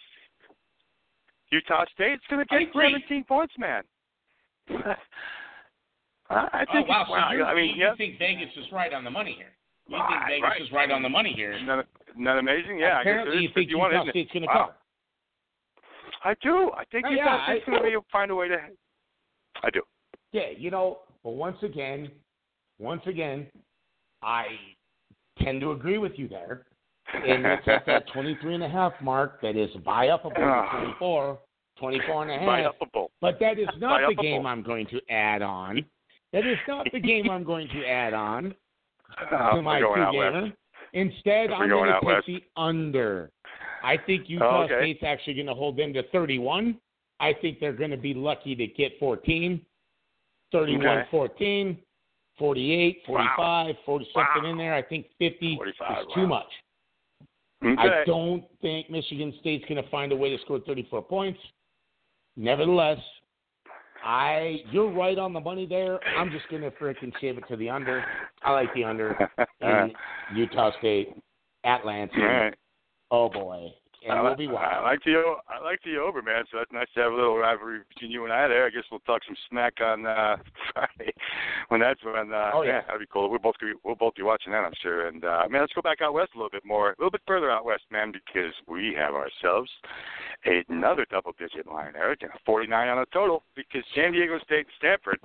Utah 1.51 1.85
State's 1.95 2.23
going 2.31 2.45
to 2.47 2.59
get 2.65 2.69
17 2.75 3.25
points, 3.25 3.55
man. 3.59 3.83
I, 6.31 6.65
think. 6.73 6.87
oh, 6.87 6.91
wow. 6.91 7.05
So 7.07 7.13
wow, 7.13 7.33
you, 7.33 7.43
I 7.45 7.55
mean, 7.55 7.75
you 7.77 7.85
yeah. 7.85 7.95
think 7.97 8.19
Vegas 8.19 8.51
is 8.57 8.67
right 8.73 8.93
on 8.93 9.03
the 9.05 9.11
money 9.11 9.35
here? 9.37 9.53
You 9.89 9.97
think 9.97 10.11
Right, 10.21 10.29
Vegas 10.29 10.43
right. 10.43 10.63
is 10.63 10.73
right 10.73 10.91
on 10.91 11.03
the 11.03 11.09
money 11.09 11.33
here? 11.35 11.53
Isn't 11.55 11.67
that, 11.67 11.87
isn't 12.11 12.25
that 12.25 12.37
amazing? 12.39 12.79
Yeah, 12.79 13.01
Apparently, 13.01 13.39
I 13.39 13.41
you 13.41 13.49
guess 13.49 13.57
it 13.57 13.61
is 13.61 13.69
think 13.69 13.69
51, 13.71 13.91
Utah? 13.93 14.11
State's 14.11 14.33
going 14.33 14.43
to 14.43 14.49
Wow. 14.49 14.55
cover. 14.67 14.75
I 16.25 16.35
do. 16.43 16.71
I 16.77 16.85
think 16.93 17.07
Oh, 17.07 17.11
Utah 17.11 17.25
yeah, 17.25 17.45
State's 17.47 17.65
going 17.67 17.83
to 17.83 17.89
be 17.89 17.97
find 18.13 18.31
a 18.31 18.35
way 18.35 18.49
to. 18.49 18.57
I 19.63 19.71
do. 19.71 19.81
Yeah, 20.33 20.51
you 20.57 20.71
know, 20.71 20.99
but 21.25 21.31
once 21.31 21.57
again, 21.63 22.11
once 22.79 23.03
again, 23.07 23.47
I 24.23 24.45
tend 25.43 25.61
to 25.63 25.73
agree 25.73 25.99
with 25.99 26.13
you 26.19 26.29
there. 26.29 26.67
And 27.15 27.47
it's 27.47 27.67
at 27.67 27.87
that 27.87 28.07
23 28.13 28.57
and 28.57 28.65
a 28.65 28.69
half 28.69 28.93
mark 29.01 29.41
that 29.41 29.57
is 29.57 29.71
buy 29.85 30.09
up 30.09 30.27
above 30.27 30.37
ah. 30.43 30.81
24, 30.83 31.39
24 31.79 32.23
and 32.23 32.31
a 32.31 32.39
half. 32.63 32.75
But 33.21 33.39
that 33.41 33.59
is 33.59 33.69
not 33.79 34.01
the 34.09 34.15
game 34.23 34.47
I'm 34.47 34.63
going 34.63 34.87
to 34.89 35.01
add 35.11 35.43
on. 35.43 35.85
That 36.33 36.47
is 36.47 36.59
not 36.67 36.87
the 36.93 37.01
game 37.01 37.31
I'm 37.31 37.45
going 37.45 37.69
to 37.69 37.87
add 37.87 38.13
on 38.15 38.55
Uh, 39.33 39.51
to 39.57 39.63
my 39.63 39.81
we're 39.81 39.87
going 39.87 40.01
out 40.03 40.13
two 40.13 40.19
west. 40.19 40.35
gamer. 40.35 40.53
Instead, 40.95 41.51
I'm 41.53 41.69
going 41.69 41.91
to 41.93 42.01
pick 42.01 42.27
the 42.27 42.43
under. 42.61 43.31
I 43.85 43.97
think 43.97 44.29
Utah 44.29 44.61
Oh, 44.61 44.63
okay. 44.65 44.75
State's 44.81 45.03
actually 45.05 45.35
going 45.35 45.47
to 45.47 45.55
hold 45.55 45.77
them 45.77 45.93
to 45.95 46.03
31. 46.11 46.79
I 47.21 47.33
think 47.41 47.61
they're 47.61 47.73
going 47.73 47.91
to 47.91 47.97
be 47.97 48.15
lucky 48.15 48.55
to 48.57 48.67
get 48.67 48.93
14, 48.99 49.61
31 50.53 50.87
Okay. 50.87 51.09
14, 51.11 51.79
48, 52.39 52.99
45, 53.07 53.75
40 53.85 54.05
something 54.15 54.43
Wow. 54.45 54.51
in 54.51 54.57
there. 54.59 54.75
I 54.75 54.83
think 54.83 55.07
50 55.19 55.57
45, 55.57 55.99
is 56.01 56.07
too 56.15 56.21
wow. 56.23 56.27
much. 56.27 56.47
Okay. 57.65 57.75
I 57.89 58.05
don't 58.05 58.45
think 58.63 58.89
Michigan 58.89 59.35
State's 59.41 59.65
going 59.69 59.83
to 59.83 59.91
find 59.91 60.13
a 60.13 60.17
way 60.17 60.31
to 60.35 60.41
score 60.45 60.61
34 60.61 61.03
points. 61.03 61.41
Nevertheless, 62.39 62.99
I 64.05 64.61
you're 64.71 64.93
right 64.93 65.19
on 65.19 65.33
the 65.33 65.41
money 65.41 65.67
there. 65.67 65.99
I'm 66.17 66.31
just 66.31 66.49
to 66.63 66.71
freaking 66.71 67.13
shave 67.21 67.37
it 67.37 67.45
to 67.49 67.57
the 67.57 67.69
under. 67.69 68.05
I 68.45 68.53
like 68.53 68.73
the 68.75 68.85
under 68.85 69.29
in 69.61 69.93
Utah 70.37 70.71
State 70.79 71.17
at 71.65 71.85
Lansing. 71.85 72.21
All 72.21 72.27
right. 72.27 72.55
Oh 73.11 73.29
boy, 73.29 73.71
and 74.07 74.19
I, 74.19 74.23
we'll 74.23 74.37
be 74.37 74.47
I 74.49 74.81
like 74.83 75.03
the 75.05 75.21
I 75.49 75.63
like 75.63 75.81
the 75.85 75.97
over, 75.97 76.23
man. 76.23 76.45
So 76.51 76.59
that's 76.59 76.73
nice 76.73 76.87
to 76.95 77.01
have 77.01 77.13
a 77.13 77.17
little 77.17 77.37
rivalry 77.39 77.81
between 77.89 78.11
you 78.11 78.25
and 78.25 78.33
I 78.33 78.47
there. 78.49 78.67
I 78.67 78.71
guess 78.71 78.85
we'll 78.91 79.01
talk 79.01 79.23
some 79.27 79.37
smack 79.51 79.75
on 79.81 80.07
uh, 80.07 80.37
Friday 80.73 81.13
when 81.69 81.81
that's 81.81 82.03
when. 82.05 82.33
Uh, 82.33 82.51
Oh, 82.55 82.63
yeah. 82.63 82.81
that'd 82.87 83.01
be 83.01 83.07
cool. 83.13 83.29
We'll 83.31 83.39
both 83.39 83.59
be 83.61 83.73
we'll 83.85 83.95
both 83.95 84.15
be 84.15 84.23
watching 84.23 84.53
that, 84.53 84.65
I'm 84.65 84.73
sure. 84.83 85.09
And 85.09 85.25
uh, 85.25 85.43
man, 85.51 85.61
let's 85.63 85.73
go 85.73 85.83
back 85.83 86.01
out 86.01 86.15
west 86.15 86.31
a 86.35 86.39
little 86.39 86.51
bit 86.51 86.65
more, 86.65 86.91
a 86.91 86.95
little 86.99 87.11
bit 87.11 87.23
further 87.27 87.51
out 87.51 87.65
west, 87.65 87.85
man, 87.91 88.13
because 88.13 88.53
we 88.67 88.95
have 88.97 89.15
ourselves 89.15 89.71
another 90.45 91.07
double-digit 91.11 91.67
line, 91.67 91.93
Eric, 91.97 92.23
and 92.23 92.31
a 92.31 92.39
49 92.47 92.89
on 92.89 92.99
the 92.99 93.07
total. 93.13 93.43
Because 93.57 93.83
San 93.95 94.13
Diego 94.13 94.39
State 94.45 94.67
and 94.67 94.67
Stanford 94.79 95.19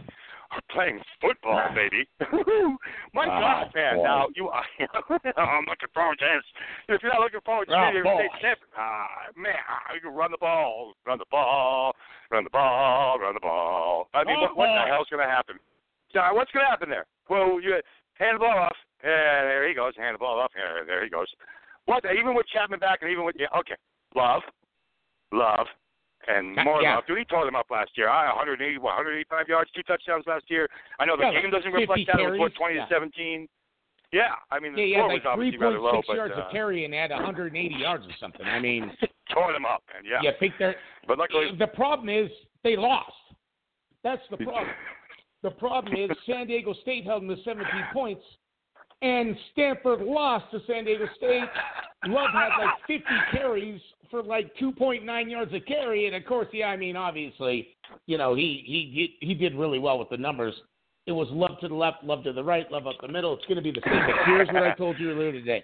playing 0.72 1.00
football, 1.22 1.62
baby. 1.76 2.08
My 3.14 3.26
Ah, 3.30 3.64
God, 3.66 3.72
man! 3.76 3.96
boy. 3.98 4.04
Now 4.04 4.28
you, 4.36 4.50
are, 4.50 4.64
I'm 5.38 5.66
looking 5.66 5.90
forward 5.94 6.20
to 6.20 6.26
this. 6.26 6.46
If 6.96 7.04
you're 7.04 7.12
not 7.14 7.22
looking 7.22 7.42
forward 7.46 7.68
to 7.70 7.76
Diego 7.76 8.04
boy. 8.04 8.28
State, 8.40 8.58
ah, 8.78 9.08
man, 9.38 9.56
ah, 9.70 9.94
you 9.94 10.02
can 10.02 10.14
run 10.14 10.32
the 10.32 10.38
ball, 10.38 10.94
run 11.06 11.18
the 11.20 11.30
ball, 11.32 11.94
run 12.32 12.44
the 12.44 12.50
ball, 12.50 13.20
run 13.20 13.34
the 13.34 13.40
ball. 13.40 14.10
I 14.14 14.24
mean, 14.24 14.36
Oh, 14.40 14.42
what, 14.54 14.58
what 14.58 14.68
the 14.68 14.86
hell's 14.92 15.08
going 15.10 15.24
to 15.26 15.30
happen? 15.32 15.58
What's 16.14 16.52
going 16.52 16.66
to 16.66 16.70
happen 16.70 16.90
there? 16.90 17.06
Well, 17.30 17.60
you 17.62 17.82
hand 18.20 18.36
the 18.36 18.40
ball 18.40 18.58
off. 18.58 18.76
Yeah, 19.04 19.44
there 19.44 19.68
he 19.68 19.74
goes. 19.74 19.94
Hand 19.98 20.16
the 20.16 20.20
ball 20.20 20.40
off. 20.40 20.52
Yeah, 20.56 20.84
there 20.86 21.04
he 21.04 21.10
goes. 21.10 21.28
What? 21.86 22.04
Even 22.06 22.36
with 22.36 22.46
Chapman 22.48 22.80
back, 22.80 23.00
and 23.02 23.12
even 23.12 23.26
with 23.26 23.36
yeah, 23.38 23.48
okay, 23.60 23.76
love, 24.16 24.42
love, 25.32 25.68
and 26.28 26.56
more 26.64 26.82
yeah. 26.82 26.96
love. 26.96 27.06
Dude, 27.08 27.20
he 27.20 27.26
tore 27.26 27.46
them 27.46 27.56
up 27.56 27.68
last 27.70 27.92
year. 27.96 28.10
I 28.10 28.28
180, 28.28 28.78
what, 28.78 28.96
185 28.96 29.48
yards, 29.48 29.72
two 29.76 29.84
touchdowns 29.84 30.26
last 30.28 30.46
year. 30.50 30.68
I 31.00 31.06
know 31.06 31.18
the 31.18 31.24
Yeah, 31.24 31.42
game 31.42 31.52
doesn't 31.52 31.72
reflect 31.72 32.08
that. 32.08 32.20
It 32.20 32.30
was 32.30 32.40
what 32.40 32.56
20 32.56 32.76
Yeah. 32.76 32.86
to 32.86 32.94
17. 32.94 33.48
Yeah, 34.12 34.36
I 34.52 34.60
mean 34.60 34.76
the 34.76 34.84
Yeah, 34.86 35.00
score 35.00 35.08
like 35.08 35.24
was 35.24 35.34
obviously 35.34 35.58
rather 35.58 35.78
3.6 35.78 35.82
low, 35.82 36.02
but 36.08 36.16
yards 36.16 36.34
uh, 36.38 36.42
of 36.44 36.52
carry 36.52 36.86
and 36.86 36.94
had 36.94 37.10
180 37.10 37.76
yards 37.76 38.06
or 38.06 38.14
something. 38.20 38.46
I 38.46 38.60
mean, 38.60 38.96
tore 39.34 39.52
them 39.52 39.66
up, 39.66 39.82
man. 39.92 40.04
Yeah, 40.06 40.22
you 40.22 40.32
pick 40.40 40.58
their. 40.60 40.76
but 41.08 41.18
luckily, 41.18 41.52
The 41.58 41.68
problem 41.68 42.10
is 42.10 42.30
they 42.64 42.76
lost. 42.76 43.12
That's 44.04 44.22
the 44.30 44.38
problem. 44.38 44.68
The 45.42 45.52
problem 45.52 45.94
is 45.94 46.10
San 46.26 46.48
Diego 46.48 46.74
State 46.84 47.04
held 47.04 47.24
them 47.24 47.36
to 47.36 47.44
17 47.44 47.68
points, 47.92 48.24
and 49.02 49.36
Stanford 49.52 50.00
lost 50.00 50.46
to 50.52 50.62
San 50.66 50.86
Diego 50.86 51.06
State. 51.18 51.50
Love 52.08 52.30
had 52.34 52.50
like 52.60 52.76
50 52.88 53.04
carries 53.32 53.82
for 54.12 54.22
like 54.24 54.54
2.9 54.58 55.30
yards 55.30 55.54
a 55.54 55.60
carry, 55.60 56.08
and 56.08 56.16
of 56.16 56.26
course, 56.26 56.48
yeah, 56.54 56.68
I 56.68 56.78
mean, 56.78 56.96
obviously, 56.96 57.70
you 58.06 58.18
know, 58.18 58.36
he 58.36 58.64
he 58.66 59.16
he, 59.26 59.34
did 59.34 59.56
really 59.56 59.80
well 59.80 59.98
with 59.98 60.10
the 60.10 60.18
numbers. 60.18 60.54
It 61.08 61.12
was 61.12 61.28
love 61.32 61.60
to 61.62 61.68
the 61.68 61.76
left, 61.76 62.04
love 62.04 62.24
to 62.24 62.34
the 62.34 62.44
right, 62.44 62.72
love 62.72 62.88
up 62.88 62.96
the 63.02 63.08
middle. 63.08 63.34
It's 63.34 63.46
going 63.46 63.58
to 63.58 63.62
be 63.62 63.72
the 63.72 63.82
same. 63.86 64.06
But 64.06 64.26
here's 64.26 64.48
what 64.48 64.64
I 64.64 64.74
told 64.76 65.00
you 65.00 65.12
earlier 65.12 65.32
today. 65.32 65.64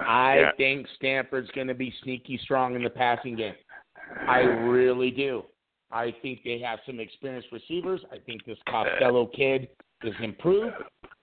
I 0.00 0.38
yeah. 0.38 0.50
think 0.56 0.86
Stanford's 0.96 1.50
going 1.50 1.68
to 1.68 1.74
be 1.74 1.92
sneaky 2.02 2.38
strong 2.42 2.74
in 2.74 2.82
the 2.82 2.90
passing 2.90 3.36
game. 3.36 3.54
I 4.26 4.38
really 4.38 5.10
do. 5.10 5.42
I 5.90 6.14
think 6.22 6.40
they 6.44 6.58
have 6.60 6.78
some 6.86 7.00
experienced 7.00 7.48
receivers. 7.52 8.00
I 8.12 8.18
think 8.18 8.44
this 8.44 8.58
Costello 8.68 9.26
kid 9.26 9.68
is 10.02 10.14
improved. 10.22 10.74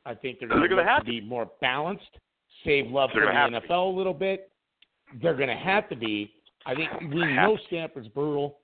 I 0.05 0.13
think 0.13 0.39
they're 0.39 0.49
going 0.49 0.69
to 0.69 0.75
gonna 0.75 1.03
be 1.03 1.21
more 1.21 1.49
balanced, 1.61 2.17
save 2.65 2.91
love 2.91 3.11
for 3.13 3.21
the 3.21 3.27
gonna 3.27 3.37
have 3.37 3.51
to 3.51 3.61
be. 3.61 3.67
NFL 3.67 3.93
a 3.93 3.97
little 3.97 4.13
bit. 4.13 4.51
They're 5.21 5.35
going 5.35 5.49
to 5.49 5.55
have 5.55 5.89
to 5.89 5.95
be. 5.95 6.31
I 6.65 6.75
think 6.75 6.89
we 7.13 7.25
know 7.33 7.57
Stanford's 7.67 8.07
brutal. 8.09 8.59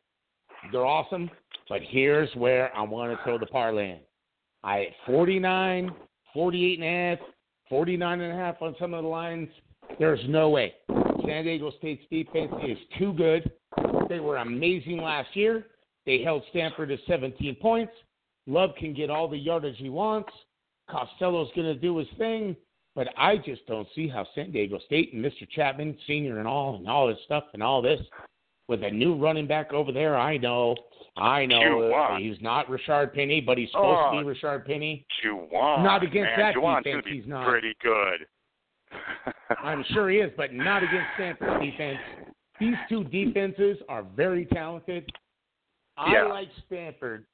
They're 0.71 0.85
awesome. 0.85 1.29
But 1.67 1.81
here's 1.87 2.33
where 2.35 2.75
I 2.75 2.81
want 2.81 3.11
to 3.11 3.23
throw 3.23 3.37
the 3.37 3.45
parlay 3.45 3.91
in. 3.91 3.99
I 4.63 4.87
49, 5.05 5.91
48 6.33 6.79
and 6.79 6.83
a 6.83 7.09
half, 7.09 7.19
49 7.69 8.21
and 8.21 8.33
a 8.33 8.35
half 8.35 8.61
on 8.61 8.75
some 8.79 8.93
of 8.93 9.03
the 9.03 9.09
lines. 9.09 9.49
There's 9.99 10.19
no 10.27 10.49
way. 10.49 10.73
San 11.25 11.43
Diego 11.43 11.71
State's 11.77 12.03
defense 12.09 12.51
is 12.67 12.77
too 12.97 13.13
good. 13.13 13.51
They 14.09 14.19
were 14.19 14.37
amazing 14.37 14.97
last 14.97 15.29
year. 15.35 15.67
They 16.05 16.23
held 16.23 16.43
Stanford 16.49 16.89
to 16.89 16.97
17 17.07 17.55
points. 17.61 17.93
Love 18.47 18.71
can 18.79 18.93
get 18.93 19.11
all 19.11 19.27
the 19.27 19.37
yardage 19.37 19.75
he 19.77 19.89
wants. 19.89 20.31
Costello's 20.89 21.49
going 21.55 21.67
to 21.67 21.75
do 21.75 21.97
his 21.97 22.07
thing. 22.17 22.55
But 22.95 23.07
I 23.17 23.37
just 23.37 23.65
don't 23.67 23.87
see 23.95 24.07
how 24.07 24.25
San 24.35 24.51
Diego 24.51 24.79
State 24.85 25.13
and 25.13 25.23
Mr. 25.23 25.47
Chapman, 25.49 25.97
senior 26.07 26.39
and 26.39 26.47
all, 26.47 26.75
and 26.75 26.87
all 26.87 27.07
this 27.07 27.17
stuff 27.25 27.45
and 27.53 27.61
all 27.63 27.81
this, 27.81 27.99
with 28.67 28.83
a 28.83 28.89
new 28.89 29.15
running 29.15 29.47
back 29.47 29.71
over 29.73 29.91
there, 29.91 30.17
I 30.17 30.37
know, 30.37 30.75
I 31.17 31.45
know 31.45 31.91
uh, 31.91 32.17
he's 32.17 32.37
not 32.41 32.69
Richard 32.69 33.13
Penny, 33.13 33.41
but 33.41 33.57
he's 33.57 33.69
supposed 33.71 33.99
Oh. 34.05 34.11
to 34.17 34.21
be 34.21 34.27
Richard 34.27 34.65
Penny. 34.65 35.05
Juwan, 35.23 35.83
Not 35.83 36.03
against 36.03 36.31
man. 36.37 36.39
that 36.39 36.55
Juwan's 36.55 36.83
defense, 36.83 37.05
be 37.05 37.15
he's 37.19 37.27
not. 37.27 37.47
pretty 37.47 37.75
good. 37.81 38.25
I'm 39.63 39.83
sure 39.93 40.09
he 40.09 40.17
is, 40.17 40.31
but 40.35 40.53
not 40.53 40.83
against 40.83 41.07
Stanford 41.15 41.61
defense. 41.61 41.99
These 42.59 42.75
two 42.89 43.03
defenses 43.05 43.77
are 43.87 44.03
very 44.03 44.45
talented. 44.47 45.09
I 45.97 46.13
Yeah. 46.13 46.23
like 46.23 46.49
Stanford. 46.65 47.25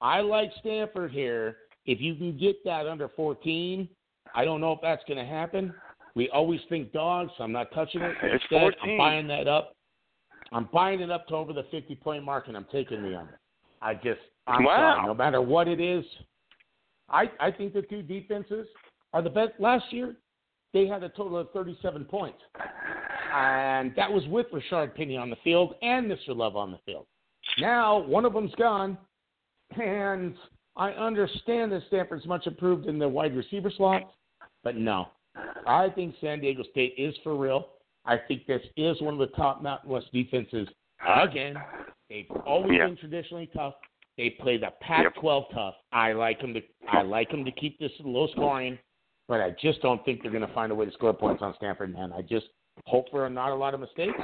I 0.00 0.20
like 0.20 0.52
Stanford 0.60 1.12
here 1.12 1.58
If 1.84 2.00
you 2.00 2.14
can 2.14 2.38
get 2.38 2.62
that 2.64 2.86
under 2.86 3.08
14, 3.08 3.88
I 4.34 4.44
don't 4.44 4.60
know 4.60 4.72
if 4.72 4.78
that's 4.82 5.02
going 5.06 5.18
to 5.18 5.30
happen. 5.30 5.74
We 6.14 6.28
always 6.30 6.60
think 6.68 6.92
dogs, 6.92 7.30
so 7.36 7.44
I'm 7.44 7.52
not 7.52 7.72
touching 7.72 8.02
it. 8.02 8.14
It's 8.22 8.42
Instead, 8.42 8.74
14. 8.74 8.76
I'm 8.82 8.98
buying 8.98 9.26
that 9.28 9.48
up. 9.48 9.74
I'm 10.52 10.68
buying 10.72 11.00
it 11.00 11.10
up 11.10 11.26
to 11.28 11.34
over 11.34 11.52
the 11.52 11.64
50 11.70 11.94
point 11.96 12.24
mark, 12.24 12.48
and 12.48 12.56
I'm 12.56 12.66
taking 12.70 13.02
the 13.02 13.18
under. 13.18 13.38
I 13.80 13.94
just, 13.94 14.20
I'm 14.46 14.64
Wow. 14.64 14.76
sorry. 14.96 15.06
No 15.06 15.14
matter 15.14 15.40
what 15.40 15.68
it 15.68 15.80
is, 15.80 16.04
I 17.08 17.30
I 17.40 17.50
think 17.50 17.72
the 17.72 17.82
two 17.82 18.02
defenses 18.02 18.66
are 19.12 19.22
the 19.22 19.30
best. 19.30 19.52
Last 19.58 19.90
year, 19.92 20.14
they 20.72 20.86
had 20.86 21.02
a 21.02 21.08
total 21.10 21.38
of 21.38 21.50
37 21.52 22.04
points, 22.04 22.38
and 23.34 23.94
that 23.96 24.10
was 24.10 24.26
with 24.28 24.46
Rashaad 24.52 24.94
Penny 24.94 25.16
on 25.16 25.30
the 25.30 25.36
field 25.36 25.74
and 25.82 26.10
Mr. 26.10 26.36
Love 26.36 26.56
on 26.56 26.70
the 26.70 26.78
field. 26.84 27.06
Now 27.58 27.98
one 27.98 28.24
of 28.24 28.32
them's 28.34 28.54
gone, 28.54 28.96
and 29.80 30.34
I 30.76 30.90
understand 30.90 31.72
that 31.72 31.82
Stanford's 31.88 32.26
much 32.26 32.46
improved 32.46 32.86
in 32.86 32.98
the 32.98 33.08
wide 33.08 33.36
receiver 33.36 33.70
slot, 33.76 34.12
but 34.64 34.76
no, 34.76 35.08
I 35.66 35.90
think 35.90 36.14
San 36.20 36.40
Diego 36.40 36.62
State 36.70 36.94
is 36.96 37.14
for 37.22 37.36
real. 37.36 37.68
I 38.04 38.16
think 38.16 38.46
this 38.46 38.62
is 38.76 39.00
one 39.00 39.14
of 39.14 39.20
the 39.20 39.34
top 39.36 39.62
Mountain 39.62 39.90
West 39.90 40.06
defenses 40.12 40.68
again. 41.22 41.56
They've 42.08 42.30
always 42.46 42.78
been 42.78 42.96
traditionally 42.96 43.50
tough. 43.54 43.74
They 44.18 44.30
play 44.30 44.58
the 44.58 44.68
Pac-12 44.80 45.44
tough. 45.54 45.74
I 45.92 46.12
like 46.12 46.40
them 46.40 46.52
to 46.54 46.60
I 46.90 47.02
like 47.02 47.30
them 47.30 47.44
to 47.44 47.52
keep 47.52 47.78
this 47.78 47.92
low 48.00 48.26
scoring, 48.32 48.78
but 49.28 49.40
I 49.40 49.54
just 49.62 49.80
don't 49.82 50.04
think 50.04 50.22
they're 50.22 50.30
going 50.30 50.46
to 50.46 50.54
find 50.54 50.72
a 50.72 50.74
way 50.74 50.84
to 50.84 50.92
score 50.92 51.14
points 51.14 51.42
on 51.42 51.54
Stanford. 51.56 51.92
Man, 51.92 52.12
I 52.12 52.22
just 52.22 52.46
hope 52.86 53.10
for 53.10 53.28
not 53.30 53.50
a 53.50 53.54
lot 53.54 53.74
of 53.74 53.80
mistakes. 53.80 54.18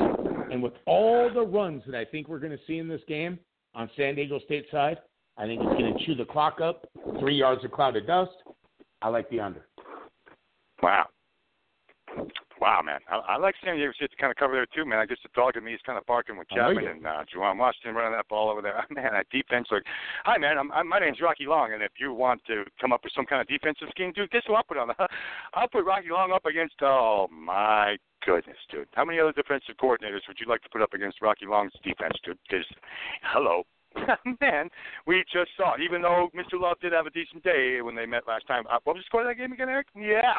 And 0.50 0.62
with 0.62 0.74
all 0.86 1.30
the 1.32 1.42
runs 1.42 1.82
that 1.86 1.94
I 1.94 2.04
think 2.04 2.28
we're 2.28 2.38
going 2.38 2.52
to 2.52 2.64
see 2.66 2.78
in 2.78 2.88
this 2.88 3.00
game 3.06 3.38
on 3.74 3.90
San 3.96 4.14
Diego 4.14 4.38
State 4.40 4.66
side, 4.70 4.98
I 5.38 5.46
think 5.46 5.62
it's 5.62 5.80
going 5.80 5.94
to 5.94 6.04
chew 6.04 6.14
the 6.14 6.24
clock 6.24 6.60
up. 6.60 6.88
Three 7.20 7.36
yards 7.36 7.64
of 7.64 7.70
cloud 7.70 7.96
of 7.96 8.06
dust. 8.06 8.32
I 9.00 9.08
like 9.08 9.30
the 9.30 9.40
under. 9.40 9.66
Wow. 10.82 11.06
Wow, 12.60 12.80
man. 12.84 12.98
I, 13.08 13.34
I 13.34 13.36
like 13.36 13.54
San 13.64 13.76
Diego 13.76 13.92
State 13.92 14.10
to 14.10 14.16
kind 14.16 14.32
of 14.32 14.36
cover 14.36 14.54
there 14.54 14.66
too, 14.74 14.88
man. 14.88 14.98
I 14.98 15.06
guess 15.06 15.18
the 15.22 15.30
dog 15.34 15.56
in 15.56 15.62
me 15.62 15.74
is 15.74 15.80
kind 15.86 15.96
of 15.96 16.04
barking 16.06 16.36
with 16.36 16.48
Chapman 16.48 16.86
and 16.86 17.06
uh, 17.06 17.22
Juwan 17.30 17.56
Washington 17.56 17.94
running 17.94 18.18
that 18.18 18.26
ball 18.28 18.50
over 18.50 18.60
there. 18.60 18.84
Man, 18.90 19.12
that 19.12 19.30
defense. 19.30 19.68
Like, 19.70 19.84
hi, 20.24 20.38
man. 20.38 20.58
I'm, 20.58 20.72
I'm, 20.72 20.88
my 20.88 20.98
name's 20.98 21.20
Rocky 21.20 21.46
Long, 21.46 21.72
and 21.72 21.82
if 21.82 21.92
you 22.00 22.12
want 22.12 22.42
to 22.46 22.64
come 22.80 22.92
up 22.92 23.04
with 23.04 23.12
some 23.14 23.26
kind 23.26 23.40
of 23.40 23.46
defensive 23.46 23.88
scheme, 23.90 24.12
dude, 24.12 24.30
guess 24.30 24.42
who 24.46 24.54
I'll 24.54 24.64
put 24.64 24.76
on? 24.76 24.88
The, 24.88 24.94
I'll 25.54 25.68
put 25.68 25.84
Rocky 25.84 26.08
Long 26.10 26.32
up 26.32 26.46
against. 26.46 26.74
Oh 26.82 27.28
my 27.30 27.96
goodness, 28.26 28.58
dude. 28.72 28.88
How 28.94 29.04
many 29.04 29.20
other 29.20 29.32
defensive 29.32 29.76
coordinators 29.80 30.26
would 30.26 30.38
you 30.40 30.48
like 30.48 30.62
to 30.62 30.68
put 30.70 30.82
up 30.82 30.94
against 30.94 31.22
Rocky 31.22 31.46
Long's 31.46 31.72
defense, 31.84 32.14
dude? 32.24 32.38
Because, 32.48 32.66
hello. 33.22 33.62
Man, 34.40 34.68
we 35.06 35.24
just 35.32 35.50
saw. 35.56 35.74
it. 35.74 35.80
Even 35.82 36.02
though 36.02 36.28
Mr. 36.36 36.60
Love 36.60 36.78
did 36.80 36.92
have 36.92 37.06
a 37.06 37.10
decent 37.10 37.42
day 37.42 37.80
when 37.82 37.94
they 37.94 38.06
met 38.06 38.26
last 38.28 38.46
time, 38.46 38.64
uh, 38.70 38.78
what 38.84 38.94
was 38.96 39.02
the 39.02 39.06
score 39.06 39.22
of 39.22 39.26
that 39.28 39.34
game 39.40 39.52
again, 39.52 39.68
Eric? 39.68 39.86
Yeah. 39.96 40.32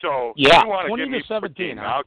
So 0.00 0.32
Yeah, 0.36 0.62
you 0.64 0.68
want 0.68 0.88
20 0.88 1.02
give 1.04 1.12
to 1.12 1.18
me 1.18 1.24
17, 1.28 1.76
14, 1.76 1.78
huh? 1.78 2.02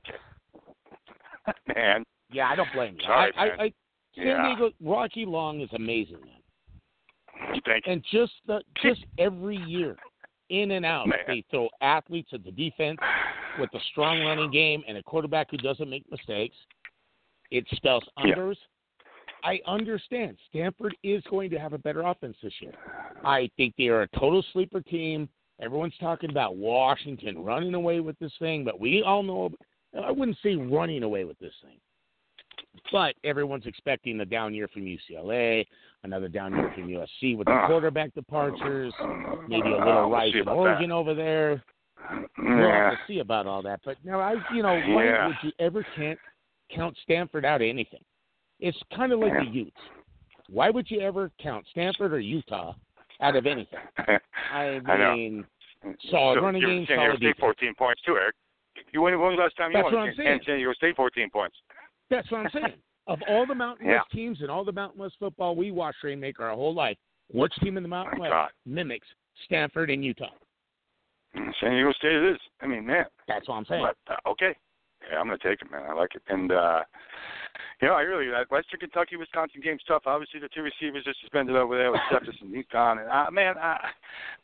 Okay. 1.48 1.54
Man, 1.76 2.04
Yeah, 2.32 2.50
I 2.50 2.56
don't 2.56 2.72
blame 2.74 2.96
you. 2.96 3.02
Sorry, 3.06 3.32
I, 3.38 3.46
man. 3.46 3.60
I, 3.60 3.64
I, 3.64 3.74
San 4.16 4.28
Yeah. 4.28 4.48
Diego 4.56 4.72
Rocky 4.84 5.26
Long 5.26 5.62
is 5.62 5.70
amazing, 5.74 6.18
man. 6.22 7.62
thank 7.66 7.86
you. 7.86 7.94
And 7.94 8.04
just 8.12 8.34
the 8.48 8.62
just 8.82 9.06
every 9.18 9.58
year, 9.58 9.96
in 10.50 10.72
and 10.72 10.86
out, 10.86 11.08
Man. 11.08 11.20
they 11.28 11.44
throw 11.50 11.70
athletes 11.82 12.30
at 12.34 12.44
the 12.44 12.52
defense 12.52 13.00
with 13.60 13.74
a 13.74 13.80
strong 13.92 14.20
running 14.22 14.52
game 14.52 14.84
and 14.88 14.98
a 14.98 15.04
quarterback 15.04 15.50
who 15.52 15.58
doesn't 15.58 15.90
make 15.90 16.04
mistakes. 16.12 16.56
It 17.52 17.66
spells 17.74 18.04
Yeah. 18.24 18.36
Unders. 19.46 19.60
I 19.68 19.72
understand 19.72 20.38
Stanford 20.50 20.96
is 21.04 21.24
going 21.30 21.50
to 21.52 21.60
have 21.60 21.74
a 21.74 21.78
better 21.78 22.02
offense 22.02 22.38
this 22.42 22.54
year. 22.60 22.74
I 23.24 23.50
think 23.58 23.74
they 23.78 23.88
are 23.88 24.02
a 24.04 24.08
total 24.10 24.44
sleeper 24.54 24.82
team. 24.82 25.30
Everyone's 25.62 25.94
talking 26.00 26.30
about 26.30 26.58
Washington 26.58 27.44
running 27.44 27.76
away 27.76 28.00
with 28.02 28.18
this 28.20 28.34
thing, 28.40 28.66
but 28.66 28.80
we 28.80 29.04
all 29.04 29.24
know 29.24 29.52
I 30.04 30.12
wouldn't 30.12 30.38
say 30.44 30.56
running 30.56 31.04
away 31.04 31.24
with 31.24 31.40
this 31.40 31.54
thing. 31.64 31.78
But 32.92 33.16
everyone's 33.24 33.66
expecting 33.66 34.20
a 34.20 34.26
down 34.26 34.54
year 34.54 34.68
from 34.68 34.82
UCLA, 34.84 35.66
another 36.04 36.28
down 36.28 36.54
year 36.54 36.72
from 36.76 36.90
USC 36.90 37.38
with 37.38 37.48
the 37.48 37.54
Ah. 37.54 37.68
quarterback 37.68 38.14
departures, 38.14 38.94
maybe 39.48 39.72
a 39.72 39.76
Uh, 39.76 39.86
little 39.86 40.02
we'll 40.02 40.10
rise 40.10 40.34
in 40.34 40.42
about 40.42 40.58
Oregon 40.58 40.92
over 40.92 41.14
there. 41.14 41.64
We'll 42.38 42.58
Yeah. 42.60 42.90
have 42.90 43.00
to 43.00 43.06
see 43.08 43.20
about 43.20 43.48
all 43.48 43.62
that. 43.62 43.80
But 43.86 44.04
no, 44.04 44.20
I, 44.20 44.34
you 44.54 44.62
know, 44.62 44.74
why 44.94 45.06
Yeah. 45.06 45.28
would 45.28 45.38
you 45.44 45.52
ever 45.60 45.84
can't 45.96 46.20
count 46.70 46.98
Stanford 46.98 47.46
out 47.46 47.62
of 47.62 47.68
anything? 47.68 48.04
It's 48.60 48.78
kind 48.96 49.12
of 49.12 49.20
like 49.20 49.34
the 49.34 49.46
Utes. 49.52 49.76
Why 50.50 50.70
would 50.70 50.90
you 50.90 51.02
ever 51.02 51.32
count 51.42 51.66
Stanford 51.72 52.14
or 52.14 52.20
Utah 52.20 52.74
out 53.22 53.36
of 53.36 53.46
anything? 53.46 53.80
I 54.54 54.80
I 54.86 55.16
mean, 55.16 55.46
solid 56.10 56.38
so 56.38 56.42
running 56.42 56.62
game, 56.62 56.86
San 56.88 56.98
Diego 57.00 57.18
State 57.18 57.38
14 57.40 57.74
points 57.76 58.02
too, 58.06 58.16
Eric. 58.16 58.36
You 58.92 59.02
when 59.02 59.18
was 59.18 59.38
last 59.40 59.58
time 59.58 59.72
you 59.72 59.78
That's 59.78 59.86
won? 59.86 59.94
what 59.94 60.10
I'm 60.10 60.16
saying. 60.16 60.40
San 60.46 60.58
Diego 60.58 60.74
State 60.74 60.96
14 60.96 61.30
points. 61.30 61.56
That's 62.10 62.30
what 62.32 62.42
I'm 62.42 62.50
saying. 62.54 62.74
of 63.08 63.20
all 63.28 63.46
the 63.46 63.56
Mountain 63.56 63.88
Yeah. 63.88 63.98
West 63.98 64.12
teams 64.12 64.42
and 64.42 64.50
all 64.50 64.64
the 64.64 64.72
Mountain 64.72 65.00
West 65.00 65.16
football 65.20 65.56
we 65.56 65.72
watch 65.72 65.96
Rainmaker 66.04 66.44
our 66.46 66.56
whole 66.56 66.74
life, 66.74 66.98
which 67.32 67.54
team 67.62 67.78
in 67.78 67.84
the 67.84 67.90
Mountain 67.90 68.18
My 68.20 68.24
West 68.24 68.32
God. 68.32 68.50
mimics 68.66 69.08
Stanford 69.46 69.90
and 69.90 70.04
Utah? 70.04 70.30
San 71.34 71.72
Diego 71.72 71.92
State 71.94 72.14
it 72.14 72.32
is. 72.34 72.40
I 72.62 72.68
mean, 72.68 72.86
man. 72.86 73.06
That's 73.28 73.48
what 73.48 73.56
I'm 73.56 73.66
saying. 73.66 73.86
But, 74.08 74.14
uh, 74.14 74.30
okay. 74.32 74.56
Yeah, 75.12 75.20
I'm 75.20 75.28
gonna 75.28 75.38
take 75.38 75.62
it, 75.62 75.70
man. 75.70 75.84
I 75.88 75.94
like 75.94 76.16
it. 76.16 76.22
And 76.30 76.52
uh 76.52 76.82
you 77.82 77.88
know, 77.88 77.96
I 77.96 78.02
really 78.02 78.30
that 78.32 78.52
Western 78.52 78.80
Kentucky 78.80 79.16
Wisconsin 79.16 79.62
game's 79.64 79.84
tough. 79.88 80.04
Obviously 80.06 80.40
the 80.40 80.50
two 80.50 80.62
receivers 80.62 81.04
are 81.08 81.16
suspended 81.22 81.56
over 81.56 81.78
there 81.78 81.92
with 81.92 82.02
Cephus 82.12 82.36
and 82.42 82.54
he's 82.56 82.66
gone. 82.72 83.00
And 83.00 83.10
uh, 83.10 83.32
man, 83.32 83.58
uh, 83.58 83.78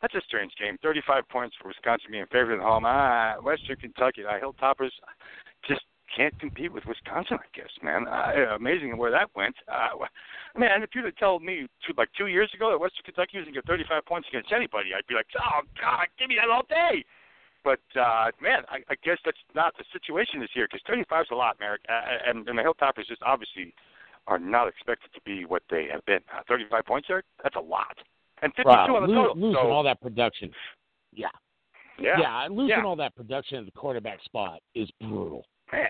that's 0.00 0.14
a 0.14 0.22
strange 0.26 0.52
game. 0.58 0.76
Thirty 0.82 1.00
five 1.06 1.28
points 1.28 1.56
for 1.60 1.68
Wisconsin 1.68 2.10
being 2.10 2.26
favored 2.30 2.58
at 2.58 2.64
home. 2.64 2.84
Uh 2.84 3.40
Western 3.42 3.76
Kentucky, 3.76 4.22
the 4.22 4.38
Hilltoppers 4.40 4.92
just 5.66 5.82
can't 6.14 6.38
compete 6.38 6.72
with 6.72 6.84
Wisconsin, 6.84 7.38
I 7.40 7.48
guess, 7.56 7.72
man. 7.82 8.06
Uh, 8.06 8.54
amazing 8.54 8.96
where 8.98 9.10
that 9.10 9.30
went. 9.34 9.56
Uh, 9.68 10.04
man, 10.58 10.82
if 10.82 10.90
you'd 10.94 11.04
have 11.04 11.16
told 11.16 11.42
me 11.42 11.66
two, 11.86 11.94
like 11.96 12.08
two 12.16 12.26
years 12.26 12.50
ago 12.54 12.70
that 12.70 12.78
Western 12.78 13.04
Kentucky 13.04 13.38
was 13.38 13.44
going 13.44 13.54
to 13.54 13.60
get 13.60 13.66
35 13.66 14.04
points 14.04 14.28
against 14.28 14.52
anybody, 14.52 14.90
I'd 14.92 15.06
be 15.06 15.14
like, 15.14 15.26
oh, 15.40 15.64
God, 15.80 16.06
give 16.18 16.28
me 16.28 16.36
that 16.36 16.52
all 16.52 16.64
day. 16.68 17.04
But 17.64 17.80
uh, 17.98 18.30
man, 18.40 18.62
I, 18.68 18.78
I 18.88 18.94
guess 19.04 19.18
that's 19.24 19.38
not 19.54 19.74
the 19.78 19.84
situation 19.92 20.40
this 20.40 20.50
year 20.54 20.66
because 20.70 20.82
35 20.86 21.22
is 21.22 21.28
a 21.30 21.34
lot, 21.34 21.56
Merrick, 21.60 21.82
uh, 21.88 22.28
and, 22.28 22.48
and 22.48 22.58
the 22.58 22.62
Hilltoppers 22.62 23.06
just 23.06 23.22
obviously 23.24 23.74
are 24.26 24.38
not 24.38 24.68
expected 24.68 25.12
to 25.14 25.20
be 25.24 25.44
what 25.44 25.62
they 25.70 25.86
have 25.90 26.04
been. 26.06 26.20
Uh, 26.36 26.42
35 26.48 26.84
points, 26.84 27.08
Eric, 27.10 27.24
that's 27.42 27.56
a 27.56 27.60
lot, 27.60 27.96
and 28.42 28.52
52 28.54 28.68
Wow, 28.68 28.96
on 28.96 29.08
the 29.08 29.14
total. 29.14 29.34
losing 29.36 29.54
so, 29.54 29.70
all 29.70 29.82
that 29.82 30.00
production. 30.00 30.50
Yeah, 31.12 31.28
yeah, 31.98 32.18
yeah 32.18 32.48
losing 32.50 32.68
Yeah. 32.78 32.84
all 32.84 32.96
that 32.96 33.14
production 33.14 33.58
at 33.58 33.64
the 33.66 33.72
quarterback 33.72 34.22
spot 34.24 34.60
is 34.74 34.90
brutal. 35.00 35.44
man. 35.72 35.88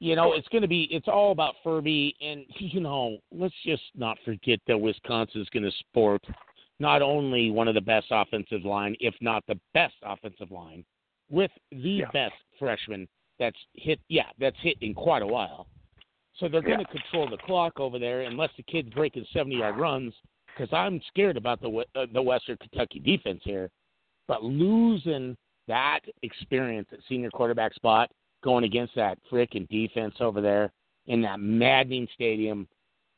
You 0.00 0.16
know, 0.16 0.32
it's 0.34 0.48
going 0.48 0.60
to 0.62 0.68
be, 0.68 0.82
it's 0.90 1.08
all 1.08 1.32
about 1.32 1.54
Furby. 1.62 2.14
And, 2.20 2.44
you 2.58 2.80
know, 2.80 3.18
let's 3.32 3.54
just 3.64 3.82
not 3.94 4.18
forget 4.24 4.58
that 4.66 4.76
Wisconsin's 4.76 5.48
going 5.50 5.62
to 5.62 5.70
sport 5.78 6.22
not 6.80 7.00
only 7.02 7.50
one 7.50 7.68
of 7.68 7.74
the 7.74 7.80
best 7.80 8.06
offensive 8.10 8.64
line, 8.64 8.96
if 9.00 9.14
not 9.20 9.44
the 9.46 9.58
best 9.72 9.94
offensive 10.02 10.50
line, 10.50 10.84
with 11.30 11.50
the 11.70 12.00
Yeah. 12.00 12.10
best 12.12 12.36
freshman 12.58 13.08
that's 13.38 13.58
hit, 13.74 14.00
yeah, 14.08 14.30
that's 14.38 14.58
hit 14.60 14.76
in 14.80 14.94
quite 14.94 15.22
a 15.22 15.26
while. 15.26 15.66
So 16.34 16.48
they're 16.48 16.62
going 16.62 16.80
Yeah. 16.80 16.86
to 16.86 16.90
control 16.90 17.28
the 17.28 17.38
clock 17.38 17.78
over 17.80 17.98
there 17.98 18.22
unless 18.22 18.52
the 18.56 18.62
kid's 18.64 18.90
breaking 18.90 19.24
70 19.26 19.56
yard 19.56 19.76
runs, 19.76 20.14
because 20.46 20.72
I'm 20.72 21.00
scared 21.02 21.36
about 21.36 21.60
the, 21.60 21.84
uh, 21.94 22.06
the 22.12 22.22
Western 22.22 22.56
Kentucky 22.58 22.98
defense 23.00 23.42
here. 23.44 23.70
But 24.26 24.42
losing 24.42 25.36
that 25.66 26.00
experience 26.22 26.88
at 26.92 27.00
senior 27.08 27.30
quarterback 27.30 27.74
spot, 27.74 28.10
going 28.42 28.64
against 28.64 28.94
that 28.94 29.18
frickin' 29.30 29.68
defense 29.68 30.20
over 30.20 30.40
there 30.40 30.72
in 31.06 31.22
that 31.22 31.40
maddening 31.40 32.08
stadium, 32.14 32.68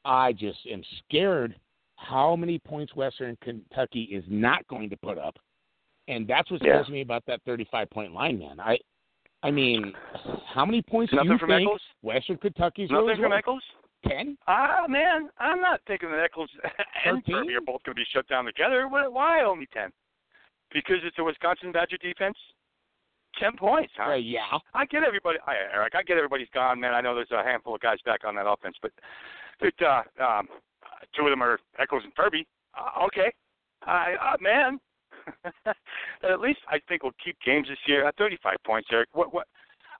I 0.04 0.32
just 0.32 0.66
am 0.66 0.82
scared 0.98 1.59
how 1.96 2.36
many 2.36 2.59
points 2.59 2.94
Western 2.94 3.36
Kentucky 3.36 4.02
is 4.02 4.24
not 4.28 4.66
going 4.68 4.90
to 4.90 4.96
put 4.98 5.18
up. 5.18 5.36
And 6.09 6.26
that's 6.26 6.50
what 6.50 6.62
Yeah. 6.62 6.74
scares 6.74 6.88
me 6.88 7.00
about 7.00 7.24
that 7.26 7.42
35 7.42 7.90
point 7.90 8.12
line, 8.12 8.38
man. 8.38 8.61
I 8.61 8.78
I 9.42 9.50
mean, 9.50 9.94
how 10.46 10.64
many 10.64 10.82
points 10.82 11.12
do 11.12 11.18
you 11.22 11.38
from 11.38 11.48
think 11.50 11.68
Eckels. 11.68 11.80
Western 12.02 12.38
Kentucky's 12.38 12.90
Nothing 12.90 13.07
really 13.07 13.22
from 13.22 13.30
worth? 13.30 13.44
Eckels. 13.44 13.61
10? 14.09 14.38
Ah, 14.46 14.86
man, 14.88 15.30
I'm 15.38 15.61
not 15.61 15.80
thinking 15.86 16.11
that 16.11 16.30
Eckels 16.30 16.48
and 17.04 17.22
13? 17.24 17.34
Kirby 17.34 17.54
are 17.54 17.61
both 17.61 17.82
going 17.84 17.94
to 17.94 18.00
be 18.00 18.04
shut 18.12 18.26
down 18.28 18.44
together. 18.44 18.88
Why- 18.88 19.07
Why 19.09 19.42
only 19.42 19.66
ten? 19.66 19.90
Because 20.72 20.96
it's 21.04 21.18
a 21.18 21.24
Wisconsin 21.24 21.70
Badger 21.72 21.96
defense. 21.98 22.36
Ten 23.38 23.57
points, 23.57 23.92
huh? 23.96 24.12
Uh, 24.12 24.14
yeah. 24.14 24.59
I 24.74 24.86
get 24.86 25.04
everybody, 25.04 25.38
I, 25.46 25.54
Eric. 25.72 25.94
I 25.94 26.02
get 26.02 26.16
everybody's 26.16 26.48
gone, 26.54 26.80
man. 26.80 26.94
I 26.94 27.00
know 27.02 27.14
there's 27.14 27.30
a 27.32 27.42
handful 27.42 27.74
of 27.74 27.80
guys 27.82 27.98
back 28.04 28.24
on 28.24 28.34
that 28.36 28.46
offense, 28.48 28.76
but 28.80 28.92
it, 29.61 29.74
uh, 29.82 30.02
um, 30.24 30.48
two 31.14 31.24
of 31.24 31.30
them 31.30 31.42
are 31.42 31.59
Eckels 31.78 32.02
and 32.04 32.14
Kirby. 32.16 32.46
Uh, 32.74 33.04
okay, 33.04 33.30
I, 33.82 34.14
uh, 34.14 34.36
man. 34.40 34.80
At 36.22 36.41
least 36.41 36.61
I 36.68 36.79
think 36.89 37.03
we'll 37.03 37.12
keep 37.22 37.37
games 37.45 37.68
this 37.68 37.79
year. 37.87 38.07
at 38.07 38.16
35 38.16 38.57
points, 38.64 38.89
Eric. 38.93 39.09
What? 39.12 39.33
What? 39.35 39.47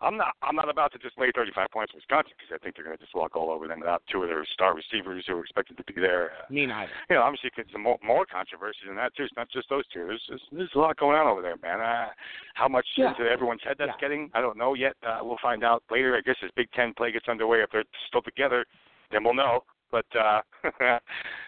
I'm 0.03 0.19
not 0.19 0.35
I'm 0.43 0.55
not 0.55 0.69
about 0.69 0.93
to 0.93 0.99
just 0.99 1.17
lay 1.19 1.33
35 1.35 1.69
points 1.73 1.95
with 1.95 2.03
Wisconsin 2.05 2.35
because 2.37 2.53
I 2.55 2.63
think 2.63 2.77
they're 2.77 2.85
going 2.85 2.99
to 2.99 3.03
just 3.03 3.15
walk 3.15 3.35
all 3.35 3.49
over 3.51 3.67
them 3.67 3.81
without 3.81 4.03
two 4.13 4.23
of 4.23 4.29
their 4.29 4.45
star 4.53 4.75
receivers 4.77 5.25
who 5.27 5.37
are 5.39 5.41
expected 5.41 5.79
to 5.79 5.85
be 5.85 5.99
there. 5.99 6.33
Me 6.51 6.67
neither. 6.67 6.93
You 7.09 7.17
know, 7.17 7.23
obviously, 7.23 7.49
it's 7.57 7.71
more, 7.79 7.97
more 8.05 8.27
controversy 8.27 8.81
than 8.87 8.97
that 8.97 9.17
too. 9.17 9.23
It's 9.25 9.33
not 9.39 9.49
just 9.51 9.71
those 9.71 9.87
two. 9.89 10.05
There's 10.07 10.23
there's, 10.29 10.43
there's 10.53 10.71
a 10.75 10.79
lot 10.79 10.99
going 10.99 11.17
on 11.17 11.27
over 11.27 11.41
there, 11.41 11.57
man. 11.63 11.81
Uh, 11.81 12.09
how 12.55 12.69
much 12.69 12.85
Yeah. 12.99 13.09
into 13.17 13.23
everyone's 13.23 13.63
head 13.65 13.77
that's 13.79 13.93
Yeah. 13.97 14.01
getting, 14.01 14.31
I 14.35 14.43
don't 14.43 14.59
know 14.59 14.75
yet. 14.75 14.97
Uh, 15.03 15.21
we'll 15.23 15.39
find 15.41 15.65
out 15.65 15.83
later. 15.91 16.15
I 16.15 16.21
guess 16.21 16.37
as 16.45 16.51
Big 16.57 16.71
Ten 16.73 16.93
play 16.93 17.11
gets 17.11 17.27
underway, 17.29 17.63
if 17.63 17.71
they're 17.73 17.85
still 18.09 18.21
together, 18.23 18.67
then 19.11 19.25
we'll 19.25 19.33
know. 19.33 19.65
But 19.97 20.19
uh 20.19 20.41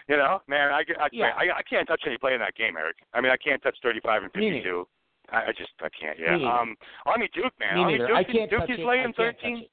you 0.09 0.17
know, 0.17 0.41
man, 0.47 0.71
I, 0.71 0.81
I, 0.99 1.07
Yeah. 1.11 1.31
I 1.37 1.57
I 1.59 1.61
can't 1.69 1.87
touch 1.87 2.01
any 2.07 2.17
play 2.17 2.33
in 2.33 2.39
that 2.39 2.55
game, 2.55 2.75
Eric. 2.77 2.97
I 3.13 3.21
mean, 3.21 3.31
I 3.31 3.37
can't 3.37 3.61
touch 3.61 3.77
35 3.83 4.23
and 4.23 4.31
52. 4.33 4.87
I, 5.31 5.37
I 5.37 5.51
just 5.55 5.69
I 5.81 5.89
can't. 5.89 6.17
Yeah. 6.17 6.35
Um, 6.35 6.75
Army 7.05 7.29
Duke, 7.33 7.53
man. 7.59 7.75
Me 7.75 7.81
Army 7.81 7.93
neither. 7.93 8.07
Duke, 8.07 8.17
I 8.17 8.21
is- 8.21 8.27
can't 8.31 8.49
Duke 8.49 8.59
touch 8.61 8.69
is 8.71 8.79
it. 8.79 8.85
laying 8.85 9.01
I 9.01 9.03
can't 9.13 9.15
touch 9.17 9.41
13. 9.43 9.65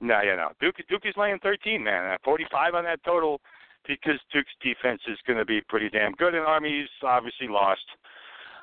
No, 0.00 0.20
yeah, 0.22 0.34
no. 0.34 0.48
Duke 0.60 0.76
Duke 0.88 1.02
is 1.06 1.14
laying 1.16 1.38
13, 1.38 1.82
man. 1.84 2.18
45 2.24 2.74
on 2.74 2.84
that 2.84 3.02
total 3.04 3.40
because 3.86 4.18
Duke's 4.32 4.50
defense 4.60 5.00
is 5.06 5.18
going 5.26 5.38
to 5.38 5.44
be 5.44 5.60
pretty 5.68 5.88
damn 5.90 6.12
good, 6.12 6.34
and 6.34 6.44
Army's 6.44 6.88
obviously 7.02 7.46
lost. 7.48 7.84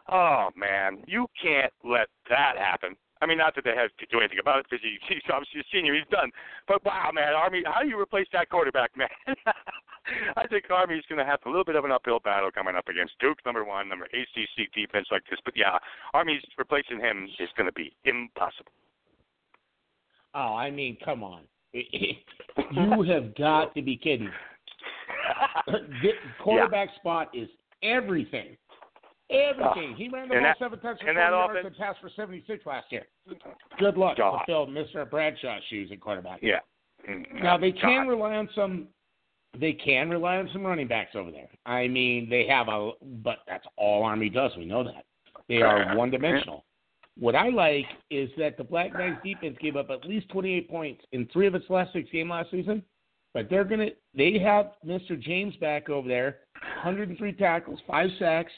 Oh 0.10 0.50
man, 0.58 1.04
you 1.08 1.28
can't 1.42 1.72
let 1.86 2.08
that 2.30 2.58
happen. 2.58 2.96
I 3.22 3.28
mean, 3.28 3.38
not 3.38 3.54
that 3.56 3.64
they 3.64 3.78
have 3.78 3.94
to 4.00 4.06
do 4.10 4.20
anything 4.20 4.40
about 4.42 4.60
it 4.60 4.66
because 4.70 4.82
he, 4.82 4.98
he's 5.14 5.24
obviously 5.32 5.62
a 5.62 5.68
senior. 5.72 5.94
He's 5.94 6.10
done. 6.10 6.32
But 6.68 6.84
wow, 6.84 7.12
man, 7.14 7.34
Army, 7.34 7.64
how 7.66 7.82
do 7.82 7.90
you 7.90 8.00
replace 8.00 8.28
that 8.34 8.50
quarterback, 8.50 8.92
man? 8.98 9.10
I 10.36 10.48
think 10.48 10.66
Army's 10.70 11.04
going 11.08 11.20
to 11.20 11.26
have 11.26 11.40
a 11.46 11.50
little 11.50 11.64
bit 11.64 11.76
of 11.76 11.86
an 11.86 11.92
uphill 11.92 12.20
battle 12.20 12.50
coming 12.52 12.76
up 12.76 12.90
against 12.90 13.14
Duke, 13.20 13.38
number 13.46 13.64
one, 13.64 13.88
number 13.88 14.06
ACC 14.06 14.74
defense 14.74 15.08
like 15.12 15.22
this. 15.30 15.40
But 15.46 15.54
yeah, 15.56 15.78
Army's 16.14 16.42
replacing 16.58 17.00
him 17.00 17.30
is 17.40 17.50
going 17.56 17.68
to 17.68 17.74
be 17.74 17.94
impossible. 18.06 18.72
Oh, 20.34 20.56
I 20.56 20.72
mean, 20.72 20.98
come 21.04 21.24
on. 21.24 21.42
you 21.74 23.04
have 23.08 23.36
got 23.36 23.74
to 23.76 23.82
be 23.82 23.96
kidding. 23.96 24.30
The 25.68 26.12
quarterback 26.42 26.90
spot 26.96 27.30
is 27.34 27.48
everything. 27.84 28.58
Everything. 29.32 29.96
He 29.96 30.10
ran 30.10 30.28
the 30.28 30.36
ball 30.36 30.44
that- 30.44 30.58
seven 30.60 30.80
times 30.80 31.00
for 31.00 31.08
and 31.08 31.16
40 31.18 31.20
that 31.20 31.30
yards 31.32 31.52
offense- 31.60 31.68
and 31.68 31.78
passed 31.78 32.00
for 32.02 32.10
76 32.10 32.66
last 32.66 32.92
year. 32.92 33.08
Good 33.80 33.98
luck 33.98 34.18
God. 34.18 34.40
to 34.40 34.46
fill 34.46 34.68
Mr. 34.68 35.10
Bradshaw's 35.10 35.64
shoes 35.70 35.92
at 35.92 36.00
quarterback. 36.02 36.42
Yeah. 36.44 36.60
Mm, 37.08 37.42
Now 37.42 37.58
they 37.58 37.72
God. 37.72 37.82
can 37.82 38.08
rely 38.08 38.36
on 38.36 38.50
some. 38.54 38.88
They 39.58 39.74
can 39.74 40.10
rely 40.10 40.38
on 40.38 40.50
some 40.54 40.66
running 40.66 40.88
backs 40.88 41.16
over 41.16 41.30
there. 41.32 41.50
I 41.66 41.88
mean, 41.88 42.30
they 42.30 42.46
have 42.48 42.70
a, 42.70 42.92
but 43.24 43.40
that's 43.48 43.66
all 43.76 44.04
Army 44.04 44.30
does. 44.30 44.56
We 44.56 44.66
know 44.66 44.84
that 44.84 45.06
they 45.48 45.62
are 45.62 45.96
one 45.96 46.10
dimensional. 46.10 46.64
What 47.20 47.36
I 47.36 47.50
like 47.50 47.86
is 48.10 48.30
that 48.38 48.56
the 48.56 48.64
Black 48.64 48.94
Knights 48.94 49.22
defense 49.24 49.58
gave 49.60 49.76
up 49.76 49.90
at 49.90 50.06
least 50.06 50.30
28 50.30 50.70
points 50.70 51.04
in 51.12 51.26
three 51.28 51.48
of 51.48 51.56
its 51.56 51.70
last 51.70 51.92
six 51.92 52.10
games 52.12 52.30
last 52.30 52.50
season. 52.52 52.82
But 53.34 53.50
they're 53.50 53.64
gonna. 53.64 53.90
They 54.16 54.38
have 54.40 54.72
Mr. 54.86 55.20
James 55.20 55.56
back 55.58 55.90
over 55.90 56.08
there, 56.08 56.40
103 56.84 57.34
tackles, 57.34 57.80
five 57.88 58.10
sacks. 58.20 58.52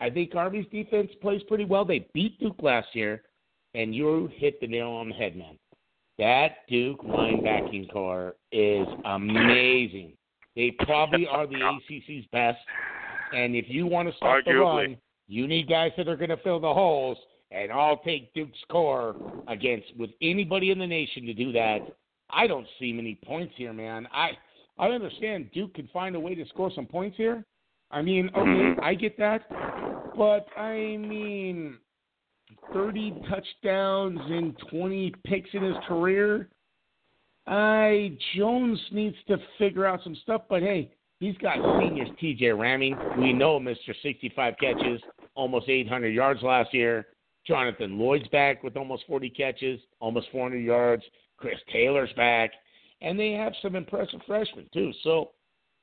I 0.00 0.10
think 0.10 0.34
Army's 0.34 0.66
defense 0.70 1.10
plays 1.20 1.42
pretty 1.48 1.64
well. 1.64 1.84
They 1.84 2.08
beat 2.12 2.38
Duke 2.38 2.62
last 2.62 2.88
year, 2.92 3.22
and 3.74 3.94
you 3.94 4.30
hit 4.34 4.60
the 4.60 4.66
nail 4.66 4.90
on 4.90 5.08
the 5.08 5.14
head, 5.14 5.36
man. 5.36 5.58
That 6.18 6.66
Duke 6.68 7.02
linebacking 7.02 7.92
core 7.92 8.34
is 8.52 8.86
amazing. 9.04 10.12
They 10.56 10.72
probably 10.80 11.26
are 11.26 11.46
the 11.46 11.54
ACC's 11.90 12.26
best. 12.32 12.58
And 13.32 13.54
if 13.54 13.66
you 13.68 13.86
want 13.86 14.08
to 14.08 14.16
stop 14.16 14.44
the 14.44 14.54
run, 14.54 14.96
you 15.28 15.46
need 15.46 15.68
guys 15.68 15.92
that 15.96 16.08
are 16.08 16.16
going 16.16 16.30
to 16.30 16.36
fill 16.38 16.58
the 16.58 16.72
holes. 16.72 17.18
And 17.50 17.70
I'll 17.70 17.98
take 17.98 18.34
Duke's 18.34 18.58
core 18.68 19.14
against 19.46 19.96
with 19.96 20.10
anybody 20.20 20.70
in 20.70 20.78
the 20.78 20.86
nation 20.86 21.24
to 21.26 21.34
do 21.34 21.52
that. 21.52 21.78
I 22.30 22.46
don't 22.46 22.66
see 22.78 22.92
many 22.92 23.18
points 23.24 23.54
here, 23.56 23.72
man. 23.72 24.06
I 24.12 24.30
I 24.78 24.88
understand 24.90 25.50
Duke 25.52 25.74
can 25.74 25.88
find 25.88 26.14
a 26.14 26.20
way 26.20 26.34
to 26.36 26.46
score 26.46 26.70
some 26.72 26.86
points 26.86 27.16
here. 27.16 27.44
I 27.90 28.02
mean, 28.02 28.28
okay, 28.28 28.40
Mhm. 28.40 28.82
I 28.82 28.94
get 28.94 29.16
that, 29.16 29.48
but 30.16 30.46
I 30.56 30.96
mean, 30.98 31.78
30 32.72 33.12
touchdowns 33.28 34.20
and 34.30 34.56
20 34.58 35.10
picks 35.24 35.52
in 35.54 35.62
his 35.62 35.76
career. 35.86 36.48
I 37.46 38.12
Jones 38.34 38.80
needs 38.92 39.16
to 39.26 39.38
figure 39.56 39.86
out 39.86 40.02
some 40.02 40.14
stuff, 40.16 40.42
but 40.48 40.62
hey, 40.62 40.90
he's 41.18 41.36
got 41.38 41.56
seniors 41.80 42.10
T.J. 42.18 42.50
Rahming. 42.50 43.18
We 43.18 43.32
know 43.32 43.58
Mr. 43.58 43.94
65 44.02 44.56
catches, 44.58 45.02
almost 45.34 45.68
800 45.68 46.08
yards 46.14 46.42
last 46.42 46.74
year. 46.74 47.08
Jonathan 47.46 47.98
Lloyd's 47.98 48.28
back 48.28 48.62
with 48.62 48.76
almost 48.76 49.06
40 49.06 49.30
catches, 49.30 49.80
almost 50.00 50.28
400 50.30 50.58
yards. 50.58 51.02
Chris 51.38 51.58
Taylor's 51.72 52.12
back, 52.14 52.50
and 53.00 53.18
they 53.18 53.32
have 53.32 53.52
some 53.62 53.76
impressive 53.76 54.20
freshmen 54.26 54.68
too. 54.72 54.92
So 55.02 55.30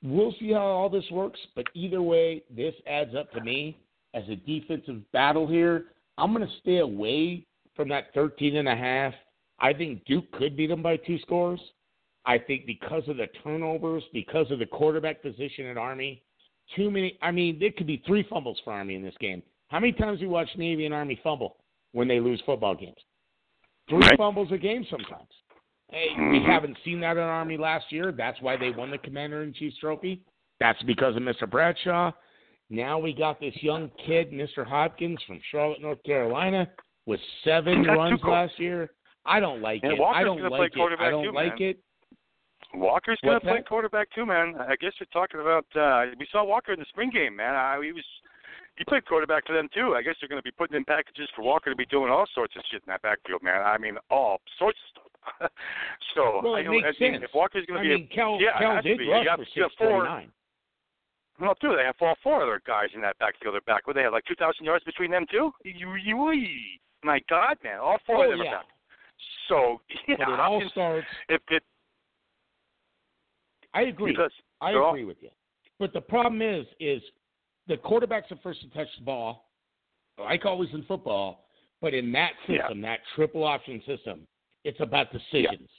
we'll 0.03 0.35
see 0.39 0.51
how 0.51 0.61
all 0.61 0.89
this 0.89 1.09
works. 1.11 1.39
But 1.55 1.65
either 1.73 2.01
way, 2.01 2.43
this 2.55 2.75
adds 2.87 3.15
up 3.15 3.31
to 3.33 3.41
me 3.41 3.77
as 4.13 4.23
a 4.29 4.35
defensive 4.35 5.09
battle 5.11 5.47
here. 5.47 5.85
I'm 6.17 6.33
going 6.33 6.47
to 6.47 6.53
stay 6.61 6.77
away 6.77 7.45
from 7.75 7.89
that 7.89 8.13
13 8.13 8.57
and 8.57 8.67
a 8.67 8.75
half. 8.75 9.13
I 9.59 9.73
think 9.73 10.05
Duke 10.05 10.31
could 10.33 10.55
beat 10.55 10.67
them 10.67 10.81
by 10.81 10.97
two 10.97 11.19
scores. 11.19 11.59
I 12.25 12.37
think 12.37 12.65
because 12.65 13.03
of 13.07 13.17
the 13.17 13.27
turnovers, 13.43 14.03
because 14.11 14.49
of 14.51 14.59
the 14.59 14.65
quarterback 14.65 15.21
position 15.21 15.67
at 15.67 15.77
Army, 15.77 16.23
too 16.75 16.89
many. 16.89 17.17
I 17.21 17.31
mean, 17.31 17.59
there 17.59 17.71
could 17.71 17.87
be 17.87 18.01
three 18.07 18.25
fumbles 18.29 18.59
for 18.63 18.73
Army 18.73 18.95
in 18.95 19.03
this 19.03 19.13
game. 19.19 19.43
How 19.67 19.79
many 19.79 19.93
times 19.93 20.21
we 20.21 20.27
watch 20.27 20.49
Navy 20.57 20.85
and 20.85 20.93
Army 20.93 21.19
fumble 21.23 21.57
when 21.91 22.07
they 22.07 22.19
lose 22.19 22.41
football 22.45 22.75
games? 22.75 22.97
Three 23.87 23.99
Right. 23.99 24.17
fumbles 24.17 24.51
a 24.51 24.57
game 24.57 24.85
sometimes. 24.85 25.29
Hey, 25.91 26.09
we 26.15 26.39
Mhm. 26.39 26.45
haven't 26.45 26.77
seen 26.83 26.99
that 27.01 27.17
in 27.17 27.23
Army 27.23 27.57
last 27.57 27.91
year. 27.91 28.11
That's 28.11 28.41
why 28.41 28.55
they 28.57 28.71
won 28.71 28.89
the 28.89 28.97
Commander 28.97 29.43
in 29.43 29.53
Chief's 29.53 29.77
trophy. 29.77 30.21
That's 30.59 30.81
because 30.83 31.15
of 31.15 31.21
Mr. 31.23 31.49
Bradshaw. 31.49 32.11
Now 32.69 32.97
we 32.97 33.13
got 33.13 33.39
this 33.39 33.55
young 33.61 33.89
kid, 33.91 34.31
Mr. 34.31 34.65
Hopkins 34.65 35.21
from 35.23 35.39
Charlotte, 35.51 35.81
North 35.81 36.01
Carolina, 36.03 36.67
with 37.05 37.21
seven 37.43 37.83
two 37.83 37.91
runs 37.91 38.21
co- 38.21 38.31
last 38.31 38.57
year. 38.59 38.89
I 39.25 39.39
don't 39.39 39.61
like 39.61 39.83
Yeah, 39.83 39.91
it. 39.91 39.99
Walker's 39.99 40.17
I 40.21 40.23
don't 40.23 40.37
gonna 40.37 40.49
play 40.49 40.59
like 40.59 40.71
it. 40.71 40.75
I 40.75 40.79
quarterback 40.79 41.11
don't 41.11 41.23
too, 41.25 41.31
like 41.31 41.59
man. 41.59 41.69
it. 41.69 41.79
Walker's 42.73 43.19
going 43.21 43.35
to 43.39 43.45
play 43.45 43.53
that? 43.57 43.67
quarterback 43.67 44.09
too, 44.11 44.25
man. 44.25 44.55
I 44.59 44.75
guess 44.75 44.91
you're 44.99 45.07
talking 45.13 45.39
about. 45.39 45.65
uh 45.75 46.07
We 46.17 46.25
saw 46.31 46.43
Walker 46.43 46.73
in 46.73 46.79
the 46.79 46.85
spring 46.85 47.09
game, 47.09 47.35
man. 47.35 47.55
I, 47.55 47.79
he 47.81 47.91
was 47.91 48.03
he 48.77 48.83
played 48.83 49.05
quarterback 49.05 49.45
for 49.45 49.53
them 49.53 49.69
too. 49.73 49.95
I 49.95 50.01
guess 50.01 50.15
they're 50.19 50.27
going 50.27 50.39
to 50.41 50.43
be 50.43 50.51
putting 50.51 50.75
in 50.75 50.83
packages 50.83 51.29
for 51.35 51.43
Walker 51.43 51.69
to 51.69 51.75
be 51.75 51.85
doing 51.85 52.11
all 52.11 52.25
sorts 52.33 52.55
of 52.57 52.63
shit 52.69 52.81
in 52.85 52.87
that 52.91 53.01
backfield, 53.03 53.41
man. 53.43 53.61
I 53.61 53.77
mean, 53.77 53.97
all 54.09 54.41
sorts 54.57 54.77
of 54.83 54.89
stuff. 54.89 55.04
so 56.15 56.41
Well, 56.43 56.55
I, 56.55 56.59
it 56.59 56.63
know- 56.65 56.71
makes 56.71 56.87
I 56.87 56.93
sense. 56.99 57.23
if 57.23 57.31
Walker's 57.33 57.65
going 57.65 57.79
I 57.79 57.83
to 57.83 57.89
be, 57.89 57.95
mean, 57.95 58.09
Kell, 58.13 58.37
yeah, 58.39 58.55
it 58.57 58.59
Kell 58.59 58.75
to 58.75 58.81
did 58.81 58.97
be. 58.97 59.07
rush 59.09 59.23
You 59.23 59.29
have- 59.29 59.39
for 59.39 59.45
four- 59.77 60.05
649. 60.05 60.31
a, 61.39 61.43
well, 61.43 61.55
too, 61.55 61.75
they 61.75 61.83
have 61.83 61.95
all 61.99 62.15
four 62.23 62.41
other 62.43 62.61
guys 62.65 62.87
in 62.95 63.01
that 63.01 63.17
backfield. 63.19 63.53
They're 63.55 63.61
back. 63.61 63.85
What 63.87 63.95
they 63.97 64.03
have, 64.03 64.13
like 64.13 64.23
two 64.25 64.35
thousand 64.35 64.63
yards 64.65 64.85
between 64.85 65.11
them 65.11 65.25
too. 65.29 65.51
You, 65.65 65.95
you, 65.95 66.69
my 67.03 67.19
God, 67.29 67.57
man, 67.63 67.79
all 67.79 67.97
four 68.05 68.17
Oh, 68.17 68.23
of 68.31 68.37
them 68.37 68.45
yeah. 68.45 68.51
are 68.51 68.57
back. 68.59 68.65
So 69.49 69.81
yeah, 70.07 70.15
But 70.17 70.29
it 70.29 70.39
all 70.39 70.53
Hopkins, 70.53 70.71
starts. 70.71 71.07
if 71.29 71.41
it 71.49 71.63
I 73.73 73.81
agree. 73.83 74.15
I 74.61 74.71
they're 74.71 74.81
all- 74.81 74.91
agree 74.91 75.03
with 75.05 75.17
you. 75.21 75.29
But 75.77 75.91
the 75.91 75.99
problem 76.01 76.41
is, 76.41 76.65
is 76.79 77.01
the 77.67 77.75
quarterbacks 77.75 78.31
are 78.31 78.39
first 78.41 78.61
to 78.61 78.69
touch 78.69 78.87
the 78.97 79.03
ball, 79.03 79.49
like 80.17 80.45
always 80.45 80.69
in 80.73 80.83
football. 80.83 81.47
But 81.81 81.93
in 81.93 82.11
that 82.13 82.31
Yeah. 82.47 82.61
system, 82.61 82.79
that 82.81 82.99
triple 83.15 83.43
option 83.43 83.81
system, 83.85 84.25
it's 84.65 84.79
about 84.81 85.13
decisions. 85.13 85.69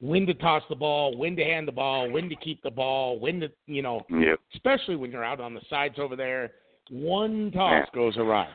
When 0.00 0.26
to 0.26 0.34
toss 0.34 0.64
the 0.68 0.74
ball, 0.74 1.16
when 1.16 1.36
to 1.36 1.44
hand 1.44 1.68
the 1.68 1.72
ball, 1.72 2.10
when 2.10 2.28
to 2.28 2.34
keep 2.36 2.60
the 2.62 2.70
ball, 2.70 3.20
when 3.20 3.38
to, 3.40 3.52
you 3.66 3.82
know, 3.82 4.04
yeah, 4.10 4.34
especially 4.54 4.96
when 4.96 5.12
you're 5.12 5.22
out 5.22 5.40
on 5.40 5.54
the 5.54 5.60
sides 5.70 5.94
over 5.98 6.16
there. 6.16 6.52
One 6.90 7.52
toss 7.52 7.86
Yeah. 7.86 7.94
goes 7.94 8.16
awry. 8.16 8.48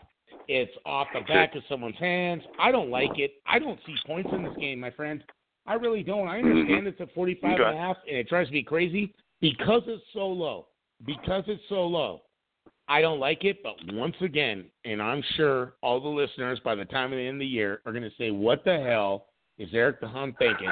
It's 0.50 0.76
off 0.86 1.08
the 1.14 1.22
back 1.22 1.56
of 1.56 1.64
someone's 1.70 1.98
hands. 1.98 2.44
I 2.60 2.72
don't 2.72 2.90
like 2.90 3.18
it. 3.18 3.36
I 3.46 3.60
don't 3.60 3.80
see 3.86 3.96
points 4.06 4.30
in 4.34 4.44
this 4.44 4.56
game, 4.58 4.80
my 4.80 4.92
friend. 4.92 5.24
I 5.66 5.76
really 5.76 6.04
don't. 6.04 6.28
I 6.28 6.40
mm-hmm. 6.40 6.52
understand 6.52 6.88
it's 6.88 7.02
at 7.02 7.14
45 7.14 7.52
and 7.52 7.62
a 7.62 7.66
Okay. 7.66 7.78
half, 7.78 7.98
and 8.08 8.18
it 8.18 8.28
drives 8.28 8.52
me 8.52 8.64
crazy 8.64 9.14
because 9.40 9.84
it's 9.88 10.04
so 10.14 10.28
low. 10.28 10.68
Because 11.06 11.44
it's 11.48 11.64
so 11.70 11.86
low. 11.86 12.22
I 12.90 13.02
don't 13.02 13.20
like 13.20 13.44
it, 13.44 13.62
but 13.64 13.76
once 13.94 14.16
again, 14.22 14.66
and 14.86 15.02
I'm 15.02 15.22
sure 15.36 15.76
all 15.82 16.00
the 16.00 16.08
listeners 16.08 16.60
by 16.64 16.76
the 16.76 16.86
time 16.86 17.12
of 17.12 17.18
the 17.18 17.28
end 17.28 17.36
of 17.36 17.40
the 17.40 17.46
year 17.46 17.82
are 17.86 17.92
going 17.92 18.04
to 18.04 18.16
say, 18.18 18.32
what 18.32 18.64
the 18.64 18.80
hell 18.80 19.28
is 19.58 19.70
Eric 19.74 20.02
DeHaan 20.02 20.38
thinking 20.38 20.70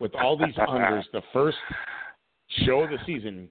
with 0.00 0.14
all 0.14 0.36
these 0.36 0.54
unders 0.56 1.04
the 1.12 1.22
first 1.32 1.56
show 2.64 2.80
of 2.80 2.90
the 2.90 2.98
season? 3.06 3.48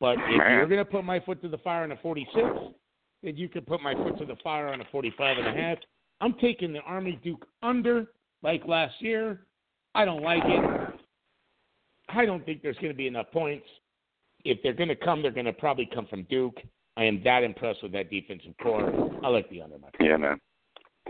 But 0.00 0.16
if 0.18 0.30
you're 0.30 0.66
going 0.66 0.78
to 0.78 0.84
put 0.84 1.04
my 1.04 1.20
foot 1.20 1.40
to 1.42 1.48
the 1.48 1.58
fire 1.58 1.84
on 1.84 1.92
a 1.92 1.96
46, 1.96 2.44
then 3.22 3.36
you 3.36 3.48
can 3.48 3.62
put 3.62 3.80
my 3.80 3.94
foot 3.94 4.18
to 4.18 4.24
the 4.24 4.36
fire 4.42 4.68
on 4.68 4.80
a 4.80 4.84
45 4.90 5.38
and 5.38 5.46
a 5.46 5.62
half. 5.62 5.78
I'm 6.20 6.34
taking 6.40 6.72
the 6.72 6.80
Army 6.80 7.20
Duke 7.22 7.46
under 7.62 8.06
like 8.42 8.62
last 8.66 8.94
year. 9.00 9.46
I 9.94 10.04
don't 10.04 10.22
like 10.22 10.42
it. 10.44 10.94
I 12.08 12.24
don't 12.24 12.44
think 12.44 12.62
there's 12.62 12.76
going 12.76 12.92
to 12.92 12.96
be 12.96 13.06
enough 13.06 13.30
points. 13.32 13.66
If 14.44 14.58
they're 14.62 14.72
going 14.72 14.88
to 14.88 14.96
come, 14.96 15.22
they're 15.22 15.30
going 15.30 15.46
to 15.46 15.52
probably 15.52 15.88
come 15.94 16.06
from 16.06 16.24
Duke. 16.24 16.58
I 16.96 17.04
am 17.04 17.22
that 17.24 17.42
impressed 17.42 17.82
with 17.82 17.92
that 17.92 18.10
defensive 18.10 18.54
core. 18.62 19.10
I 19.22 19.28
like 19.28 19.48
the 19.50 19.62
under, 19.62 19.78
my. 19.78 19.88
Yeah, 20.00 20.16
man. 20.16 20.40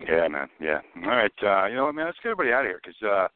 Yeah, 0.00 0.28
man. 0.28 0.48
Yeah. 0.60 0.80
All 1.04 1.10
right. 1.10 1.32
Uh, 1.42 1.66
you 1.66 1.76
know 1.76 1.86
what, 1.86 1.94
man? 1.94 2.06
Let's 2.06 2.18
get 2.22 2.30
everybody 2.30 2.52
out 2.52 2.64
of 2.64 2.70
here 2.70 2.80
because, 2.82 3.02
uh, 3.02 3.28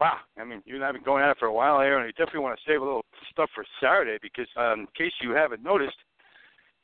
wow. 0.00 0.16
I 0.38 0.44
mean, 0.44 0.62
you 0.66 0.74
and 0.74 0.84
I 0.84 0.88
have 0.88 0.94
been 0.94 1.04
going 1.04 1.22
at 1.22 1.30
it 1.30 1.38
for 1.38 1.46
a 1.46 1.52
while 1.52 1.80
here, 1.80 1.98
and 1.98 2.06
I 2.06 2.10
definitely 2.10 2.40
want 2.40 2.58
to 2.58 2.70
save 2.70 2.80
a 2.80 2.84
little 2.84 3.04
stuff 3.30 3.50
for 3.54 3.64
Saturday 3.80 4.18
because, 4.20 4.48
um, 4.56 4.80
in 4.80 4.86
case 4.96 5.12
you 5.22 5.30
haven't 5.30 5.62
noticed, 5.62 5.96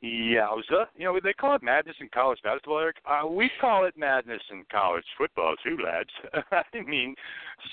Yowza. 0.03 0.85
You 0.97 1.05
know, 1.05 1.19
they 1.23 1.33
call 1.33 1.55
it 1.55 1.61
madness 1.61 1.95
in 1.99 2.09
college 2.11 2.39
basketball, 2.43 2.79
Eric. 2.79 2.97
Uh, 3.05 3.27
we 3.27 3.51
call 3.59 3.85
it 3.85 3.93
madness 3.95 4.41
in 4.49 4.63
college 4.71 5.05
football, 5.15 5.55
too, 5.63 5.77
lads. 5.83 6.09
I 6.51 6.81
mean, 6.81 7.13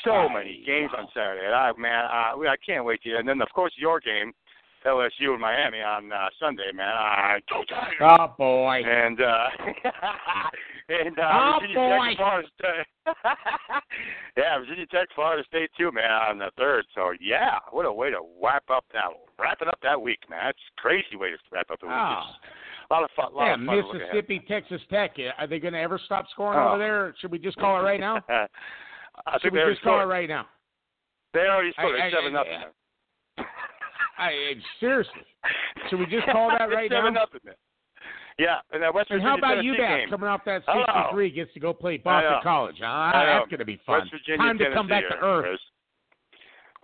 so 0.05 0.29
many 0.29 0.63
games 0.67 0.91
on 0.97 1.09
Saturday. 1.15 1.47
And 1.47 1.55
I, 1.55 1.73
man, 1.79 2.05
uh, 2.05 2.39
I 2.39 2.57
can't 2.65 2.85
wait 2.85 3.03
to. 3.05 3.17
And 3.17 3.27
then, 3.27 3.41
of 3.41 3.49
course, 3.55 3.73
your 3.79 3.99
game 4.01 4.33
LSU 4.87 5.33
and 5.33 5.41
Miami 5.41 5.81
on 5.81 6.13
uh, 6.13 6.29
Sunday, 6.39 6.71
man. 6.75 6.89
I 6.89 7.41
go 7.51 7.63
Tigers. 7.69 7.99
Oh 8.01 8.35
boy. 8.39 8.83
And 8.85 9.21
uh 9.21 9.49
and 10.89 11.19
uh 11.19 11.23
oh, 11.33 11.59
Virginia 11.61 11.77
boy. 11.77 12.09
Tech 12.09 12.17
Florida 12.17 12.49
State. 12.59 12.87
yeah, 14.37 14.59
Virginia 14.59 14.87
Tech 14.87 15.09
Florida 15.15 15.43
State 15.47 15.71
too, 15.79 15.93
man, 15.93 16.11
on 16.11 16.39
the 16.39 16.51
third. 16.57 16.85
So 16.95 17.13
yeah, 17.21 17.59
what 17.71 17.85
a 17.87 17.93
way 17.93 18.11
to 18.11 18.21
wrap 18.43 18.65
up 18.73 18.85
that 18.93 19.05
wrapping 19.39 19.69
up 19.69 19.79
that 19.83 20.01
week, 20.01 20.21
man. 20.31 20.41
That's 20.47 20.59
a 20.79 20.81
crazy 20.81 21.17
way 21.17 21.31
to 21.31 21.37
wrap 21.53 21.71
up 21.71 21.81
the 21.81 21.87
week. 21.87 21.95
Oh. 21.97 22.23
A 22.91 22.95
lot 22.95 23.05
of 23.05 23.11
fun. 23.15 23.35
Lot 23.35 23.45
Yeah, 23.47 23.55
of 23.55 23.59
fun 23.61 23.67
to 23.67 23.75
look 23.77 23.95
ahead. 23.97 24.09
Mississippi, 24.15 24.41
Texas 24.49 24.81
Tech. 24.91 25.17
Are 25.37 25.47
they 25.47 25.59
going 25.59 25.75
to 25.75 25.81
ever 25.81 26.01
stop 26.07 26.25
scoring 26.31 26.59
Oh. 26.59 26.69
over 26.71 26.79
there? 26.79 27.15
Should 27.21 27.31
we 27.31 27.39
just 27.39 27.59
call 27.59 27.79
it 27.79 27.83
right 27.83 28.01
now? 28.01 28.17
I 28.29 28.47
Should 29.43 29.53
think 29.53 29.67
we 29.67 29.73
just 29.73 29.83
call 29.83 30.01
it 30.01 30.05
right 30.05 30.29
now? 30.29 30.47
They 31.35 31.41
already 31.41 31.73
I- 31.77 31.83
scored. 31.83 32.01
I- 32.01 32.07
It's 32.07 32.17
seven 32.17 32.35
I- 32.35 32.39
nothing. 32.39 33.47
I, 34.19 34.55
seriously. 34.81 35.13
Should 35.91 35.99
we 36.01 36.07
just 36.07 36.27
call 36.33 36.51
that 36.51 36.65
right 36.71 36.87
it's 36.87 36.95
seven 36.95 37.15
now? 37.15 37.21
nothing, 37.21 37.41
man. 37.45 37.55
Yeah, 38.39 38.59
and 38.73 38.83
that 38.83 38.95
West 38.95 39.11
And 39.11 39.21
Virginia 39.21 39.31
how 39.31 39.39
about 39.39 39.55
Tennessee 39.63 39.83
UMass 39.83 39.99
game. 40.01 40.11
coming 40.11 40.29
off 40.29 40.41
that 40.47 40.63
63 40.65 41.31
gets 41.31 41.53
to 41.55 41.61
go 41.61 41.73
play 41.73 41.97
Boston. 41.97 42.39
College? 42.43 42.77
Ah, 42.85 43.11
that's 43.15 43.51
going 43.51 43.59
to 43.59 43.65
be 43.65 43.81
fun. 43.85 44.01
West 44.01 44.11
Virginia, 44.13 44.39
Time 44.39 44.59
to 44.59 44.65
Tennessee, 44.65 44.77
come 44.77 44.89
back 44.89 45.05
to 45.09 45.17
earth. 45.25 45.59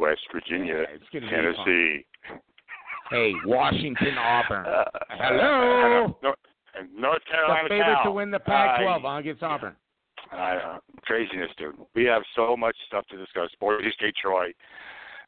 West 0.00 0.20
Virginia, 0.32 0.78
Yeah, 0.78 0.94
it's 0.96 1.05
gonna 1.12 1.26
be 1.26 1.30
Tennessee. 1.30 2.07
Hey, 3.11 3.32
Washington, 3.46 4.18
Auburn. 4.18 4.66
Uh, 4.66 4.84
Hello. 5.11 6.18
North, 6.22 6.38
North 6.96 7.22
the 7.28 7.68
favorite 7.68 7.84
Cal. 7.94 8.05
to 8.05 8.11
win 8.11 8.30
the 8.32 8.40
Pac-12 8.40 9.05
I- 9.05 9.12
huh, 9.12 9.18
against 9.18 9.42
Auburn. 9.44 9.76
I, 10.32 10.57
uh, 10.57 10.78
craziness, 11.02 11.50
dude. 11.59 11.76
We 11.94 12.05
have 12.07 12.22
so 12.34 12.57
much 12.57 12.74
stuff 12.88 13.07
to 13.11 13.16
discuss. 13.16 13.50
Boise 13.61 13.92
State, 13.92 14.16
Troy. 14.20 14.52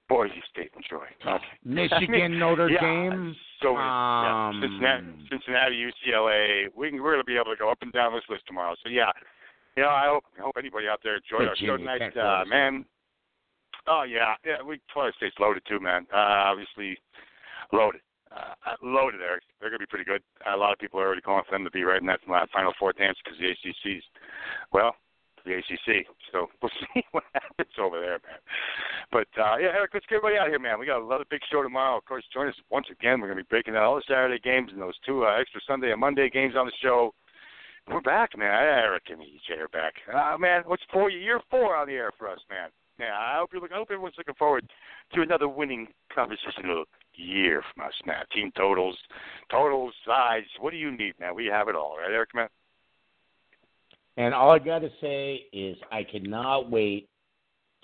Boise 0.09 0.42
State 0.50 0.70
and 0.74 0.84
Troy. 0.84 1.07
Okay. 1.26 1.44
Michigan, 1.64 2.38
Notre 2.38 2.70
yeah, 2.70 2.80
Dame. 2.80 3.34
So 3.62 3.72
yeah, 3.72 4.48
Um, 4.48 4.61
Cincinnati, 4.62 5.07
Cincinnati, 5.30 5.90
UCLA. 5.90 6.66
We 6.76 6.90
can, 6.90 7.02
we're 7.02 7.12
going 7.14 7.24
to 7.24 7.26
be 7.26 7.36
able 7.36 7.52
to 7.52 7.59
go 7.59 7.70
up 7.70 7.78
and 7.82 7.92
down 7.92 8.14
this 8.14 8.22
list 8.28 8.44
tomorrow. 8.46 8.74
So 8.82 8.88
yeah, 8.88 9.11
you 9.76 9.82
know, 9.82 9.90
I 9.90 10.07
hope 10.07 10.24
I 10.38 10.42
hope 10.42 10.54
anybody 10.59 10.86
out 10.88 11.00
there 11.02 11.16
enjoyed 11.16 11.48
our 11.48 11.57
show 11.57 11.76
tonight, 11.76 12.16
uh, 12.16 12.44
man. 12.46 12.84
Oh 13.86 14.04
yeah, 14.09 14.34
yeah. 14.44 14.62
We 14.62 14.80
Florida 14.92 15.14
State's 15.16 15.36
loaded 15.38 15.62
too, 15.68 15.80
man. 15.80 16.07
Uh, 16.12 16.50
obviously 16.50 16.98
loaded. 17.72 18.00
Uh, 18.34 18.54
loaded, 18.82 19.20
Eric. 19.22 19.44
They're 19.61 19.70
going 19.70 19.78
to 19.78 19.86
be 19.86 19.88
pretty 19.88 20.04
good. 20.04 20.20
a 20.46 20.57
lot 20.57 20.72
of 20.72 20.78
people 20.78 21.00
are 21.00 21.07
already 21.07 21.22
calling 21.22 21.44
for 21.48 21.54
them 21.54 21.64
to 21.64 21.70
be 21.70 21.84
right 21.84 22.00
in 22.00 22.07
that 22.07 22.20
uh, 22.28 22.44
Final 22.52 22.72
Four 22.78 22.92
dance 22.92 23.16
because 23.24 23.38
the 23.38 23.48
ACC's, 23.48 24.04
well, 24.72 24.96
the 25.47 25.55
ACC. 25.55 26.07
So 26.32 26.49
we'll 26.62 26.70
see 26.94 27.03
what 27.12 27.24
happens 27.32 27.72
over 27.78 28.01
there, 28.01 28.18
man. 28.26 28.42
But 29.11 29.28
uh, 29.40 29.57
yeah, 29.57 29.72
Eric, 29.72 29.92
let's 29.94 30.07
get 30.07 30.16
everybody 30.16 30.38
out 30.38 30.49
of 30.49 30.53
here, 30.53 30.59
man. 30.59 30.78
We 30.78 30.86
got 30.86 31.03
another 31.03 31.24
big 31.30 31.40
show 31.51 31.62
tomorrow. 31.62 31.97
Of 31.97 32.05
course, 32.05 32.24
join 32.32 32.49
us 32.49 32.55
once 32.70 32.86
again. 32.90 33.20
We're 33.20 33.28
going 33.28 33.38
to 33.38 33.44
be 33.44 33.49
breaking 33.49 33.74
down 33.74 33.84
all 33.84 33.97
the 33.97 34.03
Saturday 34.07 34.40
games 34.42 34.70
and 34.72 34.82
those 34.82 34.99
two 35.07 35.24
uh, 35.24 35.38
extra 35.40 35.61
Sunday 35.66 35.92
and 35.92 36.01
Monday 36.01 36.28
games 36.28 36.55
on 36.57 36.66
the 36.66 36.72
show. 36.82 37.14
We're 37.88 38.01
back, 38.01 38.36
man. 38.36 38.51
Eric 38.51 39.05
and 39.11 39.22
EJ 39.22 39.62
are 39.62 39.68
back. 39.68 39.94
Uh, 40.12 40.36
man, 40.36 40.64
what's 40.66 40.82
four 40.92 41.09
year 41.09 41.40
four 41.51 41.76
on 41.76 41.86
the 41.86 41.94
air 41.94 42.11
for 42.18 42.28
us, 42.28 42.40
man? 42.51 42.68
Yeah, 42.99 43.14
I 43.16 43.36
hope 43.38 43.51
you 43.53 43.61
look. 43.61 43.70
I 43.72 43.76
hope 43.76 43.88
everyone's 43.90 44.16
looking 44.18 44.34
forward 44.34 44.68
to 45.14 45.20
another 45.20 45.49
winning 45.49 45.86
conversational 46.12 46.84
year 47.14 47.62
from 47.74 47.86
us, 47.86 47.92
man. 48.07 48.24
Team 48.34 48.51
totals, 48.57 48.97
totals, 49.51 49.94
sides. 50.07 50.47
What 50.61 50.70
do 50.70 50.78
you 50.78 50.90
need, 50.90 51.14
man? 51.20 51.34
We 51.34 51.47
have 51.47 51.68
it 51.68 51.76
all, 51.76 51.97
right, 51.99 52.11
Eric, 52.11 52.30
man? 52.34 52.49
And 54.16 54.32
all 54.34 54.50
I 54.50 54.58
got 54.58 54.78
to 54.80 54.90
say 55.00 55.44
is 55.52 55.76
I 55.92 56.02
cannot 56.02 56.70
wait 56.70 57.08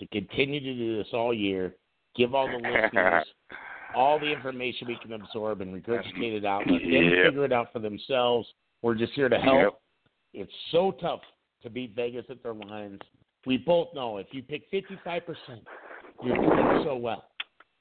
to 0.00 0.06
continue 0.08 0.60
to 0.60 0.74
do 0.74 0.96
this 0.96 1.08
all 1.12 1.34
year, 1.34 1.74
give 2.16 2.34
all 2.34 2.46
the 2.48 2.56
listeners 2.56 3.24
all 3.94 4.18
the 4.18 4.26
information 4.32 4.88
we 4.88 4.96
can 5.02 5.12
absorb 5.12 5.60
and 5.60 5.74
regurgitate 5.74 6.36
it 6.38 6.44
out, 6.44 6.62
let 6.66 6.80
them 6.80 6.90
Yep. 6.90 7.26
figure 7.26 7.44
it 7.44 7.52
out 7.52 7.72
for 7.72 7.78
themselves. 7.78 8.48
We're 8.80 8.94
just 8.94 9.12
here 9.12 9.28
to 9.28 9.38
help. 9.38 9.58
Yep. 9.60 9.72
It's 10.34 10.52
so 10.70 10.92
tough 10.92 11.20
to 11.62 11.68
beat 11.70 11.94
Vegas 11.94 12.24
at 12.30 12.42
their 12.42 12.54
lines. 12.54 13.00
We 13.46 13.58
both 13.58 13.88
know 13.94 14.16
if 14.18 14.28
you 14.32 14.42
pick 14.42 14.70
55%, 14.72 15.22
you're 16.24 16.36
doing 16.36 16.82
so 16.84 16.96
well. 16.96 17.24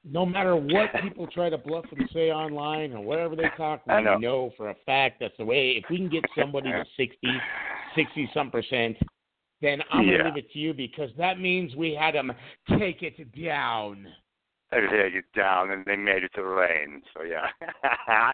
No 0.04 0.26
matter 0.26 0.56
what 0.56 0.90
people 1.02 1.28
try 1.28 1.50
to 1.50 1.58
bluff 1.58 1.86
and 1.96 2.10
say 2.12 2.32
online 2.32 2.92
or 2.94 3.02
whatever 3.02 3.36
they 3.36 3.50
talk, 3.56 3.86
we 3.86 3.94
I 3.94 4.02
know. 4.02 4.18
know 4.18 4.52
for 4.58 4.72
a 4.72 4.76
fact 4.86 5.18
that's 5.20 5.38
the 5.38 5.46
way. 5.46 5.72
If 5.82 5.86
we 5.90 5.98
can 5.98 6.10
get 6.10 6.26
somebody 6.38 6.72
to 6.72 6.84
60, 6.98 7.18
60 7.96 8.30
some 8.34 8.52
percent, 8.52 8.98
then 9.62 9.82
I'm 9.92 10.04
Yeah. 10.04 10.18
going 10.18 10.18
to 10.20 10.24
leave 10.26 10.38
it 10.46 10.52
to 10.54 10.60
you 10.60 10.74
because 10.74 11.10
that 11.18 11.40
means 11.40 11.76
we 11.76 11.94
had 11.94 12.16
them 12.16 12.32
take 12.78 13.04
it 13.04 13.18
down. 13.40 14.08
They 14.72 14.78
had 14.80 15.14
you 15.14 15.22
down 15.36 15.72
and 15.72 15.84
they 15.86 15.98
made 15.98 16.24
it 16.24 16.32
to 16.36 16.42
the 16.42 16.50
lane. 16.50 17.02
So 17.14 17.24
yeah. 17.24 17.48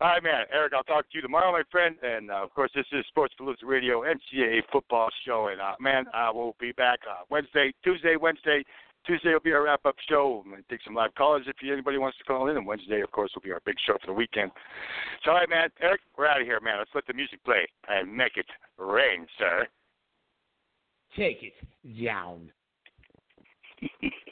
All 0.00 0.08
right, 0.08 0.22
man. 0.22 0.46
Eric, 0.50 0.72
I'll 0.74 0.82
talk 0.82 1.02
to 1.10 1.16
you 1.16 1.20
tomorrow, 1.20 1.52
my 1.52 1.62
friend. 1.70 1.96
And 2.02 2.30
uh, 2.30 2.42
of 2.42 2.54
course, 2.54 2.70
this 2.74 2.86
is 2.92 3.04
Sports 3.08 3.34
Palooza 3.38 3.64
Radio 3.64 4.02
NCAA 4.02 4.62
football 4.72 5.10
show. 5.26 5.48
And 5.52 5.60
uh, 5.60 5.74
man, 5.80 6.06
uh, 6.14 6.30
we'll 6.32 6.56
be 6.58 6.72
back 6.72 7.00
uh, 7.08 7.24
Wednesday, 7.30 7.72
Tuesday, 7.84 8.16
Wednesday. 8.18 8.64
Tuesday 9.06 9.32
will 9.32 9.40
be 9.40 9.52
our 9.52 9.62
wrap 9.64 9.84
up 9.84 9.96
show. 10.08 10.42
Gonna 10.44 10.62
take 10.70 10.80
some 10.84 10.94
live 10.94 11.14
callers 11.14 11.44
if 11.46 11.56
anybody 11.62 11.98
wants 11.98 12.18
to 12.18 12.24
call 12.24 12.48
in. 12.48 12.56
And 12.56 12.66
Wednesday, 12.66 13.00
of 13.00 13.10
course, 13.10 13.30
will 13.34 13.42
be 13.42 13.52
our 13.52 13.60
big 13.64 13.76
show 13.86 13.96
for 14.00 14.06
the 14.06 14.12
weekend. 14.12 14.50
So, 15.24 15.30
all 15.30 15.38
right, 15.38 15.48
man. 15.48 15.68
Eric, 15.80 16.00
we're 16.16 16.26
out 16.26 16.40
of 16.40 16.46
here, 16.46 16.60
man. 16.60 16.78
Let's 16.78 16.90
let 16.94 17.06
the 17.06 17.14
music 17.14 17.44
play 17.44 17.66
and 17.88 18.14
make 18.14 18.36
it 18.36 18.46
rain, 18.78 19.26
sir. 19.38 19.66
Take 21.16 21.42
it 21.42 22.04
down. 22.04 22.50